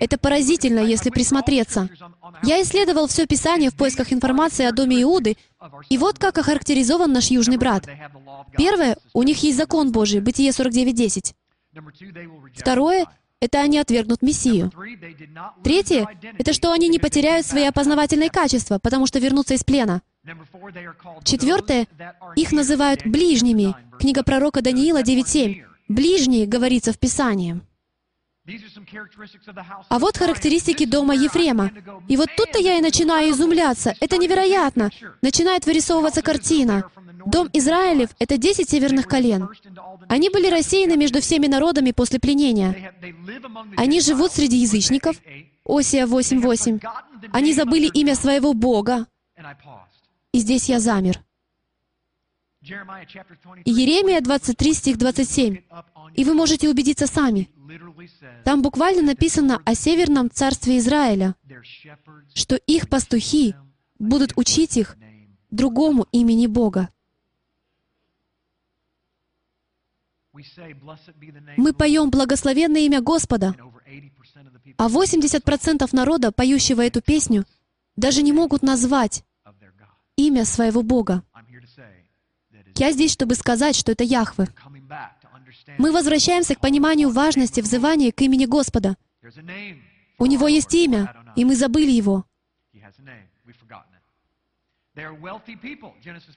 Это 0.00 0.18
поразительно, 0.18 0.80
если 0.80 1.10
присмотреться. 1.10 1.88
Я 2.42 2.60
исследовал 2.62 3.06
все 3.06 3.26
Писание 3.26 3.70
в 3.70 3.76
поисках 3.76 4.12
информации 4.12 4.66
о 4.66 4.72
доме 4.72 5.02
Иуды, 5.02 5.36
и 5.88 5.98
вот 5.98 6.18
как 6.18 6.38
охарактеризован 6.38 7.12
наш 7.12 7.30
южный 7.30 7.58
брат. 7.58 7.88
Первое, 8.56 8.96
у 9.12 9.22
них 9.22 9.42
есть 9.42 9.56
закон 9.56 9.92
Божий, 9.92 10.20
Бытие 10.20 10.50
49.10. 10.50 11.34
Второе, 12.54 13.06
это 13.40 13.60
они 13.60 13.78
отвергнут 13.78 14.20
Мессию. 14.22 14.72
Третье— 15.62 16.08
это 16.38 16.52
что 16.52 16.72
они 16.72 16.88
не 16.88 16.98
потеряют 16.98 17.46
свои 17.46 17.64
опознавательные 17.64 18.30
качества, 18.30 18.80
потому 18.80 19.06
что 19.06 19.20
вернутся 19.20 19.54
из 19.54 19.62
плена. 19.62 20.02
Четвертое— 21.22 21.86
их 22.36 22.50
называют 22.50 23.06
ближними. 23.06 23.76
Книга 23.98 24.24
пророка 24.24 24.60
Даниила 24.60 25.02
9.7. 25.02 25.64
«Ближние», 25.88 26.46
говорится 26.46 26.92
в 26.92 26.98
Писании. 26.98 27.60
А 29.88 29.98
вот 29.98 30.16
характеристики 30.16 30.86
дома 30.86 31.14
Ефрема. 31.14 31.70
И 32.08 32.16
вот 32.16 32.30
тут-то 32.36 32.58
я 32.58 32.78
и 32.78 32.80
начинаю 32.80 33.30
изумляться. 33.32 33.94
Это 34.00 34.16
невероятно. 34.16 34.90
Начинает 35.20 35.66
вырисовываться 35.66 36.22
картина. 36.22 36.90
Дом 37.26 37.50
Израилев— 37.52 38.10
это 38.18 38.38
десять 38.38 38.70
северных 38.70 39.06
колен. 39.06 39.48
Они 40.08 40.30
были 40.30 40.48
рассеяны 40.48 40.96
между 40.96 41.20
всеми 41.20 41.46
народами 41.46 41.92
после 41.92 42.18
пленения. 42.18 42.94
Они 43.76 44.00
живут 44.00 44.32
среди 44.32 44.56
язычников. 44.56 45.20
Осия 45.64 46.06
8.8. 46.06 46.82
Они 47.32 47.52
забыли 47.52 47.86
имя 47.86 48.14
своего 48.14 48.54
Бога. 48.54 49.06
И 50.32 50.38
здесь 50.38 50.68
я 50.68 50.80
замер. 50.80 51.20
Иеремия 52.62 54.20
23, 54.20 54.74
стих 54.74 54.98
27. 54.98 55.58
И 56.14 56.24
вы 56.24 56.34
можете 56.34 56.68
убедиться 56.68 57.06
сами. 57.06 57.48
Там 58.44 58.62
буквально 58.62 59.02
написано 59.02 59.60
о 59.64 59.74
Северном 59.74 60.30
Царстве 60.30 60.78
Израиля, 60.78 61.34
что 62.34 62.56
их 62.56 62.88
пастухи 62.88 63.54
будут 63.98 64.32
учить 64.36 64.76
их 64.76 64.96
другому 65.50 66.06
имени 66.12 66.46
Бога. 66.46 66.88
Мы 71.56 71.72
поем 71.72 72.10
«Благословенное 72.10 72.82
имя 72.82 73.00
Господа», 73.00 73.54
а 74.76 74.88
80% 74.88 75.88
народа, 75.92 76.30
поющего 76.30 76.84
эту 76.84 77.02
песню, 77.02 77.44
даже 77.96 78.22
не 78.22 78.32
могут 78.32 78.62
назвать 78.62 79.24
имя 80.16 80.44
своего 80.44 80.82
Бога. 80.82 81.24
Я 82.76 82.92
здесь, 82.92 83.12
чтобы 83.12 83.34
сказать, 83.34 83.74
что 83.74 83.90
это 83.90 84.04
Яхве. 84.04 84.48
Мы 85.76 85.92
возвращаемся 85.92 86.54
к 86.54 86.60
пониманию 86.60 87.10
важности 87.10 87.60
взывания 87.60 88.12
к 88.12 88.20
имени 88.22 88.46
Господа. 88.46 88.96
У 90.18 90.26
Него 90.26 90.48
есть 90.48 90.74
имя, 90.74 91.14
и 91.36 91.44
мы 91.44 91.54
забыли 91.54 91.90
его. 91.90 92.24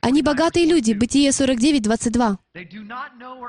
Они 0.01 0.21
богатые 0.21 0.65
люди, 0.65 0.93
Бытие 0.93 1.31
49, 1.31 1.81
22. 1.81 2.37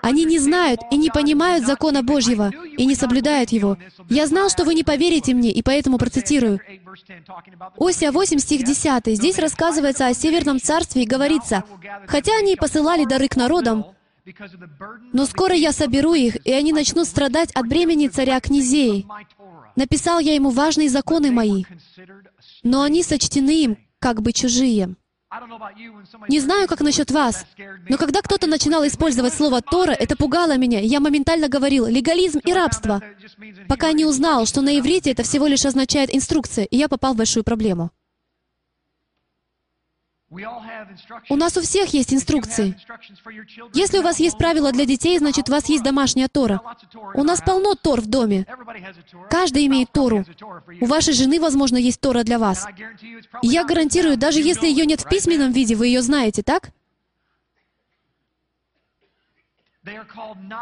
Они 0.02 0.24
не 0.24 0.38
знают 0.38 0.80
и 0.90 0.96
не 0.96 1.10
понимают 1.10 1.66
закона 1.66 2.02
Божьего, 2.02 2.50
и 2.78 2.86
не 2.86 2.94
соблюдают 2.94 3.50
его. 3.50 3.76
Я 4.08 4.26
знал, 4.26 4.48
что 4.48 4.64
вы 4.64 4.74
не 4.74 4.84
поверите 4.84 5.34
мне, 5.34 5.52
и 5.52 5.62
поэтому 5.62 5.98
процитирую. 5.98 6.60
Осия 7.78 8.10
8, 8.10 8.38
стих 8.38 8.64
10. 8.64 9.16
Здесь 9.16 9.38
рассказывается 9.38 10.06
о 10.06 10.14
Северном 10.14 10.60
Царстве 10.60 11.02
и 11.02 11.06
говорится, 11.06 11.64
«Хотя 12.06 12.32
они 12.38 12.56
посылали 12.56 13.04
дары 13.04 13.28
к 13.28 13.36
народам, 13.36 13.84
но 15.12 15.26
скоро 15.26 15.54
я 15.54 15.72
соберу 15.72 16.14
их, 16.14 16.36
и 16.46 16.52
они 16.52 16.72
начнут 16.72 17.06
страдать 17.06 17.50
от 17.52 17.66
бремени 17.66 18.08
царя 18.08 18.40
князей. 18.40 19.06
Написал 19.74 20.20
я 20.20 20.34
ему 20.34 20.50
важные 20.50 20.88
законы 20.88 21.32
мои, 21.32 21.64
но 22.62 22.82
они 22.82 23.02
сочтены 23.02 23.64
им, 23.64 23.78
как 23.98 24.22
бы 24.22 24.32
чужие. 24.32 24.96
Не 26.28 26.40
знаю, 26.40 26.68
как 26.68 26.82
насчет 26.82 27.10
вас, 27.10 27.46
но 27.88 27.96
когда 27.96 28.20
кто-то 28.20 28.46
начинал 28.46 28.86
использовать 28.86 29.32
слово 29.32 29.62
«Тора», 29.62 29.92
это 29.92 30.14
пугало 30.14 30.58
меня, 30.58 30.80
и 30.80 30.86
я 30.86 31.00
моментально 31.00 31.48
говорил 31.48 31.86
«легализм 31.86 32.40
и 32.44 32.52
рабство», 32.52 33.00
пока 33.66 33.92
не 33.92 34.04
узнал, 34.04 34.44
что 34.44 34.60
на 34.60 34.78
иврите 34.78 35.10
это 35.10 35.22
всего 35.22 35.46
лишь 35.46 35.64
означает 35.64 36.14
«инструкция», 36.14 36.66
и 36.66 36.76
я 36.76 36.88
попал 36.88 37.14
в 37.14 37.16
большую 37.16 37.44
проблему. 37.44 37.90
У 41.28 41.36
нас 41.36 41.56
у 41.56 41.60
всех 41.60 41.92
есть 41.92 42.14
инструкции. 42.14 42.74
Если 43.74 43.98
у 43.98 44.02
вас 44.02 44.18
есть 44.18 44.38
правила 44.38 44.72
для 44.72 44.86
детей, 44.86 45.18
значит, 45.18 45.48
у 45.48 45.52
вас 45.52 45.68
есть 45.68 45.84
домашняя 45.84 46.28
Тора. 46.28 46.60
У 47.14 47.22
нас 47.22 47.42
полно 47.42 47.74
Тор 47.74 48.00
в 48.00 48.06
доме. 48.06 48.46
Каждый 49.30 49.66
имеет 49.66 49.92
Тору. 49.92 50.24
У 50.80 50.86
вашей 50.86 51.12
жены, 51.12 51.38
возможно, 51.38 51.76
есть 51.76 52.00
Тора 52.00 52.22
для 52.22 52.38
вас. 52.38 52.66
И 53.42 53.48
я 53.48 53.64
гарантирую, 53.64 54.16
даже 54.16 54.40
если 54.40 54.66
ее 54.66 54.86
нет 54.86 55.02
в 55.02 55.08
письменном 55.08 55.52
виде, 55.52 55.74
вы 55.74 55.88
ее 55.88 56.00
знаете, 56.00 56.42
так? 56.42 56.70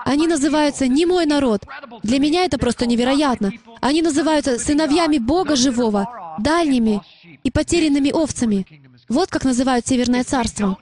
Они 0.05 0.27
называются 0.27 0.87
«не 0.89 1.05
мой 1.05 1.27
народ». 1.27 1.67
Для 2.03 2.19
меня 2.19 2.45
это 2.45 2.59
просто 2.59 2.87
невероятно. 2.87 3.53
Они 3.81 4.01
называются 4.03 4.59
сыновьями 4.59 5.19
Бога 5.19 5.57
Живого, 5.57 6.37
дальними 6.39 7.03
и 7.45 7.51
потерянными 7.51 8.11
овцами. 8.11 8.67
Вот 9.11 9.29
как 9.29 9.45
называют 9.45 9.87
Северное 9.87 10.23
Царство. 10.23 10.79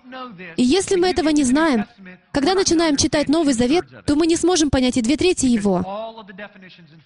И 0.56 0.62
если 0.62 0.96
мы 0.96 1.08
этого 1.08 1.30
не 1.30 1.44
знаем, 1.44 1.86
когда 2.30 2.54
начинаем 2.54 2.96
читать 2.96 3.28
Новый 3.28 3.54
Завет, 3.54 3.86
то 4.04 4.16
мы 4.16 4.26
не 4.26 4.36
сможем 4.36 4.68
понять 4.68 4.98
и 4.98 5.02
две 5.02 5.16
трети 5.16 5.46
его 5.46 6.24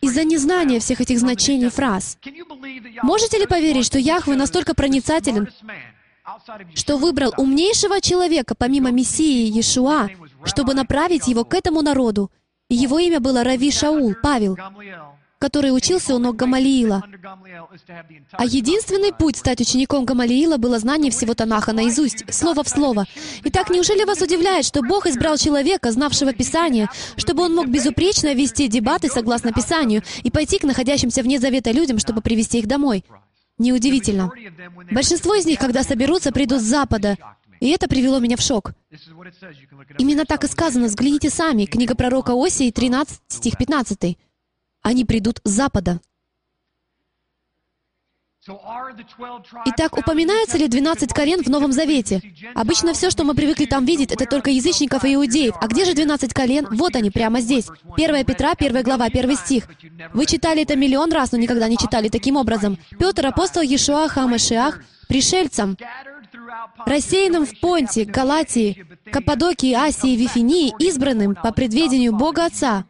из-за 0.00 0.24
незнания 0.24 0.80
всех 0.80 1.00
этих 1.00 1.20
значений 1.20 1.70
фраз. 1.70 2.18
Можете 3.02 3.38
ли 3.38 3.46
поверить, 3.46 3.86
что 3.86 4.00
Яхве 4.00 4.34
настолько 4.34 4.74
проницателен, 4.74 5.48
что 6.74 6.98
выбрал 6.98 7.32
умнейшего 7.36 8.00
человека, 8.00 8.56
помимо 8.56 8.90
Мессии 8.90 9.48
Иешуа, 9.48 10.08
чтобы 10.44 10.74
направить 10.74 11.28
его 11.28 11.44
к 11.44 11.54
этому 11.54 11.82
народу? 11.82 12.32
И 12.68 12.74
его 12.74 12.98
имя 12.98 13.20
было 13.20 13.44
Рави 13.44 13.70
Шаул, 13.70 14.14
Павел 14.20 14.56
который 15.42 15.74
учился 15.74 16.14
у 16.14 16.20
ног 16.20 16.36
Гамалиила. 16.36 17.02
А 18.30 18.44
единственный 18.44 19.12
путь 19.12 19.36
стать 19.36 19.60
учеником 19.60 20.04
Гамалиила 20.04 20.56
было 20.56 20.78
знание 20.78 21.10
всего 21.10 21.34
Танаха 21.34 21.72
наизусть, 21.72 22.32
слово 22.32 22.62
в 22.62 22.68
слово. 22.68 23.06
Итак, 23.42 23.68
неужели 23.68 24.04
вас 24.04 24.22
удивляет, 24.22 24.64
что 24.64 24.82
Бог 24.82 25.06
избрал 25.06 25.36
человека, 25.36 25.90
знавшего 25.90 26.32
Писание, 26.32 26.88
чтобы 27.16 27.42
он 27.42 27.56
мог 27.56 27.66
безупречно 27.66 28.32
вести 28.34 28.68
дебаты 28.68 29.08
согласно 29.08 29.52
Писанию 29.52 30.04
и 30.22 30.30
пойти 30.30 30.60
к 30.60 30.62
находящимся 30.62 31.24
вне 31.24 31.40
завета 31.40 31.72
людям, 31.72 31.98
чтобы 31.98 32.20
привести 32.20 32.60
их 32.60 32.68
домой? 32.68 33.04
Неудивительно. 33.58 34.30
Большинство 34.92 35.34
из 35.34 35.44
них, 35.44 35.58
когда 35.58 35.82
соберутся, 35.82 36.30
придут 36.30 36.60
с 36.60 36.64
Запада, 36.64 37.18
и 37.58 37.68
это 37.70 37.88
привело 37.88 38.20
меня 38.20 38.36
в 38.36 38.42
шок. 38.42 38.74
Именно 39.98 40.24
так 40.24 40.44
и 40.44 40.46
сказано, 40.46 40.86
взгляните 40.86 41.30
сами, 41.30 41.64
книга 41.64 41.96
пророка 41.96 42.32
Осии, 42.32 42.70
13, 42.70 43.20
стих 43.26 43.56
15. 43.58 44.16
Они 44.82 45.04
придут 45.04 45.40
с 45.44 45.50
запада. 45.50 46.00
Итак, 49.66 49.96
упоминаются 49.96 50.58
ли 50.58 50.66
12 50.66 51.12
колен 51.12 51.44
в 51.44 51.48
Новом 51.48 51.70
Завете? 51.70 52.20
Обычно 52.56 52.92
все, 52.92 53.08
что 53.08 53.22
мы 53.22 53.34
привыкли 53.36 53.66
там 53.66 53.84
видеть, 53.84 54.10
это 54.10 54.26
только 54.26 54.50
язычников 54.50 55.04
и 55.04 55.14
иудеев. 55.14 55.54
А 55.60 55.68
где 55.68 55.84
же 55.84 55.94
12 55.94 56.34
колен? 56.34 56.66
Вот 56.72 56.96
они, 56.96 57.10
прямо 57.10 57.40
здесь. 57.40 57.68
1 57.96 58.24
Петра, 58.24 58.54
1 58.58 58.82
глава, 58.82 59.04
1 59.04 59.36
стих. 59.36 59.68
Вы 60.12 60.26
читали 60.26 60.62
это 60.62 60.74
миллион 60.74 61.12
раз, 61.12 61.30
но 61.30 61.38
никогда 61.38 61.68
не 61.68 61.78
читали 61.78 62.08
таким 62.08 62.34
образом. 62.34 62.78
Петр, 62.98 63.24
апостол 63.26 63.62
Иешуа 63.62 64.08
Хамашиах, 64.08 64.80
пришельцам, 65.06 65.76
рассеянным 66.84 67.46
в 67.46 67.60
Понте, 67.60 68.04
Галатии, 68.04 68.86
Каппадокии, 69.12 69.72
Асии, 69.72 70.16
Вифинии, 70.16 70.74
избранным 70.78 71.34
по 71.34 71.52
предведению 71.52 72.12
Бога 72.12 72.46
Отца. 72.46 72.84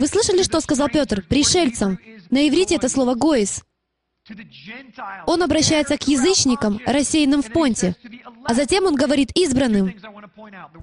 Вы 0.00 0.06
слышали, 0.06 0.42
что 0.42 0.60
сказал 0.60 0.88
Петр? 0.88 1.22
Пришельцам. 1.22 1.98
На 2.30 2.48
иврите 2.48 2.76
это 2.76 2.88
слово 2.88 3.14
«гоис». 3.14 3.64
Он 5.26 5.42
обращается 5.42 5.96
к 5.96 6.08
язычникам, 6.08 6.80
рассеянным 6.84 7.42
в 7.42 7.52
Понте, 7.52 7.94
а 8.44 8.54
затем 8.54 8.84
он 8.84 8.96
говорит 8.96 9.30
избранным. 9.36 9.94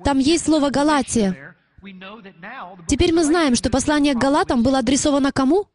Там 0.04 0.20
есть 0.20 0.46
слово 0.46 0.70
«галатия». 0.70 1.56
Теперь 2.88 3.14
мы 3.14 3.26
знаем, 3.26 3.56
что 3.56 3.70
послание 3.70 4.14
к 4.14 4.18
Галатам 4.18 4.64
было 4.64 4.80
адресовано 4.80 5.34
кому? 5.34 5.68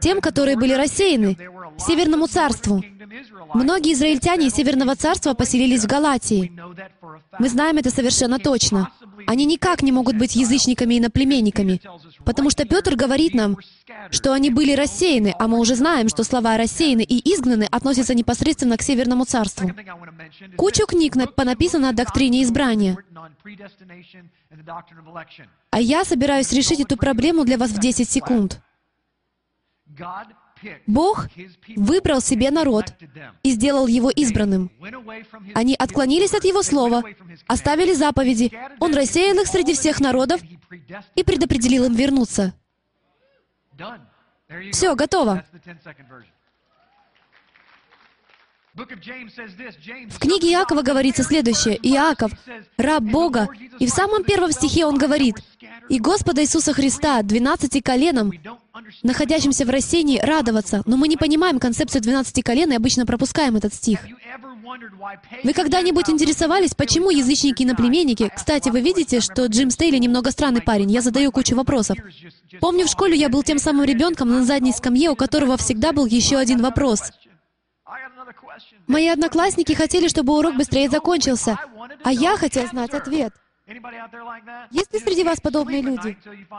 Тем, 0.00 0.20
которые 0.20 0.56
были 0.56 0.72
рассеяны, 0.72 1.36
Северному 1.78 2.26
царству. 2.26 2.82
Многие 3.54 3.92
израильтяне 3.92 4.46
из 4.46 4.54
Северного 4.54 4.96
царства 4.96 5.34
поселились 5.34 5.84
в 5.84 5.86
Галатии. 5.86 6.52
Мы 7.38 7.48
знаем 7.48 7.78
это 7.78 7.90
совершенно 7.90 8.38
точно. 8.38 8.90
Они 9.26 9.44
никак 9.44 9.82
не 9.82 9.92
могут 9.92 10.16
быть 10.16 10.34
язычниками 10.34 10.94
и 10.94 11.00
наплеменниками, 11.00 11.80
потому 12.24 12.50
что 12.50 12.64
Петр 12.64 12.96
говорит 12.96 13.34
нам, 13.34 13.56
что 14.10 14.32
они 14.32 14.50
были 14.50 14.72
рассеяны, 14.74 15.34
а 15.38 15.48
мы 15.48 15.58
уже 15.58 15.74
знаем, 15.74 16.08
что 16.08 16.24
слова 16.24 16.56
«рассеяны» 16.56 17.02
и 17.02 17.34
«изгнаны» 17.34 17.68
относятся 17.70 18.14
непосредственно 18.14 18.76
к 18.76 18.82
Северному 18.82 19.24
царству. 19.24 19.70
Кучу 20.56 20.86
книг 20.86 21.14
понаписано 21.34 21.90
о 21.90 21.92
доктрине 21.92 22.42
избрания. 22.42 22.96
А 25.70 25.80
я 25.80 26.04
собираюсь 26.04 26.52
решить 26.52 26.80
эту 26.80 26.96
проблему 26.96 27.44
для 27.44 27.58
вас 27.58 27.70
в 27.70 27.78
10 27.78 28.08
секунд. 28.08 28.60
Бог 30.86 31.26
выбрал 31.76 32.20
себе 32.20 32.50
народ 32.50 32.94
и 33.42 33.50
сделал 33.50 33.86
его 33.86 34.10
избранным. 34.10 34.70
Они 35.54 35.74
отклонились 35.74 36.34
от 36.34 36.44
Его 36.44 36.62
Слова, 36.62 37.02
оставили 37.46 37.94
заповеди. 37.94 38.52
Он 38.80 38.94
рассеял 38.94 39.40
их 39.40 39.48
среди 39.48 39.74
всех 39.74 40.00
народов 40.00 40.40
и 41.14 41.24
предопределил 41.24 41.84
им 41.84 41.94
вернуться. 41.94 42.54
Все, 44.70 44.94
готово. 44.94 45.44
В 48.74 50.18
книге 50.18 50.52
Иакова 50.52 50.80
говорится 50.80 51.22
следующее. 51.22 51.76
Иаков, 51.82 52.32
раб 52.78 53.02
Бога, 53.02 53.48
и 53.78 53.86
в 53.86 53.90
самом 53.90 54.24
первом 54.24 54.52
стихе 54.52 54.86
он 54.86 54.96
говорит, 54.96 55.36
«И 55.92 55.98
Господа 55.98 56.40
Иисуса 56.40 56.72
Христа, 56.72 57.20
двенадцати 57.22 57.82
коленам, 57.82 58.32
находящимся 59.02 59.66
в 59.66 59.68
рассеянии, 59.68 60.18
радоваться». 60.18 60.80
Но 60.86 60.96
мы 60.96 61.06
не 61.06 61.18
понимаем 61.18 61.58
концепцию 61.58 62.00
двенадцати 62.00 62.40
колен 62.40 62.72
и 62.72 62.76
обычно 62.76 63.04
пропускаем 63.04 63.56
этот 63.56 63.74
стих. 63.74 64.00
Вы 65.44 65.52
когда-нибудь 65.52 66.08
интересовались, 66.08 66.74
почему 66.74 67.10
язычники 67.10 67.60
и 67.60 67.66
наплеменники... 67.66 68.32
Кстати, 68.34 68.70
вы 68.70 68.80
видите, 68.80 69.20
что 69.20 69.44
Джим 69.44 69.68
Стейли 69.68 69.98
немного 69.98 70.30
странный 70.30 70.62
парень. 70.62 70.90
Я 70.90 71.02
задаю 71.02 71.30
кучу 71.30 71.54
вопросов. 71.54 71.98
Помню, 72.58 72.86
в 72.86 72.90
школе 72.90 73.14
я 73.14 73.28
был 73.28 73.42
тем 73.42 73.58
самым 73.58 73.84
ребенком 73.84 74.30
на 74.30 74.44
задней 74.46 74.72
скамье, 74.72 75.10
у 75.10 75.14
которого 75.14 75.58
всегда 75.58 75.92
был 75.92 76.06
еще 76.06 76.38
один 76.38 76.62
вопрос. 76.62 77.12
Мои 78.86 79.08
одноклассники 79.08 79.74
хотели, 79.74 80.08
чтобы 80.08 80.38
урок 80.38 80.56
быстрее 80.56 80.88
закончился, 80.88 81.58
а 82.02 82.12
я 82.12 82.38
хотел 82.38 82.66
знать 82.68 82.94
ответ. 82.94 83.34
Есть 84.70 84.92
ли 84.92 85.00
среди 85.00 85.24
вас 85.24 85.40
подобные 85.40 85.82
люди? 85.82 86.16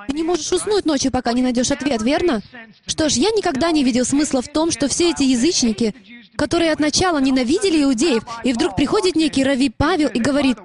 Ты 0.07 0.13
не 0.13 0.23
можешь 0.23 0.51
уснуть 0.51 0.85
ночью, 0.85 1.11
пока 1.11 1.33
не 1.33 1.41
найдешь 1.41 1.71
ответ, 1.71 2.01
верно? 2.01 2.41
Что 2.85 3.09
ж, 3.09 3.13
я 3.13 3.29
никогда 3.31 3.71
не 3.71 3.83
видел 3.83 4.05
смысла 4.05 4.41
в 4.41 4.47
том, 4.47 4.71
что 4.71 4.87
все 4.87 5.11
эти 5.11 5.23
язычники, 5.23 5.93
которые 6.35 6.71
от 6.71 6.79
начала 6.79 7.19
ненавидели 7.19 7.83
иудеев, 7.83 8.23
и 8.43 8.53
вдруг 8.53 8.75
приходит 8.75 9.15
некий 9.15 9.43
Рави 9.43 9.69
Павел 9.69 10.09
и 10.09 10.19
говорит, 10.19 10.57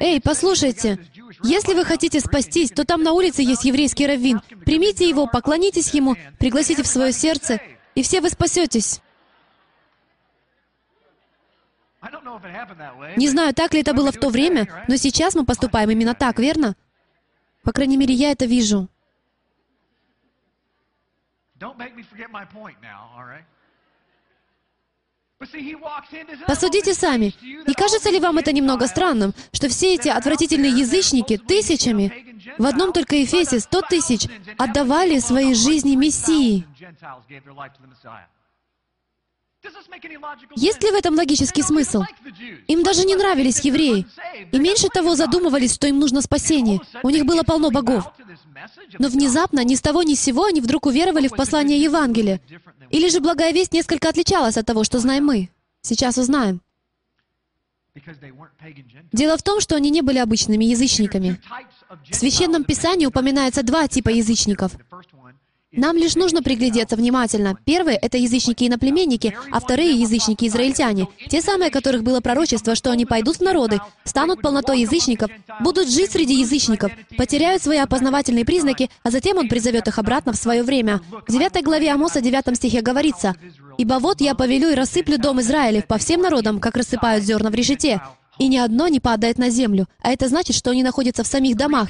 «Эй, 0.00 0.20
послушайте, 0.20 0.98
если 1.42 1.74
вы 1.74 1.84
хотите 1.84 2.20
спастись, 2.20 2.70
то 2.70 2.84
там 2.84 3.02
на 3.02 3.12
улице 3.12 3.42
есть 3.42 3.64
еврейский 3.64 4.06
раввин. 4.06 4.40
Примите 4.64 5.08
его, 5.08 5.26
поклонитесь 5.26 5.90
ему, 5.94 6.16
пригласите 6.38 6.82
в 6.82 6.86
свое 6.86 7.12
сердце, 7.12 7.60
и 7.94 8.02
все 8.02 8.20
вы 8.20 8.30
спасетесь». 8.30 9.00
Не 13.16 13.28
знаю, 13.28 13.54
так 13.54 13.74
ли 13.74 13.80
это 13.80 13.94
было 13.94 14.12
в 14.12 14.18
то 14.18 14.28
время, 14.28 14.68
но 14.88 14.96
сейчас 14.96 15.34
мы 15.34 15.44
поступаем 15.44 15.90
именно 15.90 16.14
так, 16.14 16.38
верно? 16.38 16.76
По 17.62 17.72
крайней 17.72 17.96
мере, 17.96 18.14
я 18.14 18.30
это 18.30 18.44
вижу. 18.44 18.88
Посудите 26.46 26.94
сами. 26.94 27.34
Не 27.42 27.74
кажется 27.74 28.10
ли 28.10 28.20
вам 28.20 28.38
это 28.38 28.52
немного 28.52 28.86
странным, 28.86 29.34
что 29.52 29.68
все 29.68 29.94
эти 29.94 30.08
отвратительные 30.08 30.70
язычники 30.70 31.36
тысячами, 31.36 32.12
в 32.58 32.66
одном 32.66 32.92
только 32.92 33.16
Ефесе 33.16 33.60
сто 33.60 33.80
тысяч, 33.80 34.26
отдавали 34.58 35.18
свои 35.18 35.54
жизни 35.54 35.96
Мессии? 35.96 36.66
Есть 40.56 40.82
ли 40.82 40.90
в 40.90 40.94
этом 40.94 41.14
логический 41.14 41.62
смысл? 41.62 42.02
Им 42.66 42.82
даже 42.82 43.04
не 43.04 43.14
нравились 43.14 43.60
евреи. 43.60 44.06
И 44.52 44.58
меньше 44.58 44.88
того 44.88 45.14
задумывались, 45.14 45.74
что 45.74 45.86
им 45.86 45.98
нужно 45.98 46.22
спасение. 46.22 46.80
У 47.02 47.10
них 47.10 47.24
было 47.24 47.42
полно 47.42 47.70
богов. 47.70 48.12
Но 48.98 49.08
внезапно, 49.08 49.64
ни 49.64 49.74
с 49.74 49.80
того 49.80 50.02
ни 50.02 50.14
с 50.14 50.20
сего, 50.20 50.44
они 50.44 50.60
вдруг 50.60 50.86
уверовали 50.86 51.28
в 51.28 51.36
послание 51.36 51.78
Евангелия. 51.78 52.40
Или 52.90 53.08
же 53.08 53.20
благая 53.20 53.52
весть 53.52 53.72
несколько 53.72 54.08
отличалась 54.08 54.56
от 54.56 54.66
того, 54.66 54.84
что 54.84 54.98
знаем 54.98 55.24
мы. 55.24 55.50
Сейчас 55.82 56.18
узнаем. 56.18 56.60
Дело 59.12 59.36
в 59.36 59.42
том, 59.42 59.60
что 59.60 59.76
они 59.76 59.90
не 59.90 60.02
были 60.02 60.18
обычными 60.18 60.64
язычниками. 60.64 61.40
В 62.10 62.14
Священном 62.14 62.64
Писании 62.64 63.06
упоминается 63.06 63.62
два 63.62 63.86
типа 63.86 64.08
язычников. 64.08 64.72
Нам 65.76 65.96
лишь 65.96 66.14
нужно 66.14 66.42
приглядеться 66.42 66.96
внимательно. 66.96 67.58
Первые— 67.64 67.96
это 68.02 68.16
язычники-иноплеменники, 68.18 69.36
а 69.50 69.60
вторые— 69.60 69.92
язычники-израильтяне. 70.00 71.08
Те 71.28 71.40
самые, 71.40 71.70
которых 71.70 72.02
было 72.02 72.20
пророчество, 72.20 72.74
что 72.74 72.90
они 72.90 73.06
пойдут 73.06 73.36
в 73.36 73.40
народы, 73.40 73.80
станут 74.04 74.40
полнотой 74.40 74.80
язычников, 74.80 75.30
будут 75.60 75.88
жить 75.88 76.12
среди 76.12 76.34
язычников, 76.40 76.92
потеряют 77.16 77.62
свои 77.62 77.78
опознавательные 77.78 78.44
признаки, 78.44 78.90
а 79.02 79.10
затем 79.10 79.38
он 79.38 79.48
призовет 79.48 79.88
их 79.88 79.98
обратно 79.98 80.32
в 80.32 80.36
свое 80.36 80.62
время. 80.62 81.00
В 81.26 81.32
9 81.32 81.64
главе 81.64 81.90
Амоса, 81.92 82.20
9 82.20 82.56
стихе 82.56 82.80
говорится, 82.80 83.34
«Ибо 83.78 83.94
вот 83.94 84.20
я 84.20 84.34
повелю 84.34 84.70
и 84.70 84.74
рассыплю 84.74 85.18
дом 85.18 85.40
Израилев 85.40 85.86
по 85.86 85.98
всем 85.98 86.20
народам, 86.20 86.60
как 86.60 86.76
рассыпают 86.76 87.24
зерна 87.24 87.50
в 87.50 87.54
решете, 87.54 88.00
и 88.38 88.48
ни 88.48 88.56
одно 88.56 88.88
не 88.88 89.00
падает 89.00 89.38
на 89.38 89.50
землю. 89.50 89.86
А 90.00 90.12
это 90.12 90.28
значит, 90.28 90.56
что 90.56 90.70
они 90.70 90.82
находятся 90.82 91.24
в 91.24 91.26
самих 91.26 91.56
домах, 91.56 91.88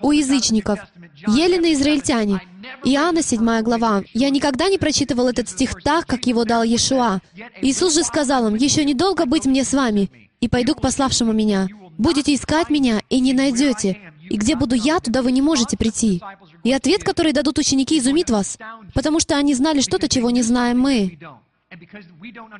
у 0.00 0.12
язычников. 0.12 0.80
Елены 1.26 1.72
израильтяне. 1.74 2.40
Иоанна 2.84 3.22
7 3.22 3.62
глава. 3.62 4.02
Я 4.12 4.30
никогда 4.30 4.68
не 4.68 4.78
прочитывал 4.78 5.28
этот 5.28 5.48
стих 5.48 5.82
так, 5.82 6.06
как 6.06 6.26
его 6.26 6.44
дал 6.44 6.62
Иешуа. 6.62 7.20
Иисус 7.60 7.94
же 7.94 8.02
сказал 8.02 8.48
им, 8.48 8.54
«Еще 8.54 8.84
недолго 8.84 9.26
быть 9.26 9.46
мне 9.46 9.64
с 9.64 9.72
вами, 9.72 10.10
и 10.40 10.48
пойду 10.48 10.74
к 10.74 10.80
пославшему 10.80 11.32
меня. 11.32 11.68
Будете 11.98 12.34
искать 12.34 12.70
меня, 12.70 13.00
и 13.08 13.20
не 13.20 13.32
найдете. 13.32 13.98
И 14.30 14.36
где 14.36 14.56
буду 14.56 14.74
я, 14.74 15.00
туда 15.00 15.22
вы 15.22 15.32
не 15.32 15.42
можете 15.42 15.76
прийти». 15.76 16.20
И 16.64 16.72
ответ, 16.72 17.02
который 17.02 17.32
дадут 17.32 17.58
ученики, 17.58 17.98
изумит 17.98 18.30
вас, 18.30 18.56
потому 18.94 19.18
что 19.18 19.36
они 19.36 19.52
знали 19.54 19.80
что-то, 19.80 20.08
чего 20.08 20.30
не 20.30 20.42
знаем 20.42 20.78
мы. 20.78 21.18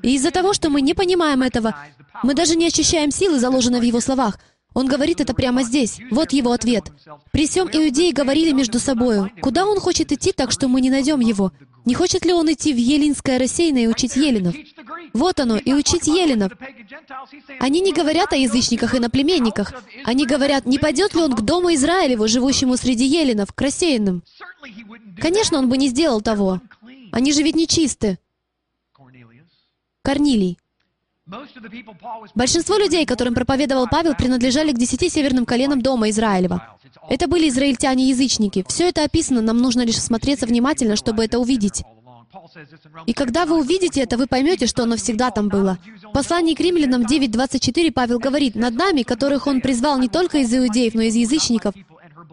И 0.02 0.14
из-за 0.14 0.30
того, 0.30 0.52
что 0.52 0.70
мы 0.70 0.80
не 0.80 0.94
понимаем 0.94 1.42
этого, 1.42 1.76
мы 2.22 2.34
даже 2.34 2.56
не 2.56 2.66
ощущаем 2.66 3.10
силы, 3.10 3.38
заложенной 3.38 3.80
в 3.80 3.84
его 3.84 4.00
словах. 4.00 4.38
Он 4.74 4.86
говорит 4.86 5.20
это 5.20 5.34
прямо 5.34 5.62
здесь. 5.64 5.98
Вот 6.10 6.32
его 6.32 6.52
ответ. 6.52 6.84
«При 7.30 7.46
всем 7.46 7.68
иудеи 7.70 8.10
говорили 8.10 8.52
между 8.52 8.78
собою, 8.78 9.30
куда 9.42 9.66
он 9.66 9.78
хочет 9.80 10.12
идти 10.12 10.32
так, 10.32 10.50
что 10.50 10.68
мы 10.68 10.80
не 10.80 10.90
найдем 10.90 11.20
его? 11.20 11.52
Не 11.84 11.94
хочет 11.94 12.24
ли 12.24 12.32
он 12.32 12.50
идти 12.50 12.72
в 12.72 12.76
Елинское 12.76 13.38
рассеянное 13.38 13.82
и 13.82 13.86
учить 13.88 14.16
еленов? 14.16 14.54
Вот 15.12 15.40
оно, 15.40 15.56
и 15.58 15.72
учить 15.74 16.06
еленов. 16.06 16.52
Они 17.60 17.80
не 17.80 17.92
говорят 17.92 18.32
о 18.32 18.36
язычниках 18.36 18.94
и 18.94 19.00
наплеменниках. 19.00 19.74
Они 20.04 20.24
говорят, 20.24 20.64
не 20.64 20.78
пойдет 20.78 21.14
ли 21.14 21.20
он 21.20 21.34
к 21.34 21.40
дому 21.42 21.74
Израилеву, 21.74 22.28
живущему 22.28 22.76
среди 22.76 23.04
еленов, 23.04 23.52
к 23.52 23.60
рассеянным? 23.60 24.22
Конечно, 25.20 25.58
он 25.58 25.68
бы 25.68 25.76
не 25.76 25.88
сделал 25.88 26.20
того. 26.20 26.60
Они 27.10 27.32
же 27.32 27.42
ведь 27.42 27.56
нечисты. 27.56 28.18
Корнилий. 30.02 30.58
Большинство 32.34 32.76
людей, 32.76 33.06
которым 33.06 33.34
проповедовал 33.34 33.86
Павел, 33.88 34.14
принадлежали 34.14 34.72
к 34.72 34.78
десяти 34.78 35.08
северным 35.08 35.46
коленам 35.46 35.80
дома 35.80 36.10
Израилева. 36.10 36.76
Это 37.08 37.28
были 37.28 37.48
израильтяне-язычники. 37.48 38.64
Все 38.68 38.88
это 38.88 39.04
описано, 39.04 39.40
нам 39.40 39.58
нужно 39.58 39.82
лишь 39.82 40.00
смотреться 40.00 40.46
внимательно, 40.46 40.96
чтобы 40.96 41.24
это 41.24 41.38
увидеть. 41.38 41.82
И 43.06 43.12
когда 43.12 43.46
вы 43.46 43.60
увидите 43.60 44.00
это, 44.00 44.16
вы 44.16 44.26
поймете, 44.26 44.66
что 44.66 44.82
оно 44.82 44.96
всегда 44.96 45.30
там 45.30 45.48
было. 45.48 45.78
В 46.02 46.12
послании 46.12 46.54
к 46.54 46.60
римлянам 46.60 47.02
9.24 47.02 47.92
Павел 47.92 48.18
говорит, 48.18 48.54
«Над 48.54 48.74
нами, 48.74 49.02
которых 49.02 49.46
он 49.46 49.60
призвал 49.60 49.98
не 49.98 50.08
только 50.08 50.38
из 50.38 50.52
иудеев, 50.52 50.94
но 50.94 51.02
и 51.02 51.08
из 51.08 51.14
язычников, 51.14 51.74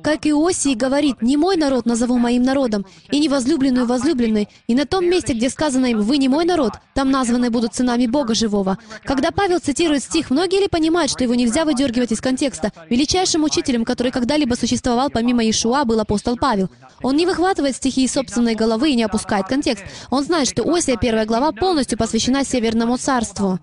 как 0.04 0.26
Иосии 0.26 0.74
говорит, 0.74 1.22
«Не 1.22 1.38
мой 1.38 1.58
народ 1.58 1.86
назову 1.86 2.18
моим 2.18 2.43
народом, 2.43 2.86
и 3.12 3.20
не 3.20 3.30
возлюбленную 3.30 3.86
возлюбленной». 3.86 4.50
И 4.68 4.76
на 4.76 4.86
том 4.86 5.10
месте, 5.10 5.34
где 5.34 5.50
сказано 5.50 5.88
им 5.88 6.02
«Вы 6.02 6.18
не 6.18 6.30
мой 6.30 6.45
народ», 6.45 6.74
там 6.93 7.12
названы 7.12 7.50
будут 7.50 7.76
сынами 7.76 8.08
Бога 8.08 8.34
живого. 8.36 8.78
Когда 9.04 9.32
Павел 9.32 9.60
цитирует 9.60 10.04
стих, 10.04 10.30
многие 10.30 10.62
ли 10.62 10.68
понимают, 10.68 11.12
что 11.12 11.24
его 11.24 11.36
нельзя 11.36 11.66
выдергивать 11.66 12.12
из 12.12 12.22
контекста? 12.22 12.72
Величайшим 12.89 13.43
учителем, 13.43 13.86
который 13.86 14.12
когда-либо 14.12 14.56
существовал 14.56 15.10
помимо 15.10 15.43
Иешуа, 15.43 15.86
был 15.86 16.00
апостол 16.00 16.38
Павел. 16.38 16.70
Он 17.02 17.16
не 17.16 17.26
выхватывает 17.26 17.76
стихи 17.76 18.04
из 18.04 18.12
собственной 18.12 18.56
головы 18.56 18.91
и 18.91 18.95
не 18.95 19.04
опускает 19.04 19.47
контекст. 19.47 19.84
Он 20.10 20.24
знает, 20.24 20.50
что 20.50 20.64
Осия, 20.64 20.97
первая 20.97 21.26
глава, 21.26 21.52
полностью 21.52 21.97
посвящена 21.97 22.43
Северному 22.43 22.97
царству 22.97 23.60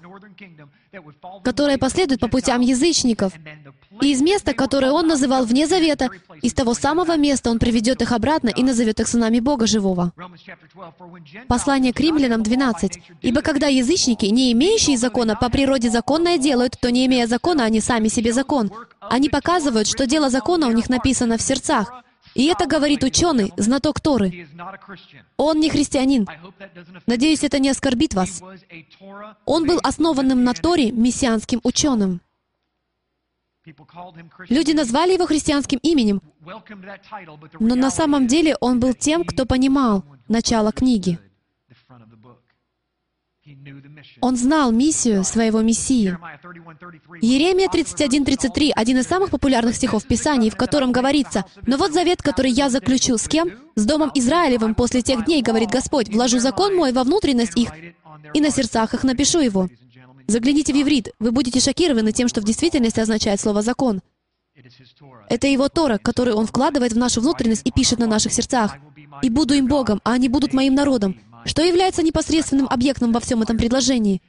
которое 1.42 1.78
последует 1.78 2.20
по 2.20 2.28
путям 2.28 2.60
язычников. 2.60 3.32
И 4.00 4.12
из 4.12 4.20
места, 4.20 4.52
которое 4.52 4.92
он 4.92 5.06
называл 5.06 5.44
вне 5.44 5.66
завета, 5.66 6.08
из 6.42 6.52
того 6.54 6.74
самого 6.74 7.16
места 7.16 7.50
он 7.50 7.58
приведет 7.58 8.02
их 8.02 8.12
обратно 8.12 8.50
и 8.50 8.62
назовет 8.62 9.00
их 9.00 9.08
сынами 9.08 9.40
Бога 9.40 9.66
живого. 9.66 10.12
Послание 11.48 11.92
к 11.92 12.00
римлянам 12.00 12.42
12. 12.42 12.98
«Ибо 13.22 13.42
когда 13.42 13.68
язычники, 13.68 14.26
не 14.26 14.52
имеющие 14.52 14.96
закона, 14.96 15.36
по 15.36 15.48
природе 15.50 15.90
законное 15.90 16.38
делают, 16.38 16.76
то 16.80 16.90
не 16.90 17.06
имея 17.06 17.26
закона, 17.26 17.64
они 17.64 17.80
сами 17.80 18.08
себе 18.08 18.32
закон. 18.32 18.70
Они 19.00 19.28
показывают, 19.28 19.86
что 19.86 20.06
дело 20.06 20.30
закона 20.30 20.66
у 20.68 20.72
них 20.72 20.88
написано 20.88 21.38
в 21.38 21.42
сердцах, 21.42 21.92
и 22.36 22.44
это 22.46 22.66
говорит 22.66 23.02
ученый, 23.02 23.52
знаток 23.56 23.98
Торы. 24.00 24.46
Он 25.38 25.58
не 25.58 25.70
христианин. 25.70 26.28
Надеюсь, 27.06 27.42
это 27.44 27.58
не 27.58 27.70
оскорбит 27.70 28.12
вас. 28.12 28.42
Он 29.46 29.66
был 29.66 29.80
основанным 29.82 30.44
на 30.44 30.52
Торе 30.52 30.92
мессианским 30.92 31.60
ученым. 31.64 32.20
Люди 34.48 34.72
назвали 34.72 35.14
его 35.14 35.26
христианским 35.26 35.78
именем, 35.82 36.22
но 37.58 37.74
на 37.74 37.90
самом 37.90 38.26
деле 38.26 38.56
он 38.60 38.78
был 38.80 38.94
тем, 38.94 39.24
кто 39.24 39.46
понимал 39.46 40.04
начало 40.28 40.72
книги. 40.72 41.18
Он 44.20 44.36
знал 44.36 44.72
миссию 44.72 45.22
своего 45.22 45.60
Мессии. 45.62 46.16
Еремия 47.20 47.68
31.33— 47.68 48.72
один 48.74 48.98
из 48.98 49.06
самых 49.06 49.30
популярных 49.30 49.76
стихов 49.76 50.02
в 50.02 50.06
Писании, 50.08 50.50
в 50.50 50.56
котором 50.56 50.90
говорится, 50.90 51.44
«Но 51.64 51.76
вот 51.76 51.92
завет, 51.92 52.22
который 52.22 52.50
я 52.50 52.70
заключу 52.70 53.18
с 53.18 53.28
кем? 53.28 53.50
С 53.76 53.84
Домом 53.84 54.10
Израилевым 54.14 54.74
после 54.74 55.02
тех 55.02 55.24
дней, 55.26 55.42
говорит 55.42 55.70
Господь, 55.70 56.08
вложу 56.08 56.40
закон 56.40 56.74
мой 56.74 56.92
во 56.92 57.04
внутренность 57.04 57.56
их, 57.56 57.70
и 58.34 58.40
на 58.40 58.50
сердцах 58.50 58.94
их 58.94 59.04
напишу 59.04 59.38
его». 59.38 59.68
Загляните 60.26 60.72
в 60.72 60.76
иврит, 60.76 61.10
вы 61.18 61.30
будете 61.30 61.60
шокированы 61.60 62.12
тем, 62.12 62.28
что 62.28 62.40
в 62.40 62.44
действительности 62.44 63.00
означает 63.00 63.40
слово 63.40 63.62
«закон». 63.62 64.02
Это 65.28 65.46
его 65.46 65.68
Тора, 65.68 65.98
который 65.98 66.34
он 66.34 66.46
вкладывает 66.46 66.92
в 66.92 66.98
нашу 66.98 67.20
внутренность 67.20 67.62
и 67.64 67.70
пишет 67.70 67.98
на 67.98 68.06
наших 68.06 68.32
сердцах. 68.32 68.76
«И 69.22 69.30
буду 69.30 69.54
им 69.54 69.66
Богом, 69.66 70.00
а 70.04 70.12
они 70.12 70.28
будут 70.28 70.52
моим 70.52 70.74
народом». 70.74 71.20
Что 71.46 71.62
является 71.62 72.02
непосредственным 72.02 72.66
объектом 72.66 73.12
во 73.12 73.20
всем 73.20 73.40
этом 73.40 73.56
предложении? 73.56 74.20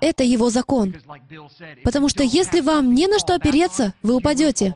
Это 0.00 0.24
его 0.24 0.48
закон. 0.48 0.94
Потому 1.84 2.08
что 2.08 2.22
если 2.22 2.60
вам 2.60 2.94
не 2.94 3.06
на 3.06 3.18
что 3.18 3.34
опереться, 3.34 3.92
вы 4.02 4.14
упадете. 4.16 4.74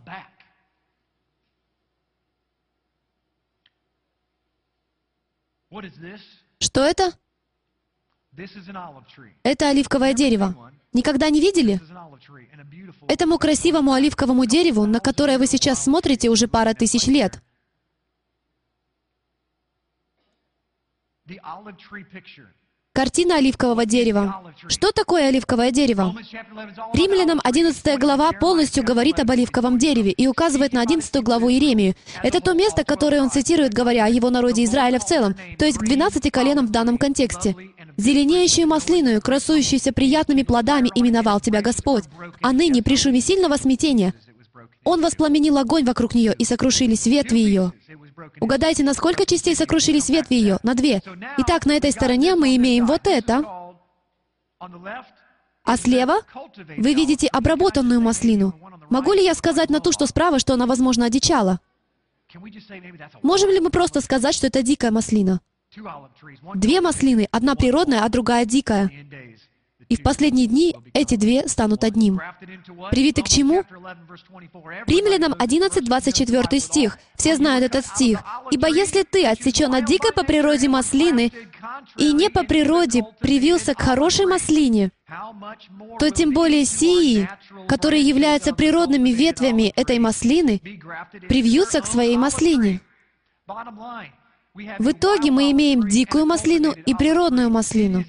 Что 6.58 6.84
это? 6.84 7.12
Это 9.42 9.68
оливковое 9.68 10.14
дерево. 10.14 10.72
Никогда 10.92 11.30
не 11.30 11.40
видели? 11.40 11.80
Этому 13.08 13.38
красивому 13.38 13.92
оливковому 13.92 14.46
дереву, 14.46 14.86
на 14.86 15.00
которое 15.00 15.38
вы 15.38 15.46
сейчас 15.46 15.82
смотрите 15.84 16.28
уже 16.28 16.48
пара 16.48 16.74
тысяч 16.74 17.06
лет. 17.06 17.40
Картина 22.92 23.36
оливкового 23.36 23.86
дерева. 23.86 24.52
Что 24.66 24.90
такое 24.90 25.28
оливковое 25.28 25.70
дерево? 25.70 26.12
Римлянам 26.92 27.40
11 27.44 27.98
глава 28.00 28.32
полностью 28.32 28.82
говорит 28.82 29.20
об 29.20 29.30
оливковом 29.30 29.78
дереве 29.78 30.10
и 30.10 30.26
указывает 30.26 30.72
на 30.72 30.80
11 30.82 31.22
главу 31.22 31.48
Иеремию. 31.50 31.94
Это 32.24 32.40
то 32.40 32.52
место, 32.52 32.84
которое 32.84 33.22
он 33.22 33.30
цитирует, 33.30 33.74
говоря 33.74 34.06
о 34.06 34.08
его 34.08 34.28
народе 34.28 34.64
Израиля 34.64 34.98
в 34.98 35.04
целом, 35.04 35.36
то 35.56 35.66
есть 35.66 35.78
к 35.78 35.84
12 35.84 36.32
коленам 36.32 36.66
в 36.66 36.70
данном 36.70 36.98
контексте. 36.98 37.54
«Зеленеющую 38.00 38.66
маслиную, 38.66 39.20
красующуюся 39.20 39.92
приятными 39.92 40.42
плодами, 40.42 40.90
именовал 40.94 41.38
тебя 41.38 41.60
Господь, 41.60 42.04
а 42.40 42.52
ныне 42.52 42.82
при 42.82 42.96
шуме 42.96 43.20
сильного 43.20 43.56
смятения 43.56 44.14
он 44.84 45.02
воспламенил 45.02 45.58
огонь 45.58 45.84
вокруг 45.84 46.14
нее, 46.14 46.34
и 46.34 46.44
сокрушились 46.46 47.04
ветви 47.04 47.38
ее. 47.38 47.72
Угадайте, 48.40 48.84
на 48.84 48.94
сколько 48.94 49.26
частей 49.26 49.54
сокрушились 49.54 50.08
ветви 50.08 50.36
ее? 50.36 50.58
На 50.62 50.74
две. 50.74 51.02
Итак, 51.38 51.66
на 51.66 51.72
этой 51.72 51.92
стороне 51.92 52.36
мы 52.36 52.56
имеем 52.56 52.86
вот 52.86 53.06
это. 53.06 53.44
А 54.58 55.76
слева 55.76 56.20
вы 56.78 56.94
видите 56.94 57.26
обработанную 57.26 58.00
маслину. 58.00 58.58
Могу 58.88 59.12
ли 59.12 59.22
я 59.22 59.34
сказать 59.34 59.68
на 59.68 59.80
ту, 59.80 59.92
что 59.92 60.06
справа, 60.06 60.38
что 60.38 60.54
она, 60.54 60.64
возможно, 60.64 61.04
одичала? 61.04 61.60
Можем 63.22 63.50
ли 63.50 63.60
мы 63.60 63.68
просто 63.68 64.00
сказать, 64.00 64.34
что 64.34 64.46
это 64.46 64.62
дикая 64.62 64.90
маслина? 64.90 65.40
Две 66.54 66.80
маслины, 66.80 67.28
одна 67.30 67.54
природная, 67.54 68.04
а 68.04 68.08
другая 68.08 68.44
дикая. 68.44 68.90
И 69.88 69.96
в 69.96 70.02
последние 70.02 70.46
дни 70.46 70.76
эти 70.94 71.16
две 71.16 71.48
станут 71.48 71.82
одним. 71.82 72.20
Привиты 72.90 73.22
к 73.22 73.28
чему? 73.28 73.64
Римлянам 74.86 75.34
11, 75.36 75.84
24 75.84 76.60
стих. 76.60 76.98
Все 77.16 77.36
знают 77.36 77.64
этот 77.64 77.86
стих. 77.86 78.22
«Ибо 78.52 78.68
если 78.68 79.02
ты 79.02 79.26
отсечен 79.26 79.74
от 79.74 79.84
дикой 79.86 80.12
по 80.12 80.22
природе 80.22 80.68
маслины 80.68 81.32
и 81.96 82.12
не 82.12 82.30
по 82.30 82.44
природе 82.44 83.04
привился 83.18 83.74
к 83.74 83.80
хорошей 83.80 84.26
маслине, 84.26 84.92
то 85.98 86.10
тем 86.10 86.32
более 86.32 86.64
сии, 86.64 87.28
которые 87.66 88.02
являются 88.02 88.54
природными 88.54 89.10
ветвями 89.10 89.72
этой 89.74 89.98
маслины, 89.98 90.60
привьются 91.28 91.80
к 91.80 91.86
своей 91.86 92.16
маслине». 92.16 92.80
В 94.54 94.90
итоге 94.90 95.30
мы 95.30 95.52
имеем 95.52 95.86
дикую 95.88 96.26
маслину 96.26 96.72
и 96.72 96.94
природную 96.94 97.50
маслину. 97.50 98.04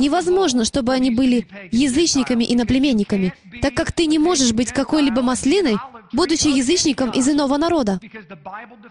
Невозможно, 0.00 0.64
чтобы 0.64 0.94
они 0.94 1.10
были 1.10 1.46
язычниками 1.70 2.44
и 2.44 2.56
наплеменниками, 2.56 3.34
так 3.60 3.74
как 3.74 3.92
ты 3.92 4.06
не 4.06 4.18
можешь 4.18 4.52
быть 4.52 4.72
какой-либо 4.72 5.20
маслиной, 5.20 5.76
будучи 6.12 6.48
язычником 6.48 7.10
из 7.10 7.28
иного 7.28 7.58
народа. 7.58 8.00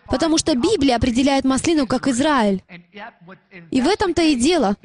Потому 0.05 0.37
что 0.37 0.55
Библия 0.55 0.95
определяет 0.95 1.45
маслину 1.45 1.87
как 1.87 2.07
Израиль. 2.07 2.63
И 3.71 3.81
в 3.81 3.87
этом-то 3.87 4.21
и 4.21 4.35
дело, 4.35 4.77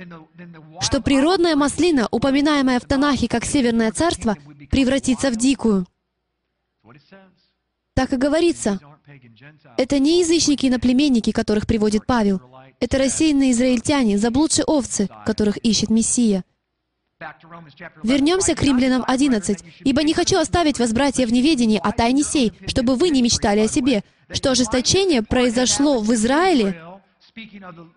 что 0.80 1.02
природная 1.02 1.56
маслина, 1.56 2.08
упоминаемая 2.10 2.80
в 2.80 2.84
Танахе 2.84 3.28
как 3.28 3.44
Северное 3.44 3.92
Царство, 3.92 4.36
превратится 4.70 5.30
в 5.30 5.36
дикую. 5.36 5.86
Так 7.94 8.12
и 8.14 8.16
говорится. 8.16 8.80
Это 9.76 9.98
не 9.98 10.20
язычники 10.20 10.66
и 10.66 10.70
наплеменники, 10.70 11.32
которых 11.32 11.66
приводит 11.66 12.06
Павел. 12.06 12.40
Это 12.80 12.98
рассеянные 12.98 13.52
израильтяне, 13.52 14.18
заблудшие 14.18 14.64
овцы, 14.64 15.08
которых 15.24 15.56
ищет 15.58 15.90
Мессия. 15.90 16.44
Вернемся 18.04 18.54
к 18.54 18.62
римлянам 18.62 19.04
11. 19.06 19.64
«Ибо 19.80 20.02
не 20.04 20.14
хочу 20.14 20.38
оставить 20.38 20.78
вас, 20.78 20.92
братья, 20.92 21.26
в 21.26 21.32
неведении 21.32 21.80
о 21.82 21.90
тайне 21.90 22.22
сей, 22.22 22.52
чтобы 22.66 22.94
вы 22.94 23.08
не 23.10 23.22
мечтали 23.22 23.60
о 23.60 23.68
себе, 23.68 24.04
что 24.30 24.52
ожесточение 24.52 25.22
произошло 25.22 26.00
в 26.00 26.12
Израиле». 26.14 26.80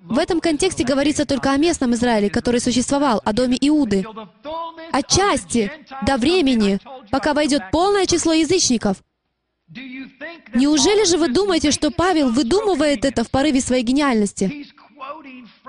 В 0.01 0.19
этом 0.19 0.39
контексте 0.39 0.83
говорится 0.83 1.25
только 1.25 1.51
о 1.51 1.57
местном 1.57 1.93
Израиле, 1.93 2.29
который 2.29 2.59
существовал, 2.59 3.21
о 3.23 3.33
доме 3.33 3.57
Иуды. 3.61 4.05
Отчасти, 4.91 5.71
до 6.05 6.17
времени, 6.17 6.79
пока 7.09 7.33
войдет 7.33 7.63
полное 7.71 8.05
число 8.05 8.33
язычников. 8.33 8.97
Неужели 10.53 11.05
же 11.05 11.17
вы 11.17 11.29
думаете, 11.29 11.71
что 11.71 11.91
Павел 11.91 12.29
выдумывает 12.29 13.05
это 13.05 13.23
в 13.23 13.29
порыве 13.29 13.61
своей 13.61 13.83
гениальности? 13.83 14.67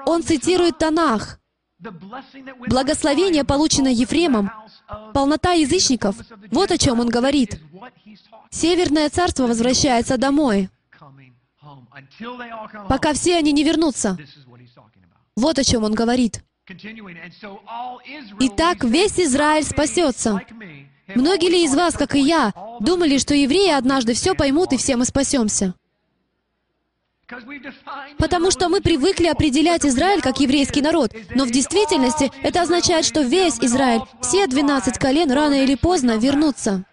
Он 0.06 0.22
цитирует 0.22 0.78
Танах. 0.78 1.38
Благословение, 1.78 3.44
полученное 3.44 3.92
Ефремом, 3.92 4.52
полнота 5.12 5.52
язычников, 5.52 6.16
вот 6.50 6.70
о 6.70 6.78
чем 6.78 7.00
он 7.00 7.08
говорит. 7.08 7.60
Северное 8.50 9.08
царство 9.10 9.46
возвращается 9.46 10.16
домой, 10.16 10.68
пока 12.88 13.12
все 13.14 13.36
они 13.36 13.52
не 13.52 13.64
вернутся. 13.64 14.16
Вот 15.36 15.58
о 15.58 15.64
чем 15.64 15.82
он 15.84 15.94
говорит. 15.94 16.44
Итак, 18.38 18.84
весь 18.84 19.18
Израиль 19.18 19.64
спасется. 19.64 20.40
Многие 21.08 21.48
ли 21.48 21.64
из 21.64 21.74
вас, 21.74 21.94
как 21.94 22.14
и 22.14 22.20
я, 22.20 22.52
думали, 22.80 23.18
что 23.18 23.34
евреи 23.34 23.70
однажды 23.70 24.14
все 24.14 24.34
поймут 24.34 24.72
и 24.72 24.76
все 24.76 24.96
мы 24.96 25.04
спасемся? 25.04 25.74
Потому 28.18 28.50
что 28.50 28.68
мы 28.68 28.80
привыкли 28.80 29.26
определять 29.26 29.86
Израиль 29.86 30.20
как 30.20 30.40
еврейский 30.40 30.82
народ, 30.82 31.12
но 31.34 31.44
в 31.44 31.50
действительности 31.50 32.30
это 32.42 32.62
означает, 32.62 33.04
что 33.04 33.22
весь 33.22 33.58
Израиль, 33.58 34.02
все 34.20 34.46
12 34.46 34.98
колен 34.98 35.30
рано 35.30 35.62
или 35.62 35.74
поздно 35.74 36.18
вернутся. 36.18 36.84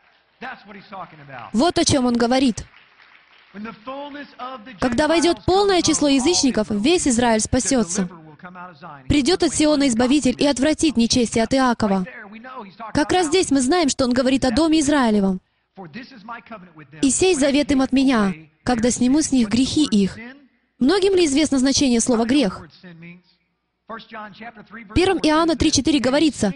Вот 1.52 1.78
о 1.78 1.84
чем 1.84 2.06
он 2.06 2.16
говорит. 2.16 2.64
Когда 4.80 5.08
войдет 5.08 5.44
полное 5.46 5.82
число 5.82 6.08
язычников, 6.08 6.68
весь 6.70 7.08
Израиль 7.08 7.42
спасется. 7.42 8.08
Придет 9.08 9.44
от 9.44 9.54
Сиона 9.54 9.88
Избавитель 9.88 10.36
и 10.38 10.46
отвратит 10.46 10.98
нечестие 10.98 11.44
от 11.44 11.54
Иакова. 11.54 12.06
Как 12.94 13.12
раз 13.12 13.28
здесь 13.28 13.52
мы 13.52 13.62
знаем, 13.62 13.90
что 13.90 14.06
он 14.06 14.14
говорит 14.14 14.46
о 14.46 14.52
доме 14.52 14.80
Израилевом. 14.80 15.42
«И 17.02 17.10
сей 17.10 17.36
завет 17.36 17.72
им 17.72 17.82
от 17.82 17.92
меня, 17.92 18.34
когда 18.64 18.92
сниму 18.92 19.22
с 19.22 19.32
них 19.32 19.50
грехи 19.50 19.86
их». 19.86 20.18
Многим 20.80 21.14
ли 21.14 21.26
известно 21.26 21.60
значение 21.60 22.00
слова 22.00 22.26
«грех»? 22.26 22.62
В 23.88 23.94
1 23.94 25.20
Иоанна 25.24 25.54
3.4 25.54 26.00
говорится, 26.00 26.54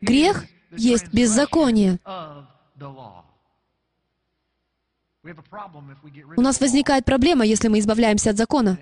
«Грех 0.00 0.44
есть 0.76 1.12
беззаконие». 1.12 1.98
У 6.36 6.40
нас 6.40 6.60
возникает 6.60 7.04
проблема, 7.04 7.44
если 7.44 7.68
мы 7.68 7.78
избавляемся 7.78 8.30
от 8.30 8.36
закона. 8.36 8.78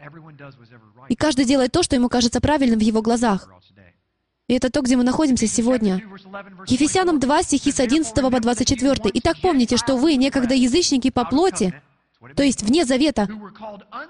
И 1.10 1.16
каждый 1.16 1.44
делает 1.44 1.72
то, 1.72 1.82
что 1.82 1.96
ему 1.96 2.08
кажется 2.08 2.40
правильным 2.40 2.78
в 2.78 2.82
его 2.82 3.02
глазах. 3.02 3.48
И 4.46 4.54
это 4.54 4.70
то, 4.70 4.80
где 4.80 4.96
мы 4.96 5.02
находимся 5.02 5.48
сегодня. 5.48 6.00
Ефесянам 6.68 7.18
2, 7.18 7.42
стихи 7.42 7.72
с 7.72 7.80
11 7.80 8.14
по 8.14 8.40
24. 8.40 9.10
«Итак 9.14 9.36
помните, 9.42 9.76
что 9.76 9.96
вы, 9.96 10.14
некогда 10.14 10.54
язычники 10.54 11.10
по 11.10 11.24
плоти, 11.24 11.74
то 12.36 12.44
есть 12.44 12.62
вне 12.62 12.84
завета, 12.84 13.28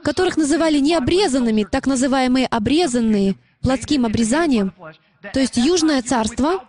которых 0.02 0.36
называли 0.36 0.78
необрезанными, 0.78 1.64
так 1.64 1.86
называемые 1.86 2.46
обрезанные, 2.46 3.36
плотским 3.62 4.04
обрезанием, 4.04 4.74
то 5.32 5.40
есть 5.40 5.56
Южное 5.56 6.02
Царство, 6.02 6.64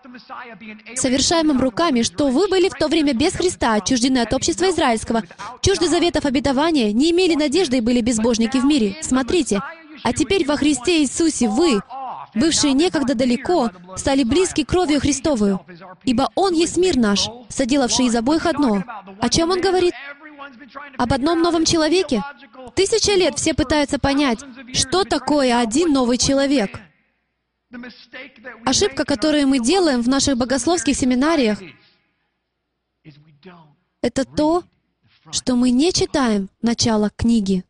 совершаемым 0.96 1.60
руками, 1.60 2.04
что 2.04 2.28
вы 2.28 2.48
были 2.48 2.70
в 2.70 2.74
то 2.74 2.88
время 2.88 3.14
без 3.14 3.34
Христа, 3.34 3.76
отчуждены 3.76 4.20
от 4.20 4.34
общества 4.34 4.70
израильского, 4.70 5.24
чужды 5.62 5.88
заветов 5.88 6.26
обетования, 6.26 6.92
не 6.92 7.12
имели 7.12 7.36
надежды 7.36 7.78
и 7.78 7.82
были 7.82 8.02
безбожники 8.02 8.58
в 8.58 8.66
мире. 8.66 8.98
Смотрите, 9.02 9.62
а 10.04 10.14
теперь 10.14 10.45
во 10.45 10.56
Христе 10.56 11.02
Иисусе 11.02 11.47
вы, 11.47 11.82
бывшие 12.34 12.74
некогда 12.74 13.16
далеко, 13.16 13.70
стали 13.95 14.24
близки 14.24 14.64
кровью 14.64 14.99
Христовую, 14.99 15.66
ибо 16.04 16.32
Он 16.36 16.54
есть 16.54 16.78
мир 16.78 16.97
наш, 16.97 17.30
соделавший 17.49 18.06
из 18.06 18.16
обоих 18.16 18.45
одно. 18.45 18.84
О 19.20 19.30
чем 19.30 19.52
Он 19.52 19.62
говорит? 19.62 19.93
Об 20.97 21.14
одном 21.14 21.41
новом 21.41 21.66
человеке? 21.66 22.24
Тысяча 22.76 23.14
лет 23.14 23.38
все 23.38 23.54
пытаются 23.54 23.99
понять, 23.99 24.39
что 24.74 25.04
такое 25.04 25.60
один 25.60 25.93
новый 25.93 26.18
человек. 26.18 26.80
Ошибка, 28.66 29.06
которую 29.06 29.47
мы 29.47 29.60
делаем 29.60 30.02
в 30.02 30.10
наших 30.10 30.38
богословских 30.38 30.95
семинариях, 30.95 31.60
это 34.02 34.26
то, 34.26 34.64
что 35.32 35.56
мы 35.56 35.70
не 35.70 35.93
читаем 35.93 36.49
начало 36.62 37.10
книги. 37.16 37.64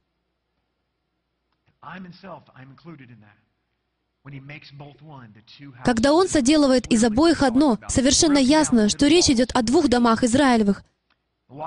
Когда 5.84 6.14
Он 6.14 6.28
соделывает 6.28 6.88
из 6.92 7.04
обоих 7.04 7.42
одно, 7.42 7.80
совершенно 7.88 8.38
ясно, 8.38 8.88
что 8.88 9.08
речь 9.08 9.30
идет 9.30 9.52
о 9.54 9.62
двух 9.64 9.88
домах 9.88 10.24
Израилевых, 10.24 10.84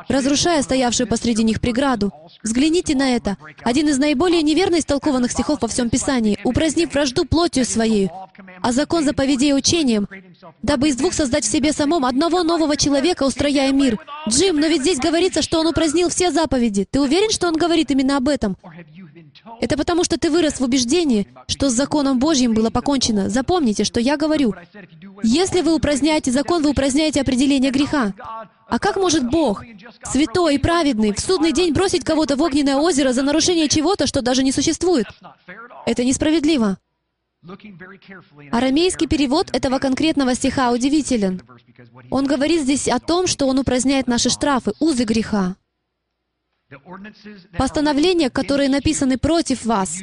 разрушая 0.08 0.62
стоявшую 0.62 1.06
посреди 1.06 1.42
них 1.42 1.60
преграду. 1.60 2.12
Взгляните 2.42 2.94
на 2.94 3.16
это. 3.16 3.36
Один 3.62 3.88
из 3.88 3.98
наиболее 3.98 4.42
неверно 4.42 4.78
истолкованных 4.78 5.32
стихов 5.32 5.62
во 5.62 5.68
всем 5.68 5.90
Писании. 5.90 6.38
«Упразднив 6.44 6.92
вражду 6.92 7.24
плотью 7.24 7.64
своей, 7.64 8.10
а 8.62 8.72
закон 8.72 9.04
заповедей 9.04 9.54
учением, 9.54 10.08
дабы 10.62 10.88
из 10.88 10.96
двух 10.96 11.12
создать 11.12 11.44
в 11.44 11.50
себе 11.50 11.72
самом 11.72 12.04
одного 12.04 12.42
нового 12.42 12.76
человека, 12.76 13.24
устрояя 13.24 13.72
мир». 13.72 13.98
Джим, 14.28 14.58
но 14.58 14.66
ведь 14.66 14.82
здесь 14.82 14.98
говорится, 14.98 15.42
что 15.42 15.60
он 15.60 15.66
упразднил 15.66 16.08
все 16.08 16.30
заповеди. 16.30 16.86
Ты 16.90 17.00
уверен, 17.00 17.30
что 17.30 17.48
он 17.48 17.54
говорит 17.54 17.90
именно 17.90 18.16
об 18.16 18.28
этом? 18.28 18.56
Это 19.60 19.76
потому, 19.76 20.04
что 20.04 20.18
ты 20.18 20.30
вырос 20.30 20.60
в 20.60 20.62
убеждении, 20.62 21.26
что 21.46 21.68
с 21.68 21.72
законом 21.74 22.18
Божьим 22.18 22.54
было 22.54 22.70
покончено. 22.70 23.28
Запомните, 23.28 23.84
что 23.84 24.00
я 24.00 24.16
говорю. 24.16 24.54
Если 25.22 25.60
вы 25.60 25.74
упраздняете 25.74 26.30
закон, 26.30 26.62
вы 26.62 26.70
упраздняете 26.70 27.20
определение 27.20 27.70
греха. 27.70 28.14
А 28.68 28.78
как 28.78 28.96
может 28.96 29.28
Бог, 29.28 29.62
святой 30.04 30.56
и 30.56 30.58
праведный, 30.58 31.12
в 31.12 31.20
судный 31.20 31.52
день 31.52 31.72
бросить 31.72 32.04
кого-то 32.04 32.36
в 32.36 32.42
огненное 32.42 32.76
озеро 32.76 33.12
за 33.12 33.22
нарушение 33.22 33.68
чего-то, 33.68 34.06
что 34.06 34.22
даже 34.22 34.42
не 34.42 34.52
существует? 34.52 35.06
Это 35.86 36.04
несправедливо. 36.04 36.78
Арамейский 38.50 39.06
перевод 39.06 39.54
этого 39.54 39.78
конкретного 39.78 40.34
стиха 40.34 40.72
удивителен. 40.72 41.42
Он 42.10 42.26
говорит 42.26 42.62
здесь 42.62 42.88
о 42.88 42.98
том, 42.98 43.26
что 43.26 43.46
он 43.46 43.58
упраздняет 43.58 44.06
наши 44.06 44.30
штрафы, 44.30 44.72
узы 44.80 45.04
греха. 45.04 45.56
Постановления, 47.58 48.30
которые 48.30 48.70
написаны 48.70 49.18
против 49.18 49.64
вас, 49.66 49.98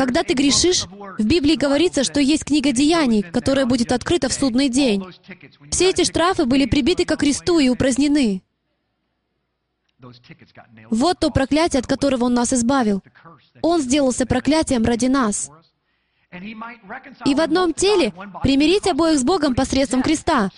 Когда 0.00 0.22
ты 0.22 0.32
грешишь, 0.32 0.86
в 1.18 1.26
Библии 1.26 1.56
говорится, 1.56 2.04
что 2.04 2.20
есть 2.20 2.46
книга 2.46 2.72
деяний, 2.72 3.20
которая 3.20 3.66
будет 3.66 3.92
открыта 3.92 4.30
в 4.30 4.32
судный 4.32 4.70
день. 4.70 5.04
Все 5.70 5.90
эти 5.90 6.04
штрафы 6.04 6.46
были 6.46 6.64
прибиты 6.64 7.04
ко 7.04 7.16
кресту 7.16 7.58
и 7.58 7.68
упразднены. 7.68 8.42
Вот 10.88 11.18
то 11.18 11.28
проклятие, 11.28 11.80
от 11.80 11.86
которого 11.86 12.24
Он 12.24 12.32
нас 12.32 12.54
избавил. 12.54 13.02
Он 13.60 13.82
сделался 13.82 14.24
проклятием 14.24 14.84
ради 14.84 15.04
нас. 15.04 15.50
И 17.26 17.34
в 17.34 17.40
одном 17.42 17.74
теле 17.74 18.14
примирить 18.42 18.86
обоих 18.86 19.18
с 19.18 19.22
Богом 19.22 19.54
посредством 19.54 20.02
креста, 20.02 20.48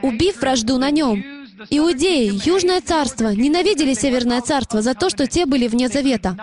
убив 0.00 0.40
вражду 0.40 0.78
на 0.78 0.90
нем. 0.90 1.22
Иудеи, 1.70 2.46
Южное 2.46 2.80
царство, 2.80 3.34
ненавидели 3.34 3.94
Северное 3.94 4.40
царство 4.42 4.82
за 4.82 4.94
то, 4.94 5.08
что 5.08 5.26
те 5.26 5.46
были 5.46 5.68
вне 5.68 5.88
завета. 5.88 6.36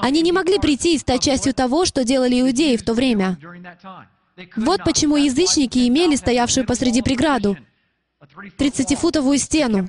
Они 0.00 0.22
не 0.22 0.32
могли 0.32 0.58
прийти 0.58 0.94
и 0.94 0.98
стать 0.98 1.22
частью 1.22 1.54
того, 1.54 1.84
что 1.84 2.04
делали 2.04 2.40
иудеи 2.40 2.76
в 2.76 2.84
то 2.84 2.94
время. 2.94 3.38
Вот 4.56 4.84
почему 4.84 5.16
язычники 5.16 5.88
имели 5.88 6.14
стоявшую 6.14 6.66
посреди 6.66 7.02
преграду, 7.02 7.56
30-футовую 8.58 9.38
стену. 9.38 9.88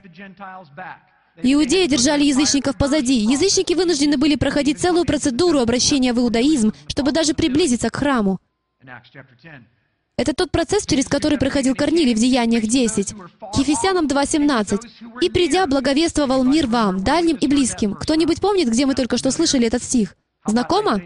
Иудеи 1.43 1.87
держали 1.87 2.23
язычников 2.23 2.75
позади. 2.77 3.19
Язычники 3.19 3.73
вынуждены 3.73 4.17
были 4.17 4.35
проходить 4.35 4.79
целую 4.79 5.05
процедуру 5.05 5.59
обращения 5.59 6.13
в 6.13 6.19
иудаизм, 6.19 6.73
чтобы 6.87 7.11
даже 7.11 7.33
приблизиться 7.33 7.89
к 7.89 7.95
храму. 7.95 8.39
Это 10.21 10.35
тот 10.35 10.51
процесс, 10.51 10.85
через 10.85 11.07
который 11.07 11.39
проходил 11.39 11.73
Корнилий 11.73 12.13
в 12.13 12.19
Деяниях 12.19 12.67
10. 12.67 13.13
К 13.13 13.57
Ефесянам 13.57 14.05
2.17. 14.05 14.79
«И 15.19 15.31
придя, 15.31 15.65
благовествовал 15.65 16.43
мир 16.43 16.67
вам, 16.67 17.03
дальним 17.03 17.37
и 17.37 17.47
близким». 17.47 17.95
Кто-нибудь 17.95 18.39
помнит, 18.39 18.69
где 18.69 18.85
мы 18.85 18.93
только 18.93 19.17
что 19.17 19.31
слышали 19.31 19.65
этот 19.65 19.81
стих? 19.81 20.15
Знакомо? 20.45 21.01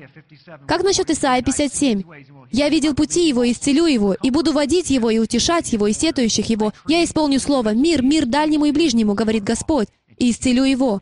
Как 0.68 0.84
насчет 0.84 1.10
Исаия 1.10 1.42
57? 1.42 2.04
«Я 2.52 2.68
видел 2.68 2.94
пути 2.94 3.30
его, 3.30 3.50
исцелю 3.50 3.86
его, 3.86 4.16
и 4.16 4.32
буду 4.32 4.52
водить 4.52 4.90
его, 4.90 5.10
и 5.10 5.18
утешать 5.18 5.72
его, 5.72 5.88
и 5.88 5.94
сетующих 5.94 6.50
его. 6.50 6.74
Я 6.86 7.02
исполню 7.02 7.40
слово 7.40 7.74
«Мир, 7.74 8.02
мир 8.02 8.26
дальнему 8.26 8.66
и 8.66 8.74
ближнему», 8.74 9.14
говорит 9.14 9.46
Господь, 9.46 9.88
«и 10.18 10.30
исцелю 10.30 10.66
его». 10.66 11.00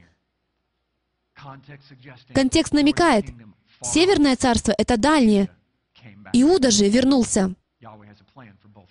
Контекст 2.32 2.74
намекает, 2.74 3.26
Северное 3.82 4.36
царство— 4.36 4.74
это 4.78 4.98
дальнее. 4.98 5.50
Иуда 6.32 6.70
же 6.70 6.88
вернулся. 6.88 7.56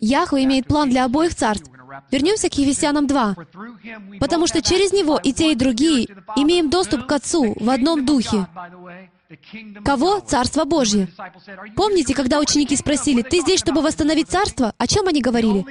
Яхве 0.05 0.43
имеет 0.45 0.67
план 0.67 0.91
для 0.91 1.05
обоих 1.05 1.35
царств. 1.35 1.71
Вернемся 2.11 2.49
к 2.49 2.59
Ефесянам 2.59 3.07
2. 3.07 3.37
Потому 4.19 4.49
что 4.49 4.61
через 4.61 4.93
него 4.93 5.17
и 5.23 5.33
те, 5.33 5.53
и 5.53 5.55
другие 5.55 6.09
имеем 6.35 6.71
доступ 6.71 7.07
к 7.07 7.13
Отцу 7.13 7.55
в 7.59 7.71
одном 7.71 8.05
духе. 8.05 8.49
Кого? 9.85 10.21
Царство 10.21 10.65
Божье. 10.65 11.09
Помните, 11.77 12.15
когда 12.15 12.39
ученики 12.39 12.77
спросили, 12.77 13.23
«Ты 13.23 13.41
здесь, 13.41 13.61
чтобы 13.61 13.81
восстановить 13.81 14.29
царство?» 14.29 14.75
О 14.79 14.87
чем 14.87 15.09
они 15.09 15.21
говорили? 15.21 15.65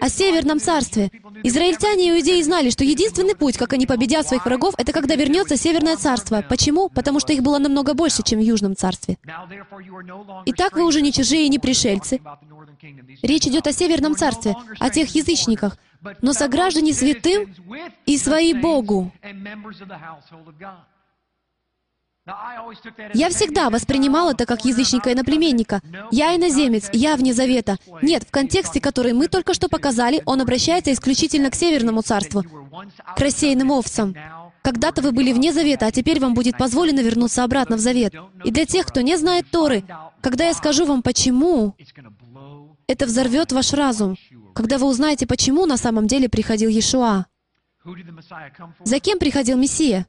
О 0.00 0.08
Северном 0.08 0.60
царстве. 0.60 1.10
Израильтяне 1.42 2.08
и 2.08 2.10
иудеи 2.18 2.42
знали, 2.42 2.70
что 2.70 2.84
единственный 2.84 3.34
путь, 3.34 3.56
как 3.56 3.72
они 3.72 3.86
победят 3.86 4.26
своих 4.26 4.44
врагов, 4.44 4.74
это 4.78 4.92
когда 4.92 5.16
вернется 5.16 5.56
Северное 5.56 5.96
царство. 5.96 6.44
Почему? 6.48 6.88
Потому 6.88 7.20
что 7.20 7.32
их 7.32 7.42
было 7.42 7.58
намного 7.58 7.94
больше, 7.94 8.22
чем 8.22 8.38
в 8.38 8.42
Южном 8.42 8.76
царстве. 8.76 9.18
Итак, 10.46 10.74
вы 10.74 10.84
уже 10.84 11.00
не 11.00 11.12
чужие 11.12 11.46
и 11.46 11.48
не 11.48 11.58
пришельцы. 11.58 12.20
Речь 13.22 13.46
идет 13.46 13.66
о 13.66 13.72
Северном 13.72 14.16
царстве, 14.16 14.54
о 14.78 14.90
тех 14.90 15.14
язычниках, 15.14 15.76
но 16.22 16.32
сограждане 16.32 16.92
святым 16.92 17.54
и 18.06 18.16
свои 18.16 18.54
Богу. 18.54 19.12
Я 23.14 23.28
всегда 23.30 23.70
воспринимал 23.70 24.30
это 24.30 24.46
как 24.46 24.64
язычника 24.64 25.10
и 25.10 25.14
наплеменника. 25.14 25.80
Я 26.10 26.36
иноземец, 26.36 26.88
я 26.92 27.16
вне 27.16 27.32
завета. 27.32 27.76
Нет, 28.02 28.24
в 28.24 28.30
контексте, 28.30 28.80
который 28.80 29.12
мы 29.12 29.28
только 29.28 29.54
что 29.54 29.68
показали, 29.68 30.22
он 30.26 30.40
обращается 30.40 30.92
исключительно 30.92 31.50
к 31.50 31.54
Северному 31.54 32.02
царству, 32.02 32.44
к 33.16 33.20
рассеянным 33.20 33.70
овцам. 33.70 34.14
Когда-то 34.62 35.00
вы 35.02 35.12
были 35.12 35.32
вне 35.32 35.52
завета, 35.52 35.86
а 35.86 35.90
теперь 35.90 36.20
вам 36.20 36.34
будет 36.34 36.58
позволено 36.58 37.00
вернуться 37.00 37.44
обратно 37.44 37.76
в 37.76 37.80
завет. 37.80 38.14
И 38.44 38.50
для 38.50 38.66
тех, 38.66 38.86
кто 38.86 39.00
не 39.00 39.16
знает 39.16 39.50
Торы, 39.50 39.84
когда 40.20 40.46
я 40.46 40.54
скажу 40.54 40.84
вам 40.84 41.02
почему, 41.02 41.74
это 42.86 43.06
взорвет 43.06 43.52
ваш 43.52 43.72
разум, 43.72 44.16
когда 44.54 44.76
вы 44.76 44.86
узнаете, 44.86 45.26
почему 45.26 45.64
на 45.66 45.76
самом 45.76 46.06
деле 46.06 46.28
приходил 46.28 46.68
Иешуа. 46.68 47.26
За 48.84 49.00
кем 49.00 49.18
приходил 49.18 49.56
Мессия? 49.56 50.06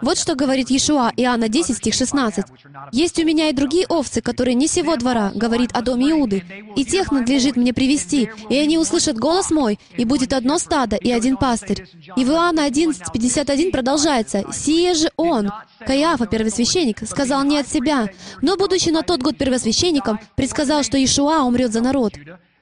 Вот 0.00 0.16
что 0.16 0.34
говорит 0.34 0.70
Иешуа, 0.70 1.12
Иоанна 1.14 1.48
10, 1.48 1.76
стих 1.76 1.92
16. 1.92 2.46
«Есть 2.90 3.18
у 3.18 3.24
меня 3.24 3.50
и 3.50 3.52
другие 3.52 3.86
овцы, 3.86 4.22
которые 4.22 4.54
не 4.54 4.66
сего 4.66 4.96
двора, 4.96 5.30
говорит 5.34 5.72
о 5.72 5.82
доме 5.82 6.12
Иуды, 6.12 6.42
и 6.74 6.84
тех 6.84 7.12
надлежит 7.12 7.56
мне 7.56 7.74
привести, 7.74 8.30
и 8.48 8.56
они 8.56 8.78
услышат 8.78 9.18
голос 9.18 9.50
мой, 9.50 9.78
и 9.96 10.06
будет 10.06 10.32
одно 10.32 10.58
стадо 10.58 10.96
и 10.96 11.10
один 11.10 11.36
пастырь». 11.36 11.86
И 12.16 12.24
в 12.24 12.30
Иоанна 12.30 12.64
11, 12.64 13.12
51 13.12 13.70
продолжается, 13.70 14.44
«Сие 14.50 14.94
же 14.94 15.10
он, 15.16 15.50
Каиафа, 15.80 16.26
первосвященник, 16.26 17.06
сказал 17.06 17.44
не 17.44 17.58
от 17.58 17.68
себя, 17.68 18.08
но, 18.40 18.56
будучи 18.56 18.88
на 18.88 19.02
тот 19.02 19.20
год 19.22 19.36
первосвященником, 19.36 20.18
предсказал, 20.34 20.82
что 20.82 20.96
Иешуа 20.96 21.42
умрет 21.42 21.72
за 21.72 21.82
народ» 21.82 22.14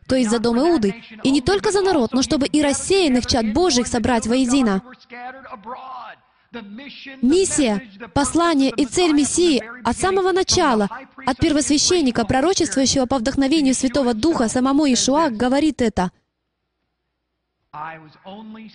то 0.07 0.16
есть 0.16 0.30
за 0.30 0.38
дом 0.38 0.59
Иуды, 0.59 1.03
и 1.22 1.30
не 1.30 1.40
только 1.40 1.70
за 1.72 1.80
народ, 1.80 2.12
но 2.12 2.22
чтобы 2.22 2.46
и 2.46 2.62
рассеянных 2.62 3.26
чад 3.26 3.53
Божьих 3.53 3.86
собрать 3.86 4.26
воедино. 4.26 4.82
Миссия, 7.22 7.88
послание 8.12 8.70
и 8.70 8.84
цель 8.84 9.12
Мессии 9.12 9.62
от 9.84 9.96
самого 9.96 10.32
начала, 10.32 10.88
от 11.24 11.38
первосвященника, 11.38 12.26
пророчествующего 12.26 13.07
по 13.07 13.18
вдохновению 13.18 13.74
Святого 13.74 14.12
Духа, 14.12 14.48
самому 14.48 14.84
Ишуа, 14.92 15.30
говорит 15.30 15.80
это. 15.80 16.11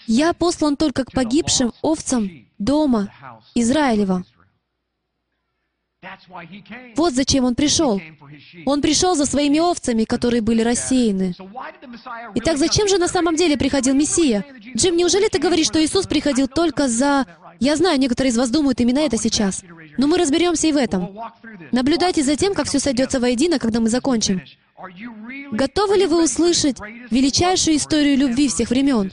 «Я 0.07 0.33
послан 0.33 0.75
только 0.75 1.05
к 1.05 1.11
погибшим 1.11 1.71
овцам 1.83 2.47
дома 2.57 3.13
Израилева». 3.53 4.23
Вот 6.95 7.13
зачем 7.13 7.45
Он 7.45 7.55
пришел. 7.55 7.99
Он 8.65 8.81
пришел 8.81 9.15
за 9.15 9.25
своими 9.25 9.59
овцами, 9.59 10.03
которые 10.03 10.41
были 10.41 10.61
рассеяны. 10.61 11.33
Итак, 12.35 12.57
зачем 12.57 12.87
же 12.87 12.97
на 12.97 13.07
самом 13.07 13.35
деле 13.35 13.57
приходил 13.57 13.95
Мессия? 13.95 14.45
Джим, 14.75 14.95
неужели 14.95 15.27
ты 15.27 15.39
говоришь, 15.39 15.67
что 15.67 15.83
Иисус 15.83 16.05
приходил 16.05 16.47
только 16.47 16.87
за... 16.87 17.25
Я 17.59 17.75
знаю, 17.75 17.99
некоторые 17.99 18.29
из 18.29 18.37
вас 18.37 18.51
думают 18.51 18.79
именно 18.79 18.99
это 18.99 19.17
сейчас. 19.17 19.63
Но 19.97 20.05
мы 20.05 20.19
разберемся 20.19 20.67
и 20.67 20.71
в 20.71 20.77
этом. 20.77 21.17
Наблюдайте 21.71 22.21
за 22.21 22.35
тем, 22.35 22.53
как 22.53 22.67
все 22.67 22.79
сойдется 22.79 23.19
воедино, 23.19 23.57
когда 23.57 23.79
мы 23.79 23.89
закончим. 23.89 24.41
Готовы 25.51 25.97
ли 25.97 26.05
вы 26.05 26.23
услышать 26.23 26.79
величайшую 27.09 27.77
историю 27.77 28.17
любви 28.17 28.47
всех 28.47 28.69
времен? 28.69 29.11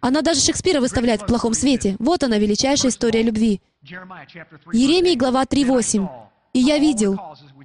Она 0.00 0.22
даже 0.22 0.40
Шекспира 0.40 0.80
выставляет 0.80 1.22
в 1.22 1.26
плохом 1.26 1.54
свете. 1.54 1.96
Вот 1.98 2.22
она, 2.22 2.38
величайшая 2.38 2.92
история 2.92 3.22
любви. 3.22 3.60
Еремии, 3.82 5.16
глава 5.16 5.42
3.8. 5.42 6.08
«И 6.52 6.58
я 6.58 6.78
видел, 6.78 7.16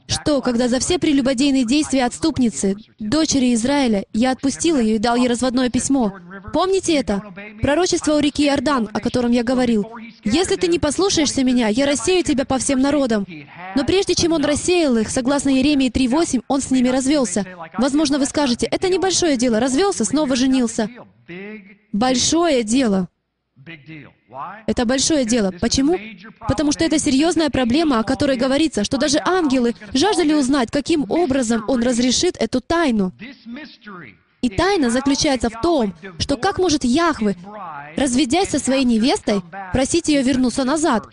что, 0.07 0.41
когда 0.41 0.67
за 0.67 0.79
все 0.79 0.99
прелюбодейные 0.99 1.65
действия 1.65 2.05
отступницы, 2.05 2.75
дочери 2.99 3.53
Израиля, 3.53 4.05
я 4.13 4.31
отпустил 4.31 4.77
ее 4.77 4.95
и 4.95 4.99
дал 4.99 5.15
ей 5.15 5.27
разводное 5.27 5.69
письмо. 5.69 6.13
Помните 6.53 6.95
это? 6.95 7.21
Пророчество 7.61 8.13
у 8.13 8.19
реки 8.19 8.45
Иордан, 8.45 8.89
о 8.93 8.99
котором 8.99 9.31
я 9.31 9.43
говорил. 9.43 9.85
«Если 10.23 10.55
ты 10.55 10.67
не 10.67 10.79
послушаешься 10.79 11.43
меня, 11.43 11.67
я 11.67 11.85
рассею 11.85 12.23
тебя 12.23 12.45
по 12.45 12.57
всем 12.57 12.79
народам». 12.79 13.25
Но 13.75 13.83
прежде 13.85 14.15
чем 14.15 14.31
он 14.31 14.45
рассеял 14.45 14.97
их, 14.97 15.09
согласно 15.09 15.49
Еремии 15.49 15.89
3.8, 15.89 16.43
он 16.47 16.61
с 16.61 16.71
ними 16.71 16.89
развелся. 16.89 17.45
Возможно, 17.77 18.19
вы 18.19 18.25
скажете, 18.25 18.67
это 18.67 18.89
небольшое 18.89 19.37
дело, 19.37 19.59
развелся, 19.59 20.05
снова 20.05 20.35
женился. 20.35 20.89
Большое 21.91 22.63
дело. 22.63 23.09
Это 24.67 24.85
большое 24.85 25.25
дело. 25.25 25.51
Почему? 25.59 25.97
Потому 26.47 26.71
что 26.71 26.83
это 26.83 26.99
серьезная 26.99 27.49
проблема, 27.49 27.99
о 27.99 28.03
которой 28.03 28.37
говорится, 28.37 28.83
что 28.83 28.97
даже 28.97 29.19
ангелы 29.25 29.73
жаждали 29.93 30.33
узнать, 30.33 30.71
каким 30.71 31.09
образом 31.09 31.63
Он 31.67 31.81
разрешит 31.83 32.37
эту 32.39 32.61
тайну. 32.61 33.11
И 34.45 34.49
тайна 34.49 34.91
заключается 34.91 35.49
в 35.49 35.59
том, 35.59 35.95
что 36.19 36.37
как 36.37 36.59
может 36.59 36.83
Яхве, 36.83 37.35
разведясь 37.95 38.49
со 38.49 38.59
своей 38.59 38.83
невестой, 38.83 39.41
просить 39.73 40.07
ее 40.07 40.21
вернуться 40.21 40.63
назад? 40.63 41.07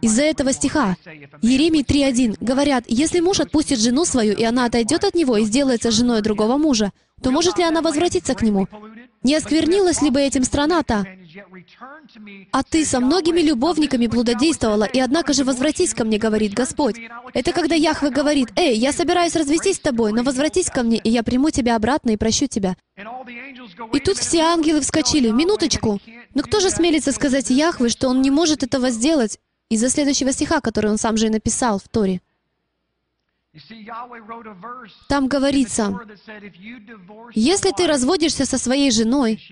Из-за 0.00 0.22
этого 0.22 0.54
стиха. 0.54 0.96
Еремий 1.42 1.82
3.1 1.82 2.38
говорят, 2.40 2.84
если 2.88 3.20
муж 3.20 3.40
отпустит 3.40 3.78
жену 3.78 4.06
свою, 4.06 4.34
и 4.34 4.42
она 4.42 4.64
отойдет 4.64 5.04
от 5.04 5.14
него 5.14 5.36
и 5.36 5.44
сделается 5.44 5.90
женой 5.90 6.22
другого 6.22 6.56
мужа, 6.56 6.92
то 7.22 7.30
может 7.30 7.58
ли 7.58 7.64
она 7.64 7.82
возвратиться 7.82 8.34
к 8.34 8.40
нему? 8.40 8.66
Не 9.22 9.34
осквернилась 9.34 10.00
ли 10.00 10.08
бы 10.08 10.22
этим 10.22 10.44
страна-то? 10.44 11.04
А 12.52 12.62
ты 12.62 12.84
со 12.84 13.00
многими 13.00 13.40
любовниками 13.40 14.06
блудодействовала, 14.06 14.84
и 14.84 14.98
однако 14.98 15.32
же 15.32 15.44
возвратись 15.44 15.94
ко 15.94 16.04
мне, 16.04 16.18
говорит 16.18 16.54
Господь. 16.54 16.96
Это 17.34 17.52
когда 17.52 17.74
Яхве 17.74 18.10
говорит, 18.10 18.48
«Эй, 18.56 18.76
я 18.76 18.92
собираюсь 18.92 19.36
развестись 19.36 19.76
с 19.76 19.80
тобой, 19.80 20.12
но 20.12 20.22
возвратись 20.22 20.70
ко 20.70 20.82
мне, 20.82 20.98
и 20.98 21.10
я 21.10 21.22
приму 21.22 21.50
тебя 21.50 21.76
обратно 21.76 22.10
и 22.10 22.16
прощу 22.16 22.46
тебя». 22.46 22.76
И 23.92 24.00
тут 24.00 24.16
все 24.18 24.40
ангелы 24.40 24.80
вскочили. 24.80 25.30
Минуточку. 25.30 26.00
Но 26.34 26.42
кто 26.42 26.60
же 26.60 26.70
смелится 26.70 27.12
сказать 27.12 27.50
Яхве, 27.50 27.88
что 27.88 28.08
он 28.08 28.22
не 28.22 28.30
может 28.30 28.62
этого 28.62 28.90
сделать 28.90 29.38
из-за 29.70 29.88
следующего 29.90 30.32
стиха, 30.32 30.60
который 30.60 30.90
он 30.90 30.98
сам 30.98 31.16
же 31.16 31.26
и 31.26 31.30
написал 31.30 31.78
в 31.78 31.88
Торе? 31.88 32.20
Там 35.08 35.28
говорится, 35.28 35.98
если 37.34 37.70
ты 37.72 37.86
разводишься 37.86 38.44
со 38.44 38.58
своей 38.58 38.90
женой, 38.90 39.42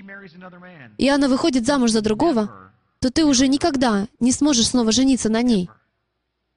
и 0.99 1.09
она 1.09 1.29
выходит 1.29 1.67
замуж 1.67 1.91
за 1.91 2.01
другого, 2.01 2.73
то 3.01 3.11
ты 3.11 3.25
уже 3.25 3.47
никогда 3.49 4.09
не 4.21 4.33
сможешь 4.33 4.69
снова 4.69 4.93
жениться 4.93 5.29
на 5.29 5.43
ней. 5.43 5.71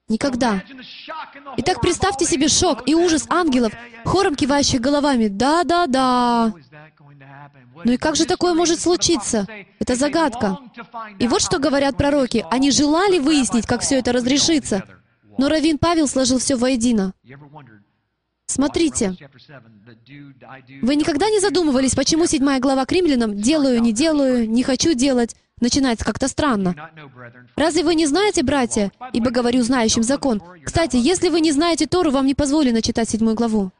Никогда. 0.08 0.62
Итак, 1.58 1.80
представьте 1.80 2.24
себе 2.24 2.48
шок 2.48 2.88
и 2.88 2.94
ужас 2.96 3.26
ангелов, 3.28 3.72
хором 4.04 4.34
кивающих 4.34 4.80
головами. 4.80 5.28
Да, 5.28 5.62
да, 5.62 5.86
да. 5.86 6.52
Ну 7.84 7.92
и 7.92 7.96
как 7.96 8.16
же 8.16 8.26
такое 8.26 8.54
может 8.54 8.80
случиться? 8.80 9.46
Это 9.78 9.94
загадка. 9.94 10.58
И 11.18 11.28
вот 11.28 11.42
что 11.42 11.58
говорят 11.58 11.96
пророки. 11.96 12.44
Они 12.50 12.70
желали 12.70 13.18
выяснить, 13.18 13.66
как 13.66 13.82
все 13.82 13.98
это 13.98 14.12
разрешится. 14.12 14.84
Но 15.38 15.48
Равин 15.48 15.78
Павел 15.78 16.08
сложил 16.08 16.38
все 16.38 16.56
воедино. 16.56 17.14
Смотрите, 18.46 19.16
вы 20.82 20.96
никогда 20.96 21.30
не 21.30 21.38
задумывались, 21.40 21.94
почему 21.94 22.26
седьмая 22.26 22.58
глава 22.58 22.84
к 22.84 22.92
римлянам 22.92 23.36
«делаю, 23.36 23.80
не 23.80 23.92
делаю, 23.92 24.50
не 24.50 24.64
хочу 24.64 24.94
делать» 24.94 25.36
начинается 25.60 26.04
как-то 26.04 26.28
странно. 26.28 26.74
Разве 27.56 27.82
вы 27.84 27.94
не 27.94 28.06
знаете, 28.06 28.42
братья, 28.42 28.92
ибо 29.12 29.30
говорю 29.30 29.62
знающим 29.62 30.02
закон? 30.02 30.42
Кстати, 30.64 30.96
если 30.96 31.28
вы 31.28 31.40
не 31.40 31.52
знаете 31.52 31.86
Тору, 31.86 32.10
вам 32.10 32.26
не 32.26 32.34
позволено 32.34 32.82
читать 32.82 33.08
седьмую 33.08 33.34
главу. 33.34 33.70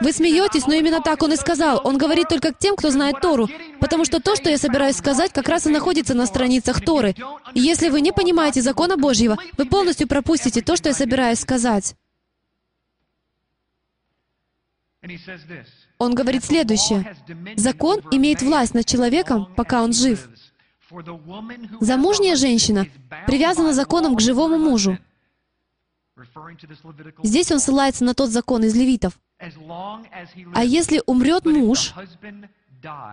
Вы 0.00 0.12
смеетесь, 0.12 0.66
но 0.66 0.74
именно 0.74 1.00
так 1.00 1.22
он 1.22 1.32
и 1.32 1.36
сказал. 1.36 1.80
Он 1.84 1.98
говорит 1.98 2.28
только 2.28 2.52
к 2.52 2.58
тем, 2.58 2.76
кто 2.76 2.90
знает 2.90 3.20
Тору, 3.20 3.48
потому 3.80 4.04
что 4.04 4.20
то, 4.20 4.36
что 4.36 4.50
я 4.50 4.58
собираюсь 4.58 4.96
сказать, 4.96 5.32
как 5.32 5.48
раз 5.48 5.66
и 5.66 5.70
находится 5.70 6.14
на 6.14 6.26
страницах 6.26 6.84
Торы. 6.84 7.14
И 7.54 7.60
если 7.60 7.88
вы 7.88 8.00
не 8.00 8.12
понимаете 8.12 8.62
закона 8.62 8.96
Божьего, 8.96 9.38
вы 9.56 9.66
полностью 9.66 10.08
пропустите 10.08 10.62
то, 10.62 10.76
что 10.76 10.88
я 10.88 10.94
собираюсь 10.94 11.40
сказать. 11.40 11.94
Он 15.98 16.14
говорит 16.14 16.44
следующее. 16.44 17.16
Закон 17.56 18.00
имеет 18.10 18.42
власть 18.42 18.74
над 18.74 18.86
человеком, 18.86 19.48
пока 19.56 19.82
он 19.82 19.92
жив. 19.92 20.28
Замужняя 21.80 22.36
женщина 22.36 22.86
привязана 23.26 23.72
законом 23.72 24.16
к 24.16 24.20
живому 24.20 24.58
мужу. 24.58 24.98
Здесь 27.22 27.50
он 27.50 27.60
ссылается 27.60 28.04
на 28.04 28.14
тот 28.14 28.30
закон 28.30 28.64
из 28.64 28.74
левитов. 28.74 29.18
А 30.54 30.64
если 30.64 31.02
умрет 31.06 31.46
муж, 31.46 31.94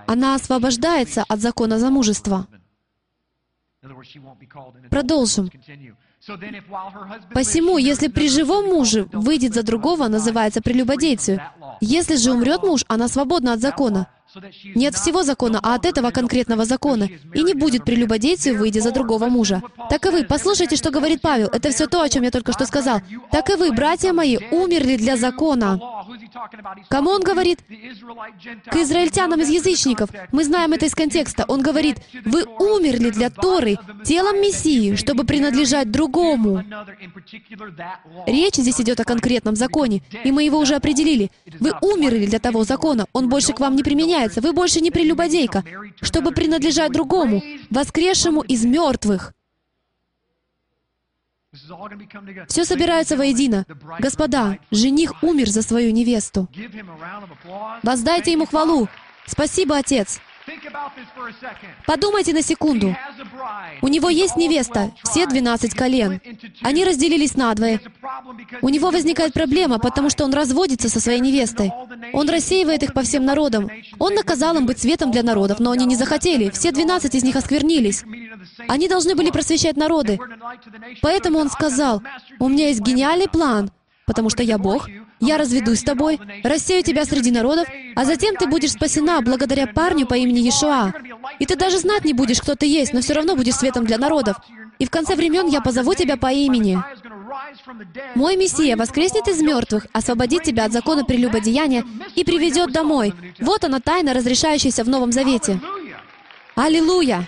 она 0.08 0.36
освобождается 0.36 1.24
от 1.28 1.40
закона 1.40 1.80
замужества. 1.80 2.48
Продолжим. 4.90 5.50
Посему, 7.34 7.78
если 7.78 8.08
при 8.08 8.28
живом 8.28 8.66
муже 8.66 9.08
выйдет 9.14 9.54
за 9.54 9.64
другого, 9.64 10.08
называется 10.08 10.62
прелюбодейцию. 10.62 11.42
Если 11.80 12.16
же 12.16 12.32
умрет 12.32 12.64
муж, 12.64 12.84
она 12.88 13.08
свободна 13.08 13.54
от 13.54 13.62
закона. 13.62 14.10
Нет 14.76 14.96
всего 14.96 15.24
закона, 15.24 15.60
а 15.64 15.76
от 15.76 15.86
этого 15.86 16.12
конкретного 16.12 16.66
закона. 16.66 17.10
И 17.34 17.44
не 17.44 17.54
будет 17.54 17.86
прелюбодейцию, 17.86 18.58
выйдя 18.58 18.82
за 18.82 18.92
другого 18.92 19.28
мужа. 19.28 19.62
Так 19.90 20.06
и 20.06 20.10
вы, 20.10 20.24
послушайте, 20.24 20.76
что 20.76 20.92
говорит 20.92 21.22
Павел. 21.22 21.48
Это 21.48 21.70
все 21.72 21.88
то, 21.88 22.02
о 22.02 22.10
чем 22.10 22.24
я 22.24 22.32
только 22.32 22.52
что 22.54 22.66
сказал. 22.66 23.02
Так 23.32 23.50
и 23.50 23.56
вы, 23.56 23.72
братья 23.72 24.14
мои, 24.14 24.38
умерли 24.52 24.98
для 24.98 25.18
закона. 25.18 25.80
Кому 26.90 27.12
он 27.12 27.22
говорит? 27.22 27.60
К 27.64 28.76
израильтянам 28.78 29.42
из 29.42 29.50
язычников. 29.50 30.10
Мы 30.32 30.44
знаем 30.44 30.74
это 30.74 30.86
из 30.86 30.96
контекста. 30.96 31.46
Он 31.48 31.62
говорит, 31.62 31.98
вы 32.26 32.44
умерли 32.44 33.10
для 33.10 33.30
Торы, 33.30 33.78
телом 34.06 34.42
Мессии, 34.42 34.96
чтобы 34.96 35.24
принадлежать 35.24 35.92
другому. 35.92 36.64
Речь 38.26 38.56
здесь 38.56 38.80
идет 38.82 39.00
о 39.00 39.04
конкретном 39.04 39.56
законе, 39.56 40.02
и 40.24 40.32
мы 40.32 40.44
его 40.44 40.60
уже 40.60 40.76
определили. 40.76 41.32
Вы 41.60 41.74
умерли 41.82 42.26
для 42.26 42.40
того 42.40 42.64
закона, 42.64 43.06
он 43.14 43.30
больше 43.30 43.54
к 43.54 43.60
вам 43.60 43.76
не 43.76 43.84
применяется, 43.84 44.42
вы 44.42 44.54
больше 44.54 44.82
не 44.82 44.92
прелюбодейка, 44.92 45.64
чтобы 46.02 46.32
принадлежать 46.32 46.92
другому, 46.92 47.42
воскресшему 47.70 48.42
из 48.42 48.66
мертвых. 48.66 49.34
Все 52.48 52.66
собирается 52.66 53.18
воедино. 53.18 53.66
Господа, 54.00 54.58
жених 54.72 55.24
умер 55.24 55.50
за 55.50 55.62
свою 55.62 55.92
невесту. 55.92 56.48
Воздайте 57.84 58.32
ему 58.32 58.46
хвалу. 58.46 58.88
Спасибо, 59.26 59.78
Отец. 59.78 60.20
Подумайте 61.86 62.34
на 62.34 62.42
секунду. 62.42 62.96
У 63.82 63.88
него 63.88 64.10
есть 64.10 64.38
невеста, 64.38 64.92
все 65.04 65.26
12 65.26 65.74
колен. 65.74 66.22
Они 66.62 66.86
разделились 66.86 67.36
надвое. 67.36 67.82
У 68.62 68.70
него 68.70 68.92
возникает 68.92 69.34
проблема, 69.34 69.80
потому 69.80 70.10
что 70.10 70.24
он 70.24 70.34
разводится 70.34 70.90
со 70.90 71.00
своей 71.00 71.20
невестой. 71.20 71.72
Он 72.14 72.30
рассеивает 72.30 72.84
их 72.84 72.94
по 72.94 73.02
всем 73.02 73.26
народам. 73.26 73.70
Он 74.00 74.14
наказал 74.14 74.56
им 74.56 74.66
быть 74.66 74.80
светом 74.80 75.12
для 75.12 75.24
народов, 75.24 75.60
но 75.60 75.72
они 75.72 75.86
не 75.86 75.96
захотели. 75.96 76.50
Все 76.50 76.72
12 76.72 77.16
из 77.16 77.24
них 77.24 77.36
осквернились. 77.36 78.04
Они 78.68 78.88
должны 78.88 79.16
были 79.16 79.32
просвещать 79.32 79.78
народы. 79.78 80.20
Поэтому 81.02 81.40
он 81.40 81.50
сказал, 81.50 82.02
«У 82.40 82.48
меня 82.48 82.68
есть 82.68 82.82
гениальный 82.82 83.28
план, 83.28 83.72
потому 84.08 84.30
что 84.30 84.42
я 84.42 84.58
Бог, 84.58 84.90
я 85.20 85.38
разведусь 85.38 85.82
с 85.82 85.84
тобой, 85.84 86.20
рассею 86.44 86.82
тебя 86.82 87.06
среди 87.06 87.30
народов, 87.30 87.68
а 87.96 88.06
затем 88.06 88.36
ты 88.36 88.48
будешь 88.48 88.72
спасена 88.72 89.22
благодаря 89.22 89.68
парню 89.68 90.08
по 90.08 90.16
имени 90.16 90.40
Иешуа. 90.40 90.94
И 91.40 91.46
ты 91.46 91.56
даже 91.56 91.78
знать 91.78 92.06
не 92.06 92.14
будешь, 92.14 92.42
кто 92.42 92.56
ты 92.56 92.66
есть, 92.66 92.94
но 92.94 93.02
все 93.02 93.14
равно 93.14 93.36
будешь 93.36 93.56
светом 93.56 93.86
для 93.86 93.98
народов. 93.98 94.38
И 94.80 94.86
в 94.86 94.90
конце 94.90 95.16
времен 95.16 95.48
я 95.48 95.60
позову 95.60 95.94
тебя 95.94 96.18
по 96.18 96.32
имени. 96.32 96.82
Мой 98.16 98.38
Мессия 98.38 98.78
воскреснет 98.78 99.28
из 99.28 99.42
мертвых, 99.42 99.88
освободит 99.92 100.44
тебя 100.44 100.66
от 100.66 100.72
закона 100.72 101.04
прелюбодеяния 101.04 101.84
и 102.16 102.24
приведет 102.24 102.72
домой. 102.72 103.14
Вот 103.40 103.66
она 103.66 103.80
тайна, 103.80 104.14
разрешающаяся 104.14 104.84
в 104.84 104.90
Новом 104.90 105.12
Завете. 105.12 105.60
Аллилуйя! 106.56 107.28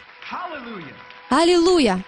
Аллилуйя! 1.29 2.03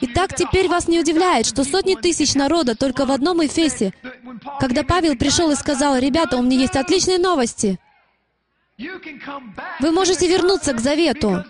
Итак, 0.00 0.34
теперь 0.34 0.68
вас 0.68 0.88
не 0.88 1.00
удивляет, 1.00 1.46
что 1.46 1.64
сотни 1.64 1.94
тысяч 1.94 2.34
народа 2.34 2.76
только 2.76 3.06
в 3.06 3.10
одном 3.10 3.44
Эфесе, 3.44 3.92
когда 4.60 4.82
Павел 4.82 5.16
пришел 5.16 5.50
и 5.50 5.56
сказал, 5.56 5.98
«Ребята, 5.98 6.36
у 6.36 6.42
меня 6.42 6.60
есть 6.60 6.76
отличные 6.76 7.18
новости. 7.18 7.78
Вы 9.80 9.92
можете 9.92 10.28
вернуться 10.28 10.72
к 10.72 10.80
завету, 10.80 11.44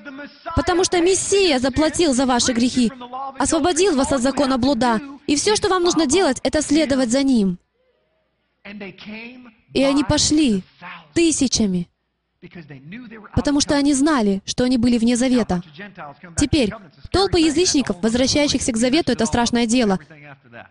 потому 0.57 0.85
что 0.85 1.01
Мессия 1.01 1.59
заплатил 1.59 2.13
за 2.13 2.27
ваши 2.27 2.53
грехи, 2.53 2.93
освободил 3.39 3.97
вас 3.97 4.13
от 4.13 4.21
закона 4.21 4.59
блуда, 4.59 5.01
и 5.27 5.37
все, 5.37 5.57
что 5.57 5.69
вам 5.69 5.83
нужно 5.83 6.07
делать, 6.07 6.39
это 6.43 6.63
следовать 6.63 7.11
за 7.11 7.23
Ним». 7.23 7.59
И 9.75 9.83
они 9.83 10.05
пошли 10.05 10.63
тысячами 11.13 11.89
потому 13.35 13.61
что 13.61 13.77
они 13.77 13.95
знали, 13.95 14.43
что 14.45 14.65
они 14.65 14.79
были 14.79 14.99
вне 14.99 15.17
завета. 15.17 15.63
Теперь, 16.37 16.73
толпы 17.11 17.41
язычников, 17.41 18.03
возвращающихся 18.03 18.73
к 18.73 18.77
завету, 18.77 19.13
это 19.13 19.27
страшное 19.27 19.67
дело. 19.67 19.99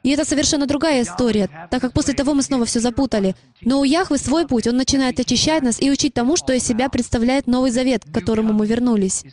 И 0.03 0.09
это 0.09 0.26
совершенно 0.26 0.65
другая 0.65 1.03
история, 1.03 1.49
так 1.69 1.82
как 1.82 1.93
после 1.93 2.13
того 2.13 2.34
мы 2.34 2.43
снова 2.43 2.65
все 2.65 2.80
запутали. 2.80 3.36
Но 3.61 3.80
у 3.80 3.84
Яхвы 3.84 4.17
свой 4.17 4.47
путь, 4.47 4.67
Он 4.67 4.78
начинает 4.78 5.19
очищать 5.19 5.63
нас 5.63 5.82
и 5.82 5.91
учить 5.91 6.13
тому, 6.13 6.38
что 6.38 6.53
из 6.53 6.63
себя 6.63 6.89
представляет 6.89 7.47
Новый 7.47 7.71
Завет, 7.71 8.05
к 8.05 8.13
которому 8.13 8.53
мы 8.53 8.65
вернулись. 8.65 9.24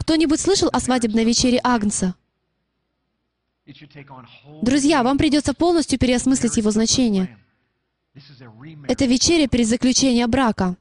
Кто-нибудь 0.00 0.40
слышал 0.40 0.68
о 0.72 0.80
свадебной 0.80 1.24
вечере 1.24 1.60
Агнца? 1.64 2.14
Друзья, 4.62 5.02
вам 5.02 5.16
придется 5.16 5.54
полностью 5.54 5.98
переосмыслить 5.98 6.56
его 6.56 6.70
значение. 6.70 7.38
Это 8.88 9.04
вечеря 9.06 9.48
перед 9.48 9.66
заключением 9.66 10.30
брака. 10.30 10.76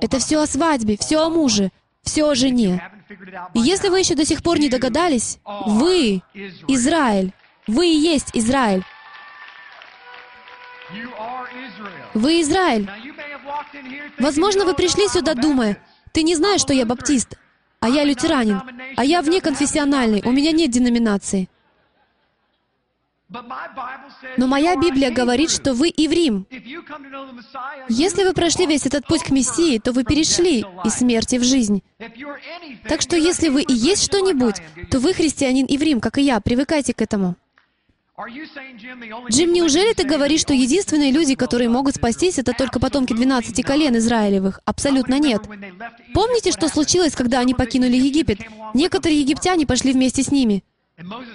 Это 0.00 0.18
все 0.18 0.40
о 0.40 0.46
свадьбе, 0.46 0.96
все 0.98 1.18
о 1.18 1.30
муже, 1.30 1.70
все 2.02 2.28
о 2.28 2.34
жене. 2.34 2.82
И 3.54 3.60
если 3.60 3.88
вы 3.88 4.00
еще 4.00 4.14
до 4.14 4.24
сих 4.24 4.42
пор 4.42 4.58
не 4.58 4.68
догадались, 4.68 5.38
вы 5.66 6.22
Израиль. 6.68 7.32
Вы 7.66 7.86
и 7.88 7.96
есть 7.96 8.30
Израиль. 8.34 8.84
Вы 12.14 12.40
Израиль. 12.42 12.90
Возможно, 14.18 14.64
вы 14.64 14.74
пришли 14.74 15.08
сюда, 15.08 15.34
думая, 15.34 15.78
ты 16.12 16.22
не 16.22 16.34
знаешь, 16.34 16.60
что 16.60 16.74
я 16.74 16.84
баптист, 16.84 17.38
а 17.80 17.88
я 17.88 18.04
лютеранин, 18.04 18.60
а 18.96 19.04
я 19.04 19.22
внеконфессиональный, 19.22 20.22
у 20.24 20.32
меня 20.32 20.52
нет 20.52 20.70
деноминации. 20.70 21.48
Но 24.36 24.46
моя 24.46 24.76
Библия 24.76 25.10
говорит, 25.10 25.50
что 25.50 25.74
вы 25.74 25.88
Иврим. 25.88 26.46
Если 27.88 28.24
вы 28.24 28.32
прошли 28.32 28.66
весь 28.66 28.86
этот 28.86 29.06
путь 29.06 29.22
к 29.22 29.30
Мессии, 29.30 29.78
то 29.78 29.92
вы 29.92 30.04
перешли 30.04 30.64
из 30.84 30.94
смерти 30.94 31.36
в 31.36 31.44
жизнь. 31.44 31.82
Так 32.88 33.00
что 33.00 33.16
если 33.16 33.48
вы 33.48 33.62
и 33.62 33.72
есть 33.72 34.04
что-нибудь, 34.04 34.56
то 34.90 34.98
вы 34.98 35.14
христианин 35.14 35.66
Иврим, 35.68 36.00
как 36.00 36.18
и 36.18 36.22
я. 36.22 36.40
Привыкайте 36.40 36.94
к 36.94 37.00
этому. 37.00 37.36
Джим, 39.30 39.52
неужели 39.52 39.94
ты 39.94 40.04
говоришь, 40.04 40.42
что 40.42 40.52
единственные 40.52 41.10
люди, 41.10 41.34
которые 41.34 41.70
могут 41.70 41.96
спастись, 41.96 42.38
это 42.38 42.52
только 42.52 42.78
потомки 42.78 43.14
12 43.14 43.64
колен 43.64 43.96
Израилевых? 43.96 44.60
Абсолютно 44.64 45.18
нет. 45.18 45.42
Помните, 46.12 46.52
что 46.52 46.68
случилось, 46.68 47.14
когда 47.14 47.40
они 47.40 47.54
покинули 47.54 47.96
Египет? 47.96 48.40
Некоторые 48.74 49.20
египтяне 49.20 49.66
пошли 49.66 49.92
вместе 49.92 50.22
с 50.22 50.30
ними. 50.30 50.62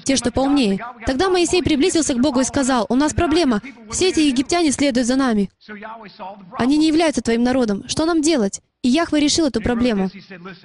Те, 0.03 0.15
что 0.15 0.31
поумнее. 0.31 0.79
Тогда 1.05 1.29
Моисей 1.29 1.63
приблизился 1.63 2.13
к 2.13 2.19
Богу 2.19 2.39
и 2.41 2.43
сказал, 2.43 2.85
«У 2.89 2.95
нас 2.95 3.13
проблема. 3.13 3.61
Все 3.91 4.09
эти 4.09 4.21
египтяне 4.21 4.71
следуют 4.71 5.07
за 5.07 5.15
нами. 5.15 5.49
Они 6.57 6.77
не 6.77 6.87
являются 6.87 7.21
твоим 7.21 7.43
народом. 7.43 7.83
Что 7.87 8.05
нам 8.05 8.21
делать?» 8.21 8.61
И 8.83 8.89
Яхве 8.89 9.19
решил 9.19 9.47
эту 9.47 9.59
проблему. 9.59 10.09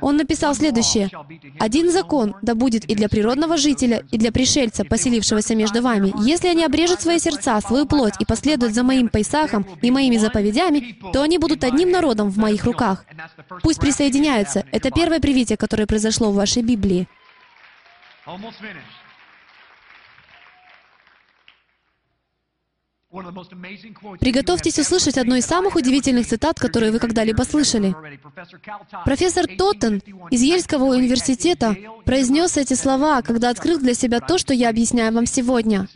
Он 0.00 0.16
написал 0.16 0.55
следующее. 0.55 1.11
«Один 1.59 1.90
закон 1.90 2.36
да 2.42 2.55
будет 2.55 2.84
и 2.84 2.94
для 2.94 3.09
природного 3.09 3.57
жителя, 3.57 4.05
и 4.11 4.18
для 4.18 4.30
пришельца, 4.30 4.84
поселившегося 4.84 5.55
между 5.55 5.82
вами. 5.82 6.12
Если 6.22 6.48
они 6.48 6.64
обрежут 6.64 7.00
свои 7.00 7.18
сердца, 7.18 7.61
свою 7.61 7.86
плоть 7.86 8.14
и 8.20 8.24
последуют 8.24 8.74
за 8.74 8.82
моим 8.82 9.09
Пайсахом 9.09 9.66
и 9.80 9.90
моими 9.90 10.18
заповедями, 10.18 10.98
то 11.12 11.22
они 11.22 11.38
будут 11.38 11.64
одним 11.64 11.90
народом 11.90 12.30
в 12.30 12.36
моих 12.36 12.64
руках. 12.64 13.05
Пусть 13.62 13.80
присоединяются. 13.80 14.64
Это 14.70 14.90
первое 14.90 15.18
привитие, 15.18 15.57
которое 15.57 15.86
произошло 15.86 16.30
в 16.30 16.34
вашей 16.34 16.62
Библии. 16.62 17.09
Приготовьтесь 24.20 24.79
услышать 24.79 25.18
одну 25.18 25.35
из 25.35 25.45
самых 25.45 25.77
удивительных 25.77 26.27
цитат, 26.27 26.59
которые 26.59 26.93
вы 26.93 26.99
когда-либо 26.99 27.43
слышали. 27.43 27.95
Профессор 29.05 29.47
Тоттен 29.47 30.03
из 30.31 30.41
Ельского 30.41 30.85
университета 30.85 31.77
произнес 32.07 32.57
эти 32.57 32.73
слова, 32.73 33.20
когда 33.20 33.51
открыл 33.51 33.79
для 33.79 33.93
себя 33.93 34.20
то, 34.20 34.39
что 34.39 34.55
я 34.55 34.70
объясняю 34.70 35.12
вам 35.12 35.27
сегодня. 35.27 35.89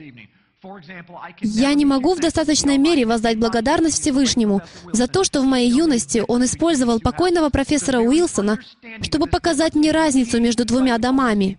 Я 1.43 1.75
не 1.75 1.85
могу 1.85 2.15
в 2.15 2.21
достаточной 2.21 2.79
мере 2.79 3.05
воздать 3.05 3.39
благодарность 3.39 4.01
Всевышнему 4.01 4.63
за 4.91 5.07
то, 5.07 5.23
что 5.23 5.43
в 5.43 5.45
моей 5.45 5.71
юности 5.71 6.25
он 6.27 6.45
использовал 6.45 6.99
покойного 6.99 7.51
профессора 7.51 8.01
Уилсона, 8.01 8.59
чтобы 9.03 9.27
показать 9.27 9.75
мне 9.75 9.91
разницу 9.93 10.41
между 10.41 10.65
двумя 10.65 10.97
домами. 10.97 11.59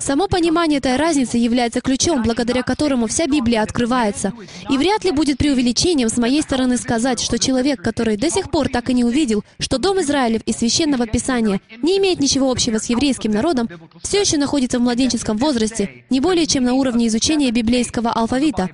Само 0.00 0.26
понимание 0.26 0.78
этой 0.78 0.96
разницы 0.96 1.36
является 1.36 1.82
ключом, 1.82 2.22
благодаря 2.22 2.62
которому 2.62 3.08
вся 3.08 3.26
Библия 3.26 3.62
открывается. 3.62 4.32
И 4.70 4.78
вряд 4.78 5.04
ли 5.04 5.10
будет 5.10 5.36
преувеличением 5.36 6.08
с 6.08 6.16
моей 6.16 6.40
стороны 6.40 6.78
сказать, 6.78 7.20
что 7.20 7.38
человек, 7.38 7.82
который 7.82 8.16
до 8.16 8.30
сих 8.30 8.50
пор 8.50 8.70
так 8.70 8.88
и 8.88 8.94
не 8.94 9.04
увидел, 9.04 9.44
что 9.58 9.76
Дом 9.76 10.00
Израилев 10.00 10.42
и 10.46 10.52
Священного 10.52 11.06
Писания 11.06 11.60
не 11.82 11.98
имеет 11.98 12.20
ничего 12.20 12.50
общего 12.50 12.78
с 12.78 12.86
еврейским 12.86 13.32
народом, 13.32 13.68
все 14.02 14.20
еще 14.22 14.38
находится 14.38 14.78
в 14.78 14.82
младенческом 14.82 15.36
возрасте, 15.36 16.04
не 16.08 16.20
более 16.20 16.46
чем 16.46 16.64
на 16.64 16.72
уровне 16.72 17.08
изучения 17.08 17.50
библейского 17.50 17.97
еврейского 17.98 18.12
алфавита. 18.12 18.70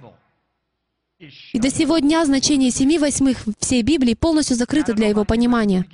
И 1.53 1.59
до 1.59 1.71
сего 1.71 1.99
дня 1.99 2.25
значение 2.25 2.71
семи 2.71 2.99
восьмых 2.99 3.39
всей 3.59 3.83
Библии 3.83 4.15
полностью 4.15 4.57
закрыто 4.57 4.93
для 4.93 5.09
его 5.09 5.25
понимания. 5.25 5.87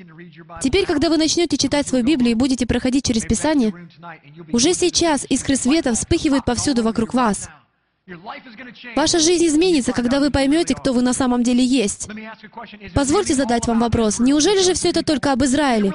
Теперь, 0.62 0.86
когда 0.86 1.08
вы 1.08 1.18
начнете 1.18 1.56
читать 1.56 1.86
свою 1.86 2.04
Библию 2.04 2.32
и 2.32 2.34
будете 2.34 2.66
проходить 2.66 3.06
через 3.06 3.22
Писание, 3.22 3.72
уже 4.52 4.74
сейчас 4.74 5.26
искры 5.28 5.56
света 5.56 5.94
вспыхивают 5.94 6.44
повсюду 6.44 6.82
вокруг 6.82 7.14
вас. 7.14 7.48
Ваша 8.96 9.20
жизнь 9.20 9.46
изменится, 9.46 9.92
когда 9.92 10.18
вы 10.18 10.30
поймете, 10.30 10.74
кто 10.74 10.92
вы 10.92 11.02
на 11.02 11.12
самом 11.12 11.44
деле 11.44 11.64
есть. 11.64 12.08
Позвольте 12.92 13.34
задать 13.34 13.68
вам 13.68 13.78
вопрос. 13.78 14.18
Неужели 14.18 14.62
же 14.62 14.74
все 14.74 14.88
это 14.88 15.04
только 15.04 15.32
об 15.32 15.44
Израиле, 15.44 15.92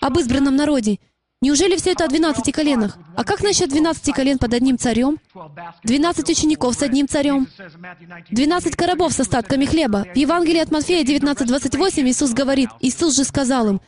об 0.00 0.18
избранном 0.18 0.56
народе? 0.56 0.98
Неужели 1.42 1.76
все 1.76 1.90
это 1.90 2.04
о 2.04 2.08
12 2.08 2.54
коленах? 2.54 2.96
А 3.16 3.24
как 3.24 3.42
насчет 3.42 3.68
12 3.68 4.14
колен 4.14 4.38
под 4.38 4.54
одним 4.54 4.78
царем? 4.78 5.18
12 5.82 6.30
учеников 6.30 6.76
с 6.76 6.82
одним 6.82 7.08
царем? 7.08 7.48
12 8.30 8.76
коробов 8.76 9.12
с 9.12 9.18
остатками 9.18 9.64
хлеба? 9.64 10.06
В 10.14 10.16
Евангелии 10.16 10.60
от 10.60 10.70
Матфея 10.70 11.04
19.28 11.04 12.08
Иисус 12.08 12.32
говорит, 12.32 12.70
Иисус 12.78 13.16
же 13.16 13.24
сказал 13.24 13.68
им, 13.68 13.80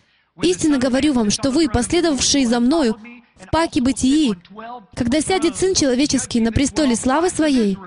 «Истинно 0.43 0.79
говорю 0.79 1.13
вам, 1.13 1.31
что 1.31 1.53
вы, 1.53 1.69
последовавшие 1.69 2.45
за 2.45 2.59
Мною, 2.59 2.99
в 3.37 3.49
паке 3.53 3.81
бытии, 3.81 4.35
когда 4.97 5.21
сядет 5.21 5.57
Сын 5.57 5.75
Человеческий 5.75 6.41
на 6.41 6.51
престоле 6.51 6.97
славы 6.97 7.31
Своей, 7.31 7.79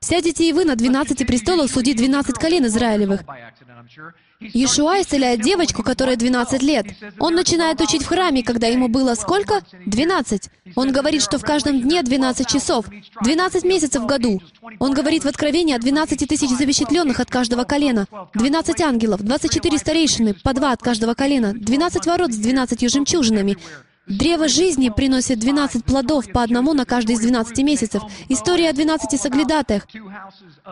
сядете 0.00 0.46
и 0.46 0.52
вы 0.52 0.66
на 0.66 0.76
12 0.76 1.26
престолах 1.26 1.70
судить 1.70 1.96
12 1.96 2.34
колен 2.34 2.66
Израилевых. 2.66 3.22
Иешуа 4.40 5.00
исцеляет 5.00 5.40
девочку, 5.40 5.82
которая 5.82 6.16
12 6.16 6.62
лет. 6.62 6.86
Он 7.18 7.34
начинает 7.34 7.80
учить 7.80 8.02
в 8.02 8.06
храме, 8.06 8.42
когда 8.42 8.66
ему 8.66 8.88
было 8.88 9.14
сколько? 9.14 9.62
12. 9.86 10.50
Он 10.74 10.92
говорит, 10.92 11.22
что 11.22 11.38
в 11.38 11.42
каждом 11.42 11.80
дне 11.80 12.02
12 12.02 12.46
часов, 12.46 12.86
12 13.22 13.64
месяцев 13.64 14.02
в 14.02 14.06
году. 14.06 14.42
Он 14.78 14.92
говорит 14.92 15.24
в 15.24 15.28
Откровении 15.28 15.74
о 15.74 15.78
12 15.78 16.28
тысяч 16.28 16.50
запечатленных 16.50 17.20
от 17.20 17.30
каждого 17.30 17.64
колена, 17.64 18.06
12 18.34 18.80
ангелов, 18.82 19.22
24 19.22 19.78
старейшины, 19.78 20.34
по 20.34 20.52
два 20.52 20.72
от 20.72 20.82
каждого 20.82 21.14
колена, 21.14 21.54
12 21.54 22.06
ворот 22.06 22.32
с 22.32 22.36
12 22.36 22.90
жемчужинами. 22.90 23.56
Древо 24.06 24.46
жизни 24.46 24.88
приносит 24.88 25.40
12 25.40 25.84
плодов 25.84 26.30
по 26.30 26.42
одному 26.42 26.74
на 26.74 26.84
каждый 26.84 27.16
из 27.16 27.20
12 27.20 27.58
месяцев. 27.64 28.02
История 28.28 28.70
о 28.70 28.72
12 28.72 29.20
соглядатаях. 29.20 29.84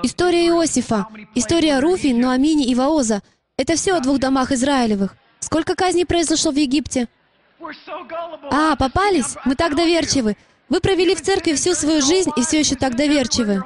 История 0.05 0.47
Иосифа. 0.47 1.09
История 1.35 1.81
Руфи, 1.81 2.09
Нуамини 2.09 2.67
и 2.67 2.77
Ваоза. 2.77 3.23
Это 3.57 3.77
все 3.77 3.95
о 3.95 4.01
двух 4.01 4.19
домах 4.19 4.51
Израилевых. 4.51 5.17
Сколько 5.39 5.77
казней 5.77 6.05
произошло 6.05 6.51
в 6.51 6.57
Египте? 6.57 7.09
А, 8.51 8.75
попались? 8.77 9.37
Мы 9.45 9.55
так 9.55 9.77
доверчивы. 9.77 10.37
Вы 10.69 10.81
провели 10.81 11.15
в 11.15 11.23
церкви 11.23 11.53
всю 11.55 11.75
свою 11.75 12.03
жизнь 12.03 12.31
и 12.37 12.43
все 12.43 12.59
еще 12.59 12.75
так 12.75 12.97
доверчивы. 12.97 13.63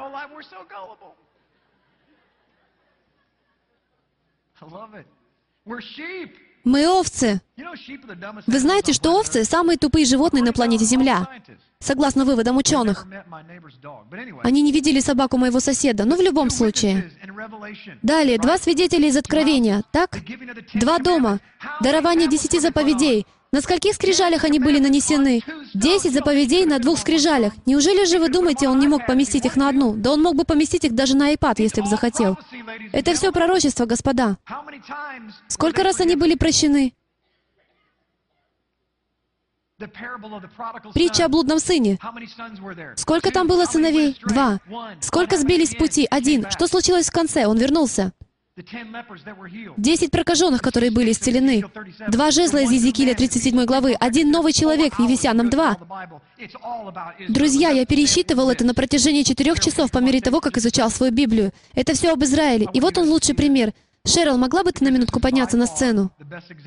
Мы 6.65 6.87
овцы. 6.87 7.41
Вы 8.47 8.59
знаете, 8.59 8.93
что 8.93 9.19
овцы— 9.19 9.45
самые 9.47 9.79
тупые 9.79 10.05
животные 10.05 10.43
на 10.45 10.53
планете 10.53 10.85
Земля, 10.85 11.27
согласно 11.81 12.25
выводам 12.25 12.57
ученых. 12.57 13.07
Они 14.43 14.63
не 14.63 14.73
видели 14.73 15.01
собаку 15.01 15.37
моего 15.37 15.61
соседа, 15.61 16.05
но 16.05 16.17
в 16.17 16.21
любом 16.21 16.51
случае. 16.51 17.11
Далее, 18.03 18.39
два 18.39 18.59
свидетеля 18.59 19.09
из 19.09 19.17
Откровения, 19.17 19.83
так? 19.93 20.19
Два 20.75 20.99
дома, 20.99 21.41
дарование 21.81 22.29
десяти 22.29 22.59
заповедей— 22.61 23.27
на 23.51 23.63
скольких 23.63 23.95
скрижалях 23.95 24.45
они 24.45 24.59
были 24.59 24.79
нанесены? 24.79 25.43
Десять 25.73 26.13
заповедей 26.13 26.67
на 26.67 26.79
двух 26.79 26.99
скрижалях. 26.99 27.55
Неужели 27.65 28.05
же 28.05 28.19
вы 28.19 28.29
думаете, 28.29 28.69
он 28.69 28.79
не 28.79 28.87
мог 28.87 29.07
поместить 29.07 29.47
их 29.47 29.57
на 29.57 29.71
одну? 29.71 29.95
Да 29.95 30.13
он 30.13 30.23
мог 30.23 30.37
бы 30.37 30.45
поместить 30.45 30.85
их 30.85 30.95
даже 30.95 31.17
на 31.17 31.33
iPad, 31.33 31.55
если 31.59 31.81
бы 31.81 31.87
захотел. 31.87 32.39
Это 32.93 33.15
все 33.15 33.33
пророчество, 33.33 33.87
господа. 33.87 34.37
Сколько 35.49 35.83
раз 35.83 36.01
они 36.01 36.15
были 36.15 36.35
прощены? 36.35 36.93
Притча 40.93 41.27
о 41.27 41.29
блудном 41.29 41.61
сыне. 41.61 41.99
Сколько 42.97 43.31
там 43.31 43.47
было 43.47 43.65
сыновей? 43.65 44.17
Два. 44.25 44.59
Сколько 45.01 45.39
сбились 45.39 45.71
с 45.71 45.75
пути? 45.77 46.07
Один. 46.11 46.51
Что 46.51 46.67
случилось 46.67 47.09
в 47.09 47.13
конце? 47.13 47.47
Он 47.47 47.59
вернулся. 47.59 48.13
Десять 49.77 50.11
прокаженных, 50.11 50.63
которые 50.63 50.91
были 50.91 51.13
исцелены. 51.13 51.63
Два 52.09 52.33
жезла 52.33 52.59
из 52.63 52.73
Езекииля 52.73 53.15
37 53.15 53.65
главы. 53.67 53.95
Один 53.95 54.33
новый 54.33 54.53
человек 54.53 54.99
в 54.99 55.01
Ефесянам 55.01 55.49
2. 55.49 55.77
Друзья, 57.29 57.71
я 57.71 57.87
пересчитывал 57.87 58.51
это 58.51 58.65
на 58.65 58.75
протяжении 58.75 59.23
четырех 59.23 59.61
часов 59.61 59.93
по 59.93 59.99
мере 59.99 60.21
того, 60.21 60.41
как 60.41 60.57
изучал 60.57 60.91
свою 60.91 61.13
Библию. 61.13 61.53
Это 61.75 61.95
все 61.95 62.13
об 62.13 62.25
Израиле. 62.25 62.67
И 62.73 62.81
вот 62.81 62.99
он 62.99 63.09
лучший 63.09 63.37
пример. 63.37 63.73
Шерил, 64.09 64.39
могла 64.39 64.65
бы 64.65 64.73
ты 64.73 64.83
на 64.85 64.89
минутку 64.89 65.21
подняться 65.21 65.59
на 65.59 65.67
сцену? 65.67 66.11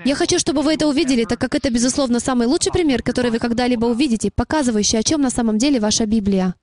Я 0.05 0.15
хочу, 0.15 0.37
чтобы 0.37 0.61
вы 0.61 0.75
это 0.75 0.87
увидели, 0.87 1.25
так 1.25 1.39
как 1.39 1.55
это, 1.55 1.71
безусловно, 1.71 2.19
самый 2.19 2.45
лучший 2.45 2.71
пример, 2.71 3.01
который 3.01 3.31
вы 3.31 3.39
когда-либо 3.39 3.85
увидите, 3.87 4.29
показывающий, 4.29 4.99
о 4.99 5.03
чем 5.03 5.21
на 5.21 5.31
самом 5.31 5.57
деле 5.57 5.79
ваша 5.79 6.05
Библия. 6.05 6.53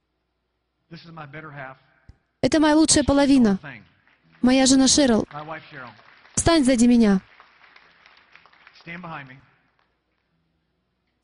Это 2.41 2.61
моя 2.61 2.77
лучшая 2.77 3.03
половина. 3.03 3.59
Моя 4.41 4.67
жена 4.67 4.87
Шерил. 4.87 5.27
Встань 6.37 6.65
сзади 6.65 6.87
меня. 6.87 7.21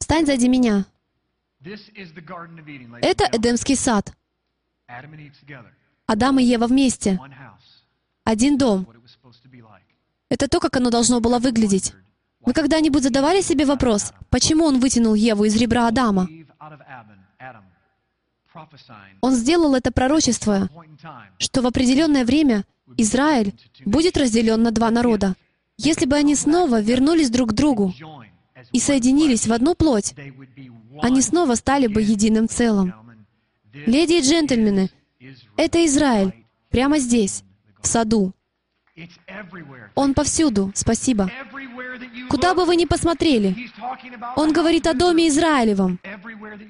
Встань 0.01 0.27
сзади 0.27 0.47
меня. 0.49 0.85
Это 3.01 3.29
Эдемский 3.33 3.77
сад. 3.77 4.13
Адам 6.07 6.41
и 6.41 6.43
Ева 6.43 6.67
вместе. 6.67 7.21
Один 8.25 8.57
дом. 8.57 8.87
Это 10.31 10.49
то, 10.49 10.59
как 10.59 10.77
оно 10.77 10.91
должно 10.91 11.21
было 11.21 11.39
выглядеть. 11.39 11.93
Вы 12.41 12.53
когда-нибудь 12.53 13.03
задавали 13.03 13.41
себе 13.41 13.65
вопрос, 13.65 14.13
почему 14.31 14.65
он 14.65 14.81
вытянул 14.81 15.15
Еву 15.15 15.45
из 15.45 15.57
ребра 15.57 15.87
Адама? 15.89 16.29
Он 19.21 19.35
сделал 19.35 19.75
это 19.75 19.93
пророчество, 19.93 20.69
что 21.39 21.63
в 21.63 21.67
определенное 21.67 22.25
время 22.25 22.65
Израиль 22.97 23.55
будет 23.85 24.17
разделен 24.17 24.63
на 24.63 24.71
два 24.71 24.91
народа. 24.91 25.35
Если 25.77 26.07
бы 26.07 26.17
они 26.17 26.35
снова 26.35 26.81
вернулись 26.81 27.31
друг 27.31 27.51
к 27.51 27.55
другу 27.55 27.95
и 28.73 28.79
соединились 28.79 29.47
в 29.47 29.53
одну 29.53 29.75
плоть, 29.75 30.15
они 31.03 31.21
снова 31.21 31.57
стали 31.57 31.89
бы 31.89 32.01
единым 32.01 32.49
целым. 32.49 32.95
Леди 33.73 34.15
и 34.15 34.23
джентльмены, 34.23 34.91
Это 35.57 35.85
Израиль, 35.85 36.47
прямо 36.71 36.99
здесь, 36.99 37.43
в 37.85 37.87
саду. 37.87 38.33
Он 39.95 40.15
повсюду. 40.15 40.73
Спасибо. 40.75 41.31
Куда 42.31 42.55
бы 42.55 42.65
вы 42.65 42.77
ни 42.77 42.85
посмотрели, 42.85 43.71
Он 44.37 44.53
говорит 44.53 44.87
о 44.87 44.95
доме. 44.95 45.29
Израилевом. 45.29 46.01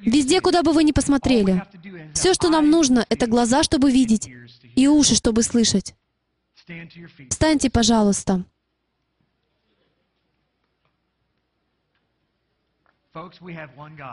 Везде, 0.03 0.41
куда 0.41 0.63
бы 0.63 0.73
вы 0.73 0.85
ни 0.85 0.93
посмотрели. 0.93 1.63
Все, 2.15 2.35
что 2.35 2.51
нам 2.51 2.71
нужно, 2.71 3.07
это 3.09 3.27
глаза, 3.27 3.63
чтобы 3.63 3.91
видеть, 3.91 4.31
и 4.77 4.89
уши, 4.89 5.15
чтобы 5.15 5.43
слышать. 5.43 5.95
Встаньте, 7.31 7.71
пожалуйста. 7.71 8.45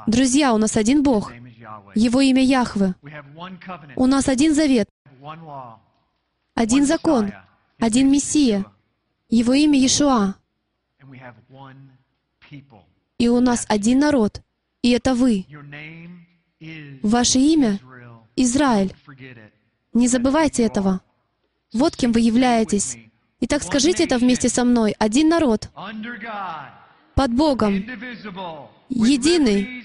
Друзья, 0.07 0.53
у 0.53 0.57
нас 0.57 0.77
один 0.77 1.01
Бог. 1.01 1.31
Его 1.95 2.21
имя 2.21 2.43
Яхве. 2.43 2.93
У 3.95 4.05
нас 4.05 4.27
один 4.27 4.53
завет, 4.53 4.87
один 6.61 6.85
закон, 6.85 7.33
один 7.79 8.11
Мессия. 8.11 8.65
Его 9.29 9.53
имя 9.53 9.79
Иешуа. 9.79 10.35
И 13.17 13.27
у 13.27 13.39
нас 13.39 13.65
один 13.67 13.97
народ. 13.97 14.41
И 14.83 14.91
это 14.91 15.15
вы. 15.15 15.47
Ваше 17.01 17.39
имя 17.39 17.79
Израиль. 18.35 18.93
Не 19.93 20.07
забывайте 20.07 20.63
этого. 20.63 21.01
Вот 21.73 21.95
кем 21.95 22.11
вы 22.11 22.19
являетесь. 22.19 22.97
Итак, 23.39 23.63
скажите 23.63 24.03
это 24.03 24.19
вместе 24.19 24.47
со 24.47 24.63
мной. 24.63 24.93
Один 24.99 25.29
народ, 25.29 25.71
под 27.15 27.33
Богом, 27.33 27.73
единый, 28.89 29.83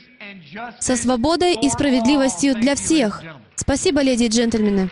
со 0.78 0.96
свободой 0.96 1.54
и 1.54 1.70
справедливостью 1.70 2.54
для 2.54 2.74
всех. 2.74 3.22
Спасибо, 3.54 4.02
леди 4.02 4.24
и 4.24 4.28
джентльмены. 4.28 4.90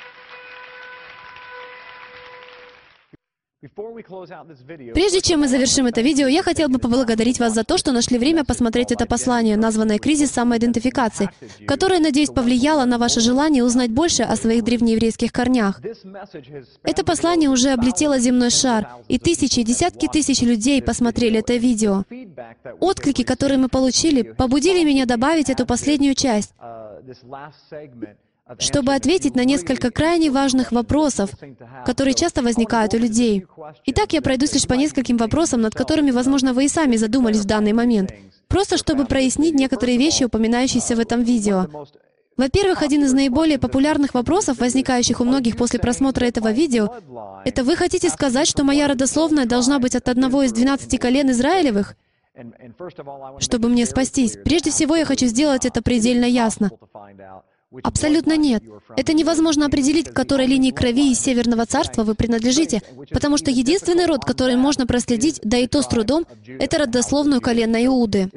Прежде 4.95 5.21
чем 5.21 5.41
мы 5.41 5.49
завершим 5.49 5.87
это 5.87 6.03
видео, 6.03 6.27
я 6.27 6.43
хотел 6.43 6.69
бы 6.69 6.79
поблагодарить 6.79 7.39
вас 7.39 7.55
за 7.55 7.65
то, 7.65 7.79
что 7.79 7.93
нашли 7.93 8.19
время 8.19 8.45
посмотреть 8.45 8.93
это 8.93 9.07
послание, 9.07 9.57
названное 9.57 9.99
«Кризис 9.99 10.31
самоидентификации», 10.33 11.31
которое, 11.67 12.01
надеюсь, 12.01 12.31
повлияло 12.31 12.85
на 12.85 12.99
ваше 12.99 13.21
желание 13.21 13.65
узнать 13.65 13.91
больше 13.91 14.23
о 14.23 14.37
своих 14.37 14.65
древнееврейских 14.65 15.33
корнях. 15.33 15.81
Это 16.83 17.05
послание 17.05 17.49
уже 17.49 17.71
облетело 17.71 18.19
земной 18.19 18.51
шар, 18.51 18.89
и 19.09 19.19
тысячи, 19.19 19.63
десятки 19.63 20.09
тысяч 20.09 20.43
людей 20.43 20.83
посмотрели 20.83 21.39
это 21.39 21.57
видео. 21.57 22.05
Отклики, 22.81 23.23
которые 23.23 23.59
мы 23.59 23.69
получили, 23.69 24.23
побудили 24.23 24.85
меня 24.85 25.07
добавить 25.07 25.49
эту 25.49 25.65
последнюю 25.65 26.15
часть, 26.15 26.53
чтобы 28.59 28.95
ответить 28.95 29.35
на 29.35 29.45
несколько 29.45 29.91
крайне 29.91 30.31
важных 30.31 30.73
вопросов, 30.73 31.31
которые 31.87 32.15
часто 32.15 32.43
возникают 32.43 32.95
у 32.95 32.99
людей. 32.99 33.47
Итак, 33.87 34.13
я 34.13 34.21
пройдусь 34.21 34.53
лишь 34.53 34.67
по 34.67 34.75
нескольким 34.75 35.17
вопросам, 35.17 35.63
над 35.63 35.75
которыми, 35.75 36.11
возможно, 36.11 36.53
вы 36.53 36.67
и 36.67 36.69
сами 36.69 36.97
задумались 36.97 37.41
в 37.41 37.47
данный 37.47 37.73
момент. 37.73 38.13
Просто 38.49 38.77
чтобы 38.77 39.07
прояснить 39.07 39.55
некоторые 39.55 39.97
вещи, 39.97 40.25
упоминающиеся 40.25 40.95
в 40.95 41.01
этом 41.01 41.23
видео. 41.23 41.69
Во-первых, 42.37 42.83
один 42.83 43.05
из 43.05 43.13
наиболее 43.13 43.59
популярных 43.59 44.13
вопросов, 44.13 44.59
возникающих 44.59 45.21
у 45.21 45.25
многих 45.25 45.57
после 45.57 45.79
просмотра 45.79 46.25
этого 46.25 46.51
видео, 46.51 46.93
это 47.45 47.63
вы 47.63 47.77
хотите 47.77 48.11
сказать, 48.11 48.49
что 48.49 48.65
моя 48.65 48.89
родословная 48.89 49.47
должна 49.47 49.79
быть 49.79 49.95
от 49.95 50.09
одного 50.09 50.43
из 50.43 50.53
12 50.53 50.99
колен 50.99 51.31
Израилевых? 51.31 51.95
Чтобы 53.39 53.69
мне 53.69 53.87
спастись, 53.87 54.37
прежде 54.45 54.73
всего 54.73 54.97
я 54.97 55.05
хочу 55.05 55.27
сделать 55.27 55.65
это 55.65 55.81
предельно 55.81 56.25
ясно. 56.25 56.73
Абсолютно 57.83 58.37
нет. 58.37 58.63
Это 58.97 59.13
невозможно 59.13 59.67
определить, 59.67 60.11
к 60.11 60.13
которой 60.13 60.47
линии 60.47 60.71
крови 60.71 61.11
из 61.11 61.21
Северного 61.21 61.67
Царства 61.67 62.05
вы 62.05 62.15
принадлежите, 62.15 62.83
потому 63.11 63.37
что 63.37 63.51
единственный 63.51 64.07
род, 64.07 64.25
который 64.25 64.57
можно 64.57 64.87
проследить, 64.87 65.41
да 65.43 65.59
и 65.59 65.67
то 65.67 65.83
с 65.83 65.89
трудом, 65.89 66.27
это 66.47 66.79
родословную 66.79 67.41
колена 67.41 67.85
Иуды. 67.87 68.31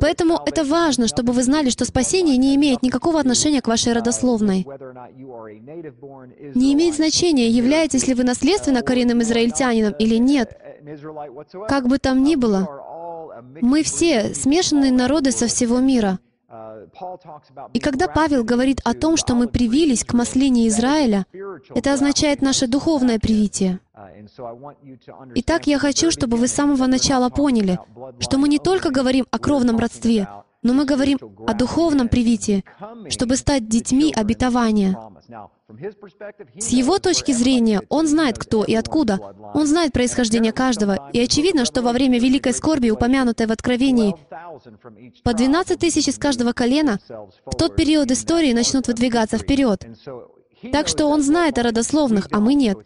Поэтому 0.00 0.40
это 0.46 0.64
важно, 0.64 1.08
чтобы 1.08 1.32
вы 1.32 1.42
знали, 1.42 1.70
что 1.70 1.84
спасение 1.84 2.36
не 2.36 2.54
имеет 2.56 2.82
никакого 2.82 3.20
отношения 3.20 3.60
к 3.60 3.68
вашей 3.68 3.92
родословной. 3.92 4.66
Не 6.54 6.72
имеет 6.74 6.94
значения, 6.94 7.48
являетесь 7.48 8.06
ли 8.06 8.14
вы 8.14 8.24
наследственно 8.24 8.82
коренным 8.82 9.22
израильтянином 9.22 9.94
или 9.98 10.16
нет. 10.16 10.56
Как 11.68 11.88
бы 11.88 11.98
там 11.98 12.22
ни 12.22 12.36
было, 12.36 12.68
мы 13.60 13.82
все 13.82 14.34
смешанные 14.34 14.92
народы 14.92 15.32
со 15.32 15.46
всего 15.46 15.80
мира. 15.80 16.18
И 17.72 17.80
когда 17.80 18.08
Павел 18.08 18.44
говорит 18.44 18.80
о 18.84 18.94
том, 18.94 19.16
что 19.16 19.34
мы 19.34 19.48
привились 19.48 20.04
к 20.04 20.12
маслине 20.14 20.68
Израиля, 20.68 21.26
это 21.74 21.92
означает 21.92 22.42
наше 22.42 22.66
духовное 22.66 23.18
привитие. 23.18 23.80
Итак, 25.34 25.66
я 25.66 25.78
хочу, 25.78 26.10
чтобы 26.10 26.36
вы 26.36 26.48
с 26.48 26.52
самого 26.52 26.86
начала 26.86 27.28
поняли, 27.28 27.78
что 28.20 28.38
мы 28.38 28.48
не 28.48 28.58
только 28.58 28.90
говорим 28.90 29.26
о 29.30 29.38
кровном 29.38 29.78
родстве, 29.78 30.28
но 30.64 30.72
мы 30.72 30.86
говорим 30.86 31.18
о 31.46 31.54
духовном 31.54 32.08
привитии, 32.08 32.64
чтобы 33.10 33.36
стать 33.36 33.68
детьми 33.68 34.12
обетования. 34.12 34.98
С 36.58 36.70
его 36.70 36.98
точки 36.98 37.32
зрения, 37.32 37.82
он 37.88 38.08
знает, 38.08 38.38
кто 38.38 38.64
и 38.64 38.74
откуда. 38.74 39.18
Он 39.54 39.66
знает 39.66 39.92
происхождение 39.92 40.52
каждого. 40.52 41.10
И 41.12 41.20
очевидно, 41.20 41.64
что 41.64 41.82
во 41.82 41.92
время 41.92 42.18
великой 42.18 42.54
скорби, 42.54 42.90
упомянутой 42.90 43.46
в 43.46 43.52
Откровении, 43.52 44.16
по 45.22 45.34
12 45.34 45.78
тысяч 45.78 46.08
из 46.08 46.18
каждого 46.18 46.52
колена 46.52 46.98
в 47.46 47.54
тот 47.56 47.76
период 47.76 48.10
истории 48.10 48.52
начнут 48.52 48.88
выдвигаться 48.88 49.38
вперед. 49.38 49.86
Так 50.72 50.88
что 50.88 51.06
он 51.06 51.22
знает 51.22 51.58
о 51.58 51.62
родословных, 51.62 52.28
а 52.32 52.40
мы 52.40 52.54
нет. 52.54 52.78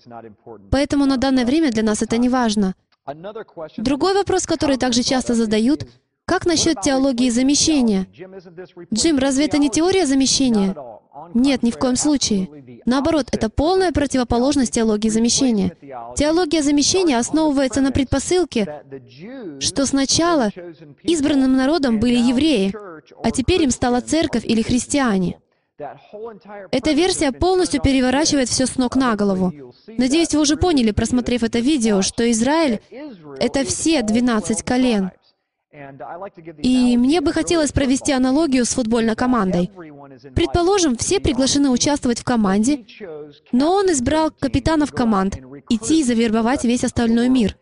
Поэтому 0.71 1.07
на 1.07 1.17
данное 1.17 1.45
время 1.45 1.71
для 1.71 1.85
нас 1.85 2.03
это 2.03 2.19
не 2.19 2.29
важно. 2.29 2.75
Другой 3.77 4.15
вопрос, 4.15 4.47
который 4.47 4.77
также 4.77 5.03
часто 5.03 5.35
задают, 5.35 5.87
как 6.29 6.45
насчет 6.45 6.83
теологии 6.83 7.31
замещения? 7.31 8.07
Джим, 8.93 9.19
разве 9.19 9.47
это 9.47 9.57
не 9.57 9.71
теория 9.71 10.05
замещения? 10.05 10.77
Нет, 11.33 11.63
ни 11.63 11.71
в 11.71 11.79
коем 11.79 11.97
случае. 11.97 12.49
Наоборот, 12.85 13.29
это 13.33 13.49
полная 13.49 13.93
противоположность 13.93 14.73
теологии 14.73 15.09
замещения. 15.09 15.73
Теология 16.17 16.63
замещения 16.63 17.19
основывается 17.19 17.81
на 17.81 17.93
предпосылке, 17.93 18.83
что 19.59 19.87
сначала 19.87 20.51
избранным 21.03 21.57
народом 21.57 21.99
были 21.99 22.17
евреи, 22.17 22.75
а 23.23 23.31
теперь 23.31 23.63
им 23.63 23.71
стала 23.71 24.03
церковь 24.03 24.45
или 24.45 24.61
христиане. 24.61 25.41
Эта 26.73 26.91
версия 26.91 27.31
полностью 27.31 27.81
переворачивает 27.81 28.49
все 28.49 28.67
с 28.67 28.77
ног 28.77 28.97
на 28.97 29.15
голову. 29.15 29.53
Надеюсь, 29.87 30.35
вы 30.35 30.41
уже 30.41 30.57
поняли, 30.57 30.91
просмотрев 30.91 31.45
это 31.45 31.61
видео, 31.61 32.03
что 32.03 32.29
Израиль— 32.33 32.81
это 33.39 33.65
все 33.65 34.03
12 34.03 34.63
колен. 34.65 35.13
И 36.63 36.97
мне 36.97 37.21
бы 37.21 37.33
хотелось 37.33 37.73
провести 37.73 38.13
аналогию 38.13 38.65
с 38.65 38.71
футбольной 38.71 39.15
командой. 39.15 39.71
Предположим, 40.35 40.97
все 40.97 41.21
приглашены 41.21 41.69
участвовать 41.69 42.21
в 42.21 42.25
команде, 42.25 42.87
но 43.53 43.75
он 43.75 43.91
избрал 43.93 44.31
капитанов 44.31 44.93
команд 44.93 45.39
идти 45.69 46.01
и 46.01 46.05
завербовать 46.05 46.65
весь 46.65 46.85
остальной 46.85 47.29
мир. 47.29 47.57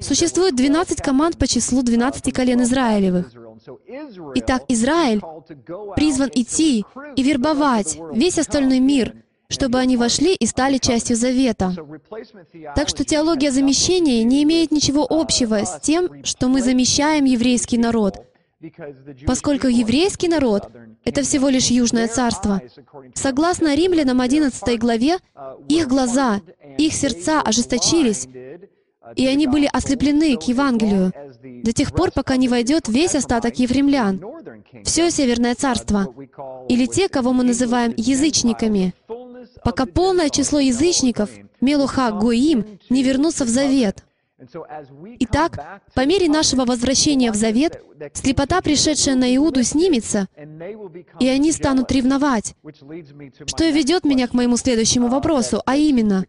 Существует 0.00 0.56
12 0.56 1.02
команд 1.02 1.38
по 1.38 1.46
числу 1.46 1.82
12 1.82 2.32
колен 2.32 2.62
Израилевых. 2.62 3.32
Итак, 4.36 4.64
Израиль 4.68 5.20
призван 5.94 6.30
идти 6.34 6.84
и 7.16 7.22
вербовать 7.22 7.98
весь 8.12 8.38
остальной 8.38 8.80
мир, 8.80 9.14
чтобы 9.50 9.78
они 9.78 9.96
вошли 9.96 10.34
и 10.34 10.46
стали 10.46 10.78
частью 10.78 11.16
завета. 11.16 11.74
Так 12.76 12.88
что 12.88 13.04
теология 13.04 13.50
замещения 13.50 14.22
не 14.22 14.42
имеет 14.42 14.70
ничего 14.70 15.06
общего 15.08 15.64
с 15.64 15.80
тем, 15.80 16.24
что 16.24 16.48
мы 16.48 16.60
замещаем 16.62 17.24
еврейский 17.24 17.78
народ, 17.78 18.26
поскольку 19.26 19.68
еврейский 19.68 20.28
народ— 20.28 20.70
это 21.04 21.22
всего 21.22 21.48
лишь 21.48 21.68
Южное 21.68 22.08
Царство. 22.08 22.60
Согласно 23.14 23.74
Римлянам 23.74 24.20
11 24.20 24.78
главе, 24.78 25.18
их 25.68 25.88
глаза, 25.88 26.42
их 26.76 26.92
сердца 26.92 27.40
ожесточились, 27.40 28.28
и 29.16 29.26
они 29.26 29.46
были 29.46 29.68
ослеплены 29.72 30.36
к 30.36 30.42
Евангелию 30.42 31.12
до 31.62 31.72
тех 31.72 31.92
пор, 31.94 32.10
пока 32.10 32.36
не 32.36 32.48
войдет 32.48 32.88
весь 32.88 33.14
остаток 33.14 33.58
евремлян, 33.58 34.20
все 34.84 35.10
Северное 35.10 35.54
Царство, 35.54 36.14
или 36.68 36.86
те, 36.86 37.08
кого 37.08 37.32
мы 37.32 37.44
называем 37.44 37.94
язычниками, 37.96 38.92
пока 39.64 39.86
полное 39.86 40.30
число 40.30 40.58
язычников, 40.58 41.30
Мелуха 41.60 42.10
Гоим, 42.12 42.78
не 42.88 43.02
вернутся 43.02 43.44
в 43.44 43.48
Завет. 43.48 44.04
Итак, 45.18 45.82
по 45.94 46.06
мере 46.06 46.28
нашего 46.28 46.64
возвращения 46.64 47.32
в 47.32 47.34
Завет, 47.34 47.82
слепота, 48.14 48.60
пришедшая 48.60 49.16
на 49.16 49.34
Иуду, 49.34 49.64
снимется, 49.64 50.28
и 51.18 51.28
они 51.28 51.50
станут 51.50 51.90
ревновать, 51.90 52.54
что 53.46 53.64
и 53.64 53.72
ведет 53.72 54.04
меня 54.04 54.28
к 54.28 54.34
моему 54.34 54.56
следующему 54.56 55.08
вопросу, 55.08 55.60
а 55.66 55.76
именно, 55.76 56.24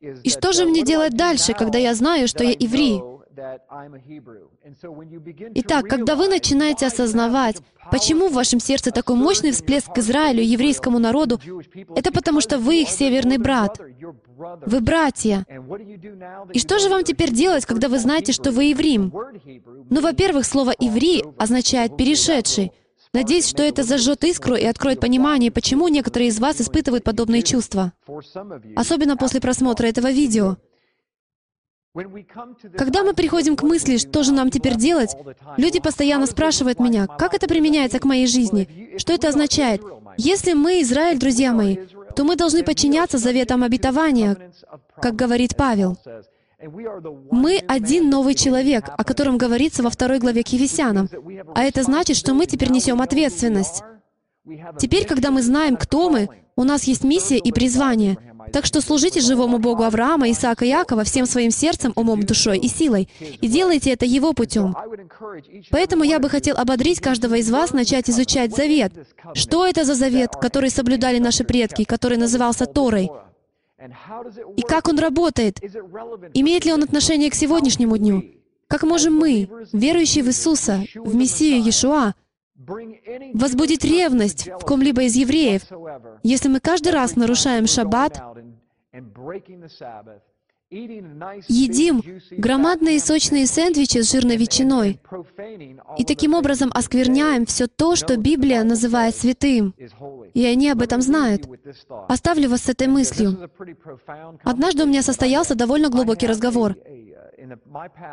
и 0.00 0.30
что 0.30 0.52
же 0.52 0.64
мне 0.64 0.82
делать 0.82 1.14
дальше, 1.14 1.54
когда 1.54 1.78
я 1.78 1.94
знаю, 1.94 2.28
что 2.28 2.44
я 2.44 2.50
еврей, 2.50 3.00
Итак, 5.54 5.86
когда 5.88 6.16
вы 6.16 6.28
начинаете 6.28 6.86
осознавать, 6.86 7.56
почему 7.90 8.28
в 8.28 8.34
вашем 8.34 8.60
сердце 8.60 8.90
такой 8.90 9.16
мощный 9.16 9.52
всплеск 9.52 9.92
к 9.92 9.98
Израилю, 9.98 10.42
еврейскому 10.42 10.98
народу, 10.98 11.40
это 11.96 12.12
потому 12.12 12.40
что 12.40 12.58
вы 12.58 12.82
их 12.82 12.88
северный 12.88 13.38
брат. 13.38 13.80
Вы 14.66 14.80
братья. 14.80 15.46
И 16.52 16.58
что 16.58 16.78
же 16.78 16.88
вам 16.88 17.04
теперь 17.04 17.32
делать, 17.32 17.66
когда 17.66 17.88
вы 17.88 17.98
знаете, 17.98 18.32
что 18.32 18.50
вы 18.50 18.64
еврим? 18.64 19.12
Ну, 19.90 20.00
во-первых, 20.00 20.44
слово 20.44 20.70
«иври» 20.70 21.24
означает 21.38 21.96
«перешедший». 21.96 22.72
Надеюсь, 23.12 23.48
что 23.48 23.62
это 23.62 23.84
зажжет 23.84 24.24
искру 24.24 24.56
и 24.56 24.64
откроет 24.64 24.98
понимание, 24.98 25.52
почему 25.52 25.86
некоторые 25.86 26.30
из 26.30 26.40
вас 26.40 26.60
испытывают 26.60 27.04
подобные 27.04 27.42
чувства. 27.42 27.92
Особенно 28.74 29.16
после 29.16 29.40
просмотра 29.40 29.86
этого 29.86 30.10
видео. 30.10 30.56
Когда 32.76 33.04
мы 33.04 33.14
приходим 33.14 33.56
к 33.56 33.62
мысли, 33.62 33.98
что 33.98 34.24
же 34.24 34.32
нам 34.32 34.50
теперь 34.50 34.74
делать, 34.74 35.16
люди 35.56 35.78
постоянно 35.78 36.26
спрашивают 36.26 36.80
меня, 36.80 37.06
как 37.06 37.34
это 37.34 37.46
применяется 37.46 38.00
к 38.00 38.04
моей 38.04 38.26
жизни, 38.26 38.94
что 38.98 39.12
это 39.12 39.28
означает. 39.28 39.80
Если 40.16 40.54
мы 40.54 40.82
Израиль, 40.82 41.18
друзья 41.18 41.52
мои, 41.52 41.76
то 42.16 42.24
мы 42.24 42.34
должны 42.36 42.64
подчиняться 42.64 43.18
заветам 43.18 43.62
обетования, 43.62 44.52
как 45.00 45.14
говорит 45.14 45.56
Павел. 45.56 45.96
Мы 47.30 47.62
один 47.68 48.10
новый 48.10 48.34
человек, 48.34 48.88
о 48.96 49.04
котором 49.04 49.38
говорится 49.38 49.82
во 49.82 49.90
второй 49.90 50.18
главе 50.18 50.42
к 50.42 50.48
Ефесянам. 50.48 51.08
А 51.54 51.62
это 51.62 51.84
значит, 51.84 52.16
что 52.16 52.34
мы 52.34 52.46
теперь 52.46 52.70
несем 52.70 53.02
ответственность. 53.02 53.82
Теперь, 54.78 55.06
когда 55.06 55.30
мы 55.30 55.42
знаем, 55.42 55.76
кто 55.76 56.10
мы, 56.10 56.28
у 56.56 56.64
нас 56.64 56.84
есть 56.84 57.04
миссия 57.04 57.38
и 57.38 57.52
призвание. 57.52 58.18
Так 58.52 58.66
что 58.66 58.80
служите 58.80 59.20
живому 59.20 59.58
Богу 59.58 59.82
Авраама, 59.82 60.30
Исаака 60.30 60.64
и 60.64 60.68
Якова 60.68 61.04
всем 61.04 61.26
своим 61.26 61.50
сердцем, 61.50 61.92
умом, 61.96 62.22
душой 62.22 62.58
и 62.58 62.68
силой. 62.68 63.08
И 63.40 63.48
делайте 63.48 63.90
это 63.90 64.04
Его 64.04 64.32
путем. 64.32 64.74
Поэтому 65.70 66.04
я 66.04 66.18
бы 66.18 66.28
хотел 66.28 66.56
ободрить 66.56 67.00
каждого 67.00 67.34
из 67.34 67.50
вас 67.50 67.72
начать 67.72 68.10
изучать 68.10 68.54
Завет. 68.54 68.92
Что 69.34 69.66
это 69.66 69.84
за 69.84 69.94
Завет, 69.94 70.30
который 70.40 70.70
соблюдали 70.70 71.18
наши 71.18 71.44
предки, 71.44 71.84
который 71.84 72.18
назывался 72.18 72.66
Торой? 72.66 73.10
И 74.56 74.62
как 74.62 74.88
он 74.88 74.98
работает? 74.98 75.60
Имеет 76.34 76.64
ли 76.64 76.72
он 76.72 76.82
отношение 76.82 77.30
к 77.30 77.34
сегодняшнему 77.34 77.98
дню? 77.98 78.24
Как 78.66 78.82
можем 78.82 79.16
мы, 79.16 79.48
верующие 79.72 80.24
в 80.24 80.28
Иисуса, 80.28 80.82
в 80.94 81.14
Мессию 81.14 81.62
Иешуа, 81.62 82.14
возбудить 82.56 83.84
ревность 83.84 84.48
в 84.48 84.60
ком-либо 84.60 85.02
из 85.02 85.16
евреев, 85.16 85.62
если 86.22 86.48
мы 86.48 86.60
каждый 86.60 86.92
раз 86.92 87.16
нарушаем 87.16 87.66
шаббат, 87.66 88.22
едим 91.48 92.02
громадные 92.30 93.00
сочные 93.00 93.46
сэндвичи 93.46 94.02
с 94.02 94.10
жирной 94.10 94.36
ветчиной 94.36 95.00
и 95.98 96.04
таким 96.04 96.34
образом 96.34 96.70
оскверняем 96.74 97.46
все 97.46 97.66
то, 97.66 97.96
что 97.96 98.16
Библия 98.16 98.62
называет 98.64 99.14
святым. 99.14 99.74
И 100.34 100.44
они 100.44 100.70
об 100.70 100.82
этом 100.82 101.00
знают. 101.00 101.48
Оставлю 102.08 102.48
вас 102.48 102.62
с 102.62 102.68
этой 102.68 102.88
мыслью. 102.88 103.50
Однажды 104.42 104.84
у 104.84 104.86
меня 104.86 105.02
состоялся 105.02 105.54
довольно 105.54 105.88
глубокий 105.88 106.26
разговор. 106.26 106.76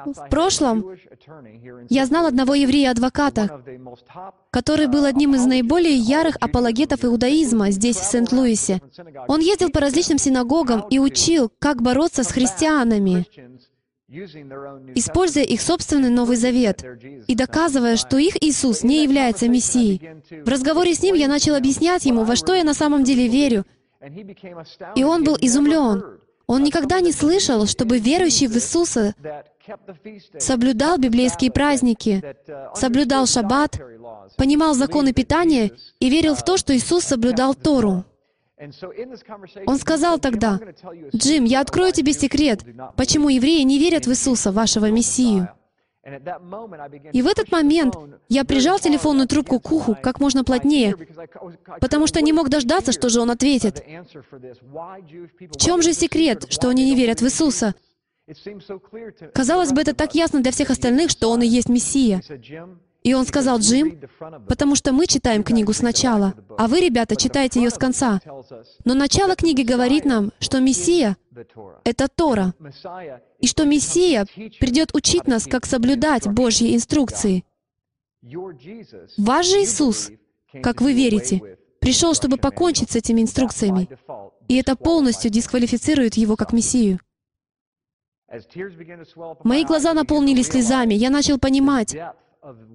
В 0.06 0.28
прошлом 0.30 0.98
я 1.90 2.06
знал 2.06 2.26
одного 2.26 2.54
еврея-адвоката, 2.56 3.64
который 4.50 4.88
был 4.88 5.06
одним 5.06 5.36
из 5.36 5.46
наиболее 5.46 5.96
ярых 5.96 6.36
апологетов 6.42 7.06
иудаизма 7.06 7.72
здесь, 7.72 7.98
в 7.98 8.04
Сент-Луисе. 8.04 8.82
Он 9.28 9.40
ездил 9.40 9.70
по 9.70 9.80
различным 9.80 10.18
синагогам 10.18 10.86
и 10.90 11.00
учил, 11.00 11.52
как 11.60 11.82
бороться 11.82 12.24
с 12.24 12.32
христианами, 12.52 13.26
используя 14.96 15.44
их 15.44 15.62
собственный 15.62 16.10
Новый 16.10 16.36
Завет 16.36 16.84
и 17.28 17.36
доказывая, 17.36 17.96
что 17.96 18.18
их 18.18 18.42
Иисус 18.42 18.84
не 18.84 19.04
является 19.04 19.48
Мессией. 19.48 20.22
В 20.44 20.50
разговоре 20.50 20.94
с 20.94 21.02
ним 21.02 21.16
я 21.16 21.28
начал 21.28 21.56
объяснять 21.56 22.06
ему, 22.06 22.24
во 22.24 22.36
что 22.36 22.54
я 22.54 22.64
на 22.64 22.74
самом 22.74 23.04
деле 23.04 23.28
верю. 23.28 23.66
И 24.96 25.04
он 25.04 25.24
был 25.24 25.38
изумлен. 25.40 26.20
Он 26.48 26.64
никогда 26.64 27.00
не 27.00 27.14
слышал, 27.14 27.66
чтобы 27.66 28.00
верующий 28.00 28.48
в 28.48 28.56
Иисуса 28.56 29.16
соблюдал 30.38 30.98
библейские 30.98 31.52
праздники, 31.52 32.22
соблюдал 32.76 33.26
шаббат, 33.26 33.80
понимал 34.36 34.74
законы 34.74 35.14
питания 35.14 35.72
и 36.00 36.10
верил 36.10 36.36
в 36.36 36.44
то, 36.44 36.58
что 36.58 36.76
Иисус 36.76 37.06
соблюдал 37.06 37.56
Тору. 37.56 38.04
Он 39.66 39.78
сказал 39.78 40.20
тогда, 40.20 40.60
«Джим, 41.16 41.46
я 41.46 41.62
открою 41.62 41.94
тебе 41.94 42.14
секрет, 42.14 42.64
почему 42.96 43.30
евреи 43.30 43.62
не 43.64 43.80
верят 43.80 44.06
в 44.06 44.12
Иисуса, 44.12 44.52
вашего 44.52 44.92
Мессию. 44.92 45.50
И 47.14 47.22
в 47.22 47.28
этот 47.28 47.52
момент 47.52 47.96
я 48.28 48.44
прижал 48.44 48.80
телефонную 48.80 49.28
трубку 49.28 49.60
к 49.60 49.72
уху 49.72 49.96
как 50.02 50.20
можно 50.20 50.44
плотнее, 50.44 50.96
потому 51.80 52.08
что 52.08 52.22
не 52.22 52.34
мог 52.34 52.50
дождаться, 52.50 52.92
что 52.92 53.10
же 53.10 53.22
он 53.22 53.30
ответит. 53.30 53.84
В 53.86 55.58
чем 55.58 55.82
же 55.84 55.94
секрет, 55.94 56.48
что 56.50 56.70
они 56.70 56.86
не 56.86 56.96
верят 56.96 57.22
в 57.22 57.26
Иисуса? 57.26 57.76
Казалось 59.34 59.72
бы, 59.72 59.82
это 59.82 59.94
так 59.94 60.16
ясно 60.16 60.42
для 60.42 60.52
всех 60.52 60.70
остальных, 60.70 61.12
что 61.12 61.30
Он 61.30 61.42
и 61.42 61.48
есть 61.48 61.70
Мессия. 61.70 62.22
И 63.04 63.16
он 63.16 63.26
сказал, 63.26 63.58
Джим, 63.60 64.00
потому 64.48 64.76
что 64.76 64.94
мы 64.94 65.08
читаем 65.08 65.44
книгу 65.44 65.74
сначала, 65.74 66.36
а 66.58 66.68
вы, 66.68 66.82
ребята, 66.82 67.16
читаете 67.16 67.62
ее 67.62 67.72
с 67.72 67.78
конца. 67.78 68.20
Но 68.86 68.94
начало 68.94 69.36
книги 69.36 69.64
говорит 69.64 70.06
нам, 70.06 70.32
что 70.40 70.60
Мессия— 70.60 71.18
это 71.84 72.08
Тора, 72.08 72.54
и 73.40 73.48
что 73.48 73.66
Мессия 73.66 74.26
придет 74.60 74.94
учить 74.94 75.28
нас, 75.28 75.48
как 75.48 75.66
соблюдать 75.66 76.28
Божьи 76.28 76.76
инструкции. 76.76 77.44
Ваш 79.18 79.48
же 79.48 79.64
Иисус, 79.64 80.12
как 80.62 80.82
вы 80.82 80.94
верите, 80.94 81.58
пришел, 81.80 82.14
чтобы 82.14 82.38
покончить 82.38 82.92
с 82.92 82.96
этими 82.96 83.22
инструкциями, 83.22 83.90
и 84.48 84.58
это 84.58 84.76
полностью 84.76 85.32
дисквалифицирует 85.32 86.16
Его 86.16 86.36
как 86.36 86.54
Мессию. 86.54 87.00
Мои 89.44 89.66
глаза 89.66 89.94
наполнились 89.94 90.48
слезами, 90.48 90.94
я 90.94 91.10
начал 91.10 91.40
понимать, 91.40 91.96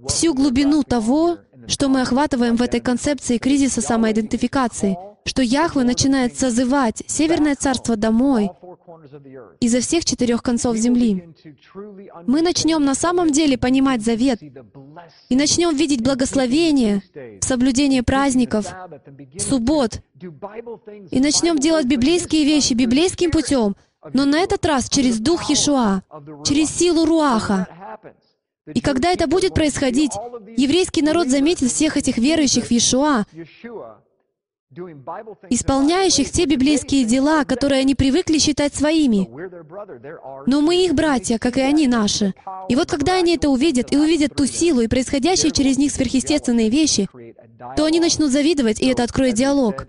всю 0.09 0.35
глубину 0.35 0.83
того, 0.83 1.39
что 1.67 1.89
мы 1.89 2.03
охватываем 2.03 2.57
в 2.57 2.63
этой 2.63 2.81
концепции 2.81 3.39
кризиса 3.39 3.81
самоидентификации, 3.81 4.97
что 5.25 5.43
Яхве 5.43 5.83
начинает 5.83 6.39
созывать 6.39 7.03
Северное 7.07 7.57
Царство 7.57 7.97
домой 7.97 8.51
изо 9.61 9.81
всех 9.81 10.05
четырех 10.05 10.43
концов 10.43 10.77
земли. 10.77 11.29
Мы 12.27 12.43
начнем 12.43 12.85
на 12.85 12.95
самом 12.95 13.33
деле 13.33 13.59
понимать 13.59 14.03
завет 14.03 14.41
и 14.43 15.37
начнем 15.37 15.75
видеть 15.75 16.03
благословение 16.03 17.03
в 17.41 17.45
соблюдении 17.45 18.03
праздников, 18.03 18.67
суббот, 19.39 20.01
и 21.11 21.21
начнем 21.21 21.59
делать 21.59 21.87
библейские 21.87 22.45
вещи 22.45 22.75
библейским 22.75 23.31
путем, 23.31 23.77
но 24.13 24.25
на 24.25 24.39
этот 24.39 24.65
раз 24.65 24.89
через 24.89 25.19
Дух 25.19 25.51
Иешуа, 25.51 26.03
через 26.45 26.71
силу 26.71 27.05
Руаха, 27.05 27.67
и 28.75 28.81
когда 28.81 29.13
это 29.13 29.27
будет 29.27 29.55
происходить, 29.55 30.13
еврейский 30.57 31.03
народ 31.03 31.29
заметит 31.29 31.71
всех 31.71 31.97
этих 31.97 32.19
верующих 32.19 32.67
в 32.67 32.71
Иешуа, 32.71 33.25
исполняющих 35.51 36.31
те 36.31 36.45
библейские 36.47 37.05
дела, 37.05 37.45
которые 37.45 37.81
они 37.81 37.95
привыкли 37.95 38.39
считать 38.39 38.75
своими. 38.75 39.29
Но 40.47 40.61
мы 40.61 40.85
их 40.85 40.95
братья, 40.95 41.39
как 41.39 41.57
и 41.57 41.61
они 41.61 41.87
наши. 41.87 42.35
И 42.69 42.77
вот 42.77 42.91
когда 42.91 43.15
они 43.15 43.37
это 43.37 43.49
увидят, 43.49 43.93
и 43.93 43.97
увидят 43.97 44.35
ту 44.35 44.47
силу 44.47 44.81
и 44.81 44.89
происходящие 44.89 45.53
через 45.53 45.79
них 45.79 45.93
сверхъестественные 45.93 46.71
вещи, 46.71 47.09
то 47.77 47.85
они 47.85 48.01
начнут 48.01 48.31
завидовать, 48.31 48.81
и 48.81 48.89
это 48.89 49.03
откроет 49.03 49.35
диалог. 49.35 49.87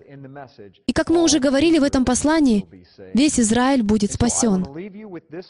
И 0.86 0.94
как 0.94 1.10
мы 1.10 1.24
уже 1.24 1.40
говорили 1.40 1.80
в 1.80 1.84
этом 1.84 2.06
послании, 2.06 2.66
весь 3.14 3.40
Израиль 3.40 3.84
будет 3.84 4.14
спасен. 4.14 4.66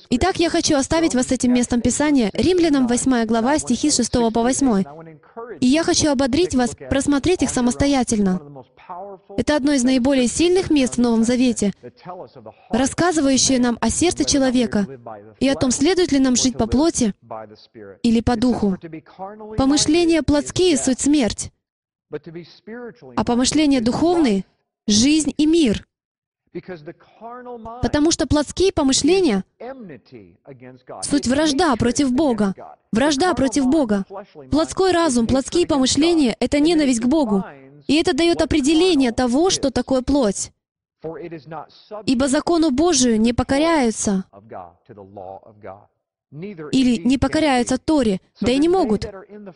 Итак, 0.09 0.37
я 0.37 0.49
хочу 0.49 0.75
оставить 0.75 1.15
вас 1.15 1.27
с 1.27 1.31
этим 1.31 1.53
местом 1.53 1.81
Писания, 1.81 2.31
Римлянам 2.33 2.87
8 2.87 3.25
глава, 3.25 3.59
стихи 3.59 3.91
6 3.91 4.11
по 4.11 4.41
8. 4.41 4.83
И 5.59 5.65
я 5.65 5.83
хочу 5.83 6.09
ободрить 6.09 6.55
вас 6.55 6.71
просмотреть 6.89 7.43
их 7.43 7.49
самостоятельно. 7.49 8.41
Это 9.37 9.55
одно 9.55 9.73
из 9.73 9.83
наиболее 9.83 10.27
сильных 10.27 10.69
мест 10.69 10.95
в 10.95 11.01
Новом 11.01 11.23
Завете, 11.23 11.73
рассказывающее 12.69 13.59
нам 13.59 13.77
о 13.81 13.89
сердце 13.89 14.25
человека 14.25 14.85
и 15.39 15.47
о 15.47 15.55
том, 15.55 15.71
следует 15.71 16.11
ли 16.11 16.19
нам 16.19 16.35
жить 16.35 16.57
по 16.57 16.67
плоти 16.67 17.13
или 18.03 18.21
по 18.21 18.35
духу. 18.35 18.77
Помышления 19.57 20.21
плотские— 20.23 20.77
суть 20.77 20.99
смерть, 20.99 21.51
а 23.15 23.23
помышления 23.23 23.81
духовные— 23.81 24.45
жизнь 24.87 25.33
и 25.37 25.45
мир. 25.45 25.86
Потому 27.81 28.11
что 28.11 28.27
плотские 28.27 28.71
помышления— 28.71 29.43
суть 31.03 31.27
вражда 31.27 31.75
против 31.75 32.11
Бога. 32.11 32.53
Вражда 32.91 33.33
против 33.33 33.67
Бога. 33.67 34.05
Плотской 34.51 34.91
разум, 34.91 35.27
плотские 35.27 35.67
помышления— 35.67 36.35
это 36.39 36.59
ненависть 36.59 37.01
к 37.01 37.05
Богу. 37.05 37.43
И 37.87 37.95
это 37.95 38.13
дает 38.13 38.41
определение 38.41 39.11
того, 39.11 39.49
что 39.49 39.71
такое 39.71 40.01
плоть. 40.01 40.51
Ибо 42.05 42.27
закону 42.27 42.71
Божию 42.71 43.19
не 43.19 43.33
покоряются. 43.33 44.25
или 46.71 47.01
не 47.07 47.17
покоряются 47.17 47.77
Торе, 47.77 48.19
да 48.41 48.51
и 48.51 48.57
не 48.57 48.67
могут. 48.67 49.05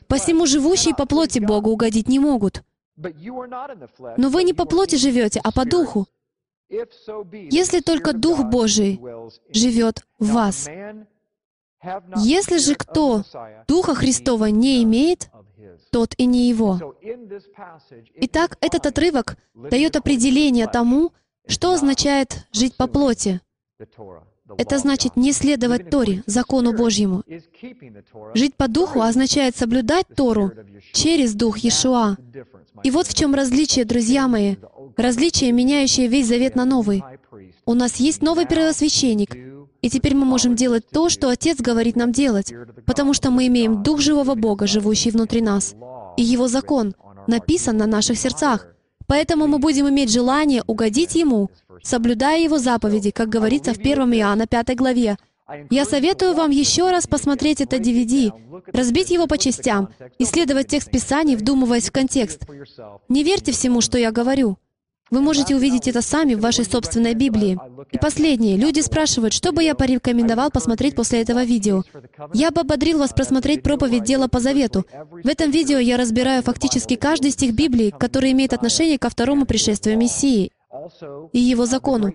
Посему 0.07 0.45
живущие 0.45 0.95
по 0.95 1.05
плоти 1.05 1.39
Богу 1.39 1.71
угодить 1.71 2.07
не 2.07 2.19
могут. 2.19 2.63
Но 2.95 4.29
вы 4.29 4.43
не 4.43 4.53
по 4.53 4.65
плоти 4.65 4.95
живете, 4.95 5.41
а 5.43 5.51
по 5.51 5.65
духу. 5.65 6.07
Если 6.71 7.81
только 7.81 8.13
Дух 8.13 8.43
Божий 8.45 8.99
живет 9.49 10.05
в 10.19 10.31
вас. 10.31 10.69
Если 12.17 12.57
же 12.57 12.75
кто 12.75 13.23
Духа 13.67 13.95
Христова 13.95 14.45
не 14.45 14.83
имеет, 14.83 15.29
тот 15.91 16.13
и 16.17 16.25
не 16.25 16.47
его. 16.47 16.95
Итак, 18.15 18.57
этот 18.61 18.85
отрывок 18.85 19.37
дает 19.53 19.95
определение 19.95 20.67
тому, 20.67 21.11
что 21.47 21.73
означает 21.73 22.47
жить 22.51 22.75
по 22.77 22.87
плоти. 22.87 23.41
Это 24.57 24.77
значит 24.77 25.15
не 25.15 25.31
следовать 25.31 25.89
Торе, 25.89 26.23
закону 26.25 26.73
Божьему. 26.73 27.23
Жить 28.33 28.55
по 28.55 28.67
духу 28.67 29.01
означает 29.01 29.55
соблюдать 29.55 30.07
Тору 30.15 30.51
через 30.93 31.33
Дух 31.33 31.59
Иешуа. 31.59 32.17
И 32.83 32.91
вот 32.91 33.07
в 33.07 33.13
чем 33.13 33.33
различие, 33.33 33.85
друзья 33.85 34.27
мои. 34.27 34.55
Различие, 34.97 35.51
меняющее 35.51 36.07
весь 36.07 36.27
завет 36.27 36.55
на 36.55 36.65
новый. 36.65 37.03
У 37.65 37.73
нас 37.73 37.95
есть 37.97 38.21
новый 38.21 38.45
первосвященник, 38.45 39.35
и 39.81 39.89
теперь 39.89 40.15
мы 40.15 40.25
можем 40.25 40.55
делать 40.55 40.87
то, 40.89 41.09
что 41.09 41.29
Отец 41.29 41.59
говорит 41.59 41.95
нам 41.95 42.11
делать, 42.11 42.53
потому 42.85 43.13
что 43.13 43.31
мы 43.31 43.47
имеем 43.47 43.83
Дух 43.83 43.99
живого 43.99 44.35
Бога, 44.35 44.67
живущий 44.67 45.11
внутри 45.11 45.41
нас. 45.41 45.75
И 46.17 46.23
Его 46.23 46.47
закон 46.47 46.93
написан 47.27 47.77
на 47.77 47.87
наших 47.87 48.17
сердцах. 48.17 48.67
Поэтому 49.07 49.47
мы 49.47 49.59
будем 49.59 49.89
иметь 49.89 50.11
желание 50.11 50.63
угодить 50.67 51.15
Ему, 51.15 51.49
соблюдая 51.83 52.41
Его 52.41 52.57
заповеди, 52.57 53.11
как 53.11 53.29
говорится 53.29 53.73
в 53.73 53.79
1 53.79 54.13
Иоанна 54.13 54.47
5 54.47 54.75
главе. 54.75 55.17
Я 55.69 55.85
советую 55.85 56.33
вам 56.33 56.51
еще 56.51 56.91
раз 56.91 57.07
посмотреть 57.07 57.61
это 57.61 57.77
DVD, 57.77 58.31
разбить 58.71 59.11
его 59.11 59.27
по 59.27 59.37
частям, 59.37 59.89
исследовать 60.17 60.67
текст 60.67 60.89
Писаний, 60.89 61.35
вдумываясь 61.35 61.89
в 61.89 61.91
контекст. 61.91 62.45
Не 63.09 63.23
верьте 63.23 63.51
всему, 63.51 63.81
что 63.81 63.97
я 63.97 64.11
говорю. 64.11 64.57
Вы 65.11 65.19
можете 65.19 65.57
увидеть 65.57 65.89
это 65.89 66.01
сами 66.01 66.35
в 66.35 66.39
вашей 66.39 66.63
собственной 66.63 67.13
Библии. 67.13 67.59
И 67.91 67.97
последнее. 67.97 68.55
Люди 68.55 68.79
спрашивают, 68.79 69.33
что 69.33 69.51
бы 69.51 69.61
я 69.61 69.75
порекомендовал 69.75 70.51
посмотреть 70.51 70.95
после 70.95 71.21
этого 71.21 71.43
видео. 71.43 71.83
Я 72.33 72.49
бы 72.51 72.61
ободрил 72.61 72.99
вас 72.99 73.11
просмотреть 73.11 73.61
проповедь 73.61 74.03
«Дело 74.03 74.29
по 74.29 74.39
завету». 74.39 74.85
В 75.11 75.27
этом 75.27 75.51
видео 75.51 75.79
я 75.79 75.97
разбираю 75.97 76.43
фактически 76.43 76.95
каждый 76.95 77.31
стих 77.31 77.53
Библии, 77.53 77.93
который 77.97 78.31
имеет 78.31 78.53
отношение 78.53 78.97
ко 78.97 79.09
второму 79.09 79.45
пришествию 79.45 79.97
Мессии 79.97 80.51
и 81.33 81.39
его 81.39 81.65
закону. 81.65 82.13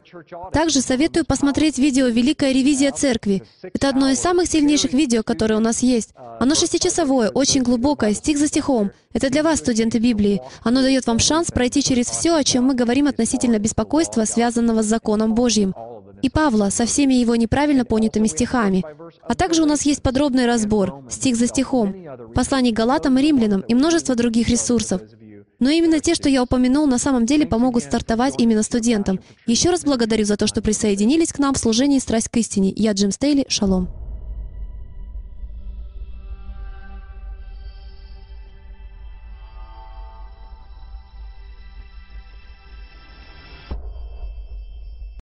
Также 0.52 0.80
советую 0.80 1.26
посмотреть 1.26 1.78
видео 1.78 2.06
«Великая 2.06 2.52
ревизия 2.52 2.90
церкви». 2.90 3.42
Это 3.62 3.88
одно 3.88 4.08
из 4.08 4.18
самых 4.18 4.48
сильнейших 4.48 4.92
видео, 4.92 5.22
которое 5.22 5.56
у 5.56 5.60
нас 5.60 5.82
есть. 5.82 6.10
Оно 6.40 6.54
шестичасовое, 6.54 7.30
очень 7.30 7.62
глубокое, 7.62 8.14
стих 8.14 8.38
за 8.38 8.48
стихом. 8.48 8.90
Это 9.12 9.30
для 9.30 9.42
вас, 9.42 9.58
студенты 9.58 9.98
Библии. 9.98 10.40
Оно 10.62 10.80
дает 10.82 11.06
вам 11.06 11.18
шанс 11.18 11.50
пройти 11.50 11.82
через 11.82 12.06
все, 12.06 12.34
о 12.34 12.44
чем 12.44 12.64
мы 12.64 12.74
говорим 12.74 13.06
относительно 13.06 13.58
беспокойства, 13.58 14.24
связанного 14.24 14.82
с 14.82 14.86
законом 14.86 15.34
Божьим. 15.34 15.74
И 16.22 16.30
Павла 16.30 16.70
со 16.70 16.86
всеми 16.86 17.14
его 17.14 17.36
неправильно 17.36 17.84
понятыми 17.84 18.26
стихами. 18.26 18.84
А 19.22 19.34
также 19.34 19.62
у 19.62 19.66
нас 19.66 19.82
есть 19.82 20.02
подробный 20.02 20.46
разбор, 20.46 21.04
стих 21.10 21.36
за 21.36 21.46
стихом, 21.46 21.94
посланий 22.34 22.72
Галатам 22.72 23.18
и 23.18 23.22
Римлянам 23.22 23.60
и 23.60 23.74
множество 23.74 24.14
других 24.14 24.48
ресурсов. 24.48 25.02
Но 25.58 25.70
именно 25.70 26.00
те, 26.00 26.14
что 26.14 26.28
я 26.28 26.42
упомянул, 26.42 26.86
на 26.86 26.98
самом 26.98 27.26
деле 27.26 27.46
помогут 27.46 27.82
стартовать 27.82 28.34
именно 28.38 28.62
студентам. 28.62 29.20
Еще 29.46 29.70
раз 29.70 29.84
благодарю 29.84 30.24
за 30.24 30.36
то, 30.36 30.46
что 30.46 30.62
присоединились 30.62 31.32
к 31.32 31.38
нам 31.38 31.54
в 31.54 31.58
служении 31.58 31.98
«Страсть 31.98 32.28
к 32.28 32.36
истине». 32.36 32.72
Я 32.76 32.92
Джим 32.92 33.10
Стейли. 33.10 33.46
Шалом. 33.48 34.05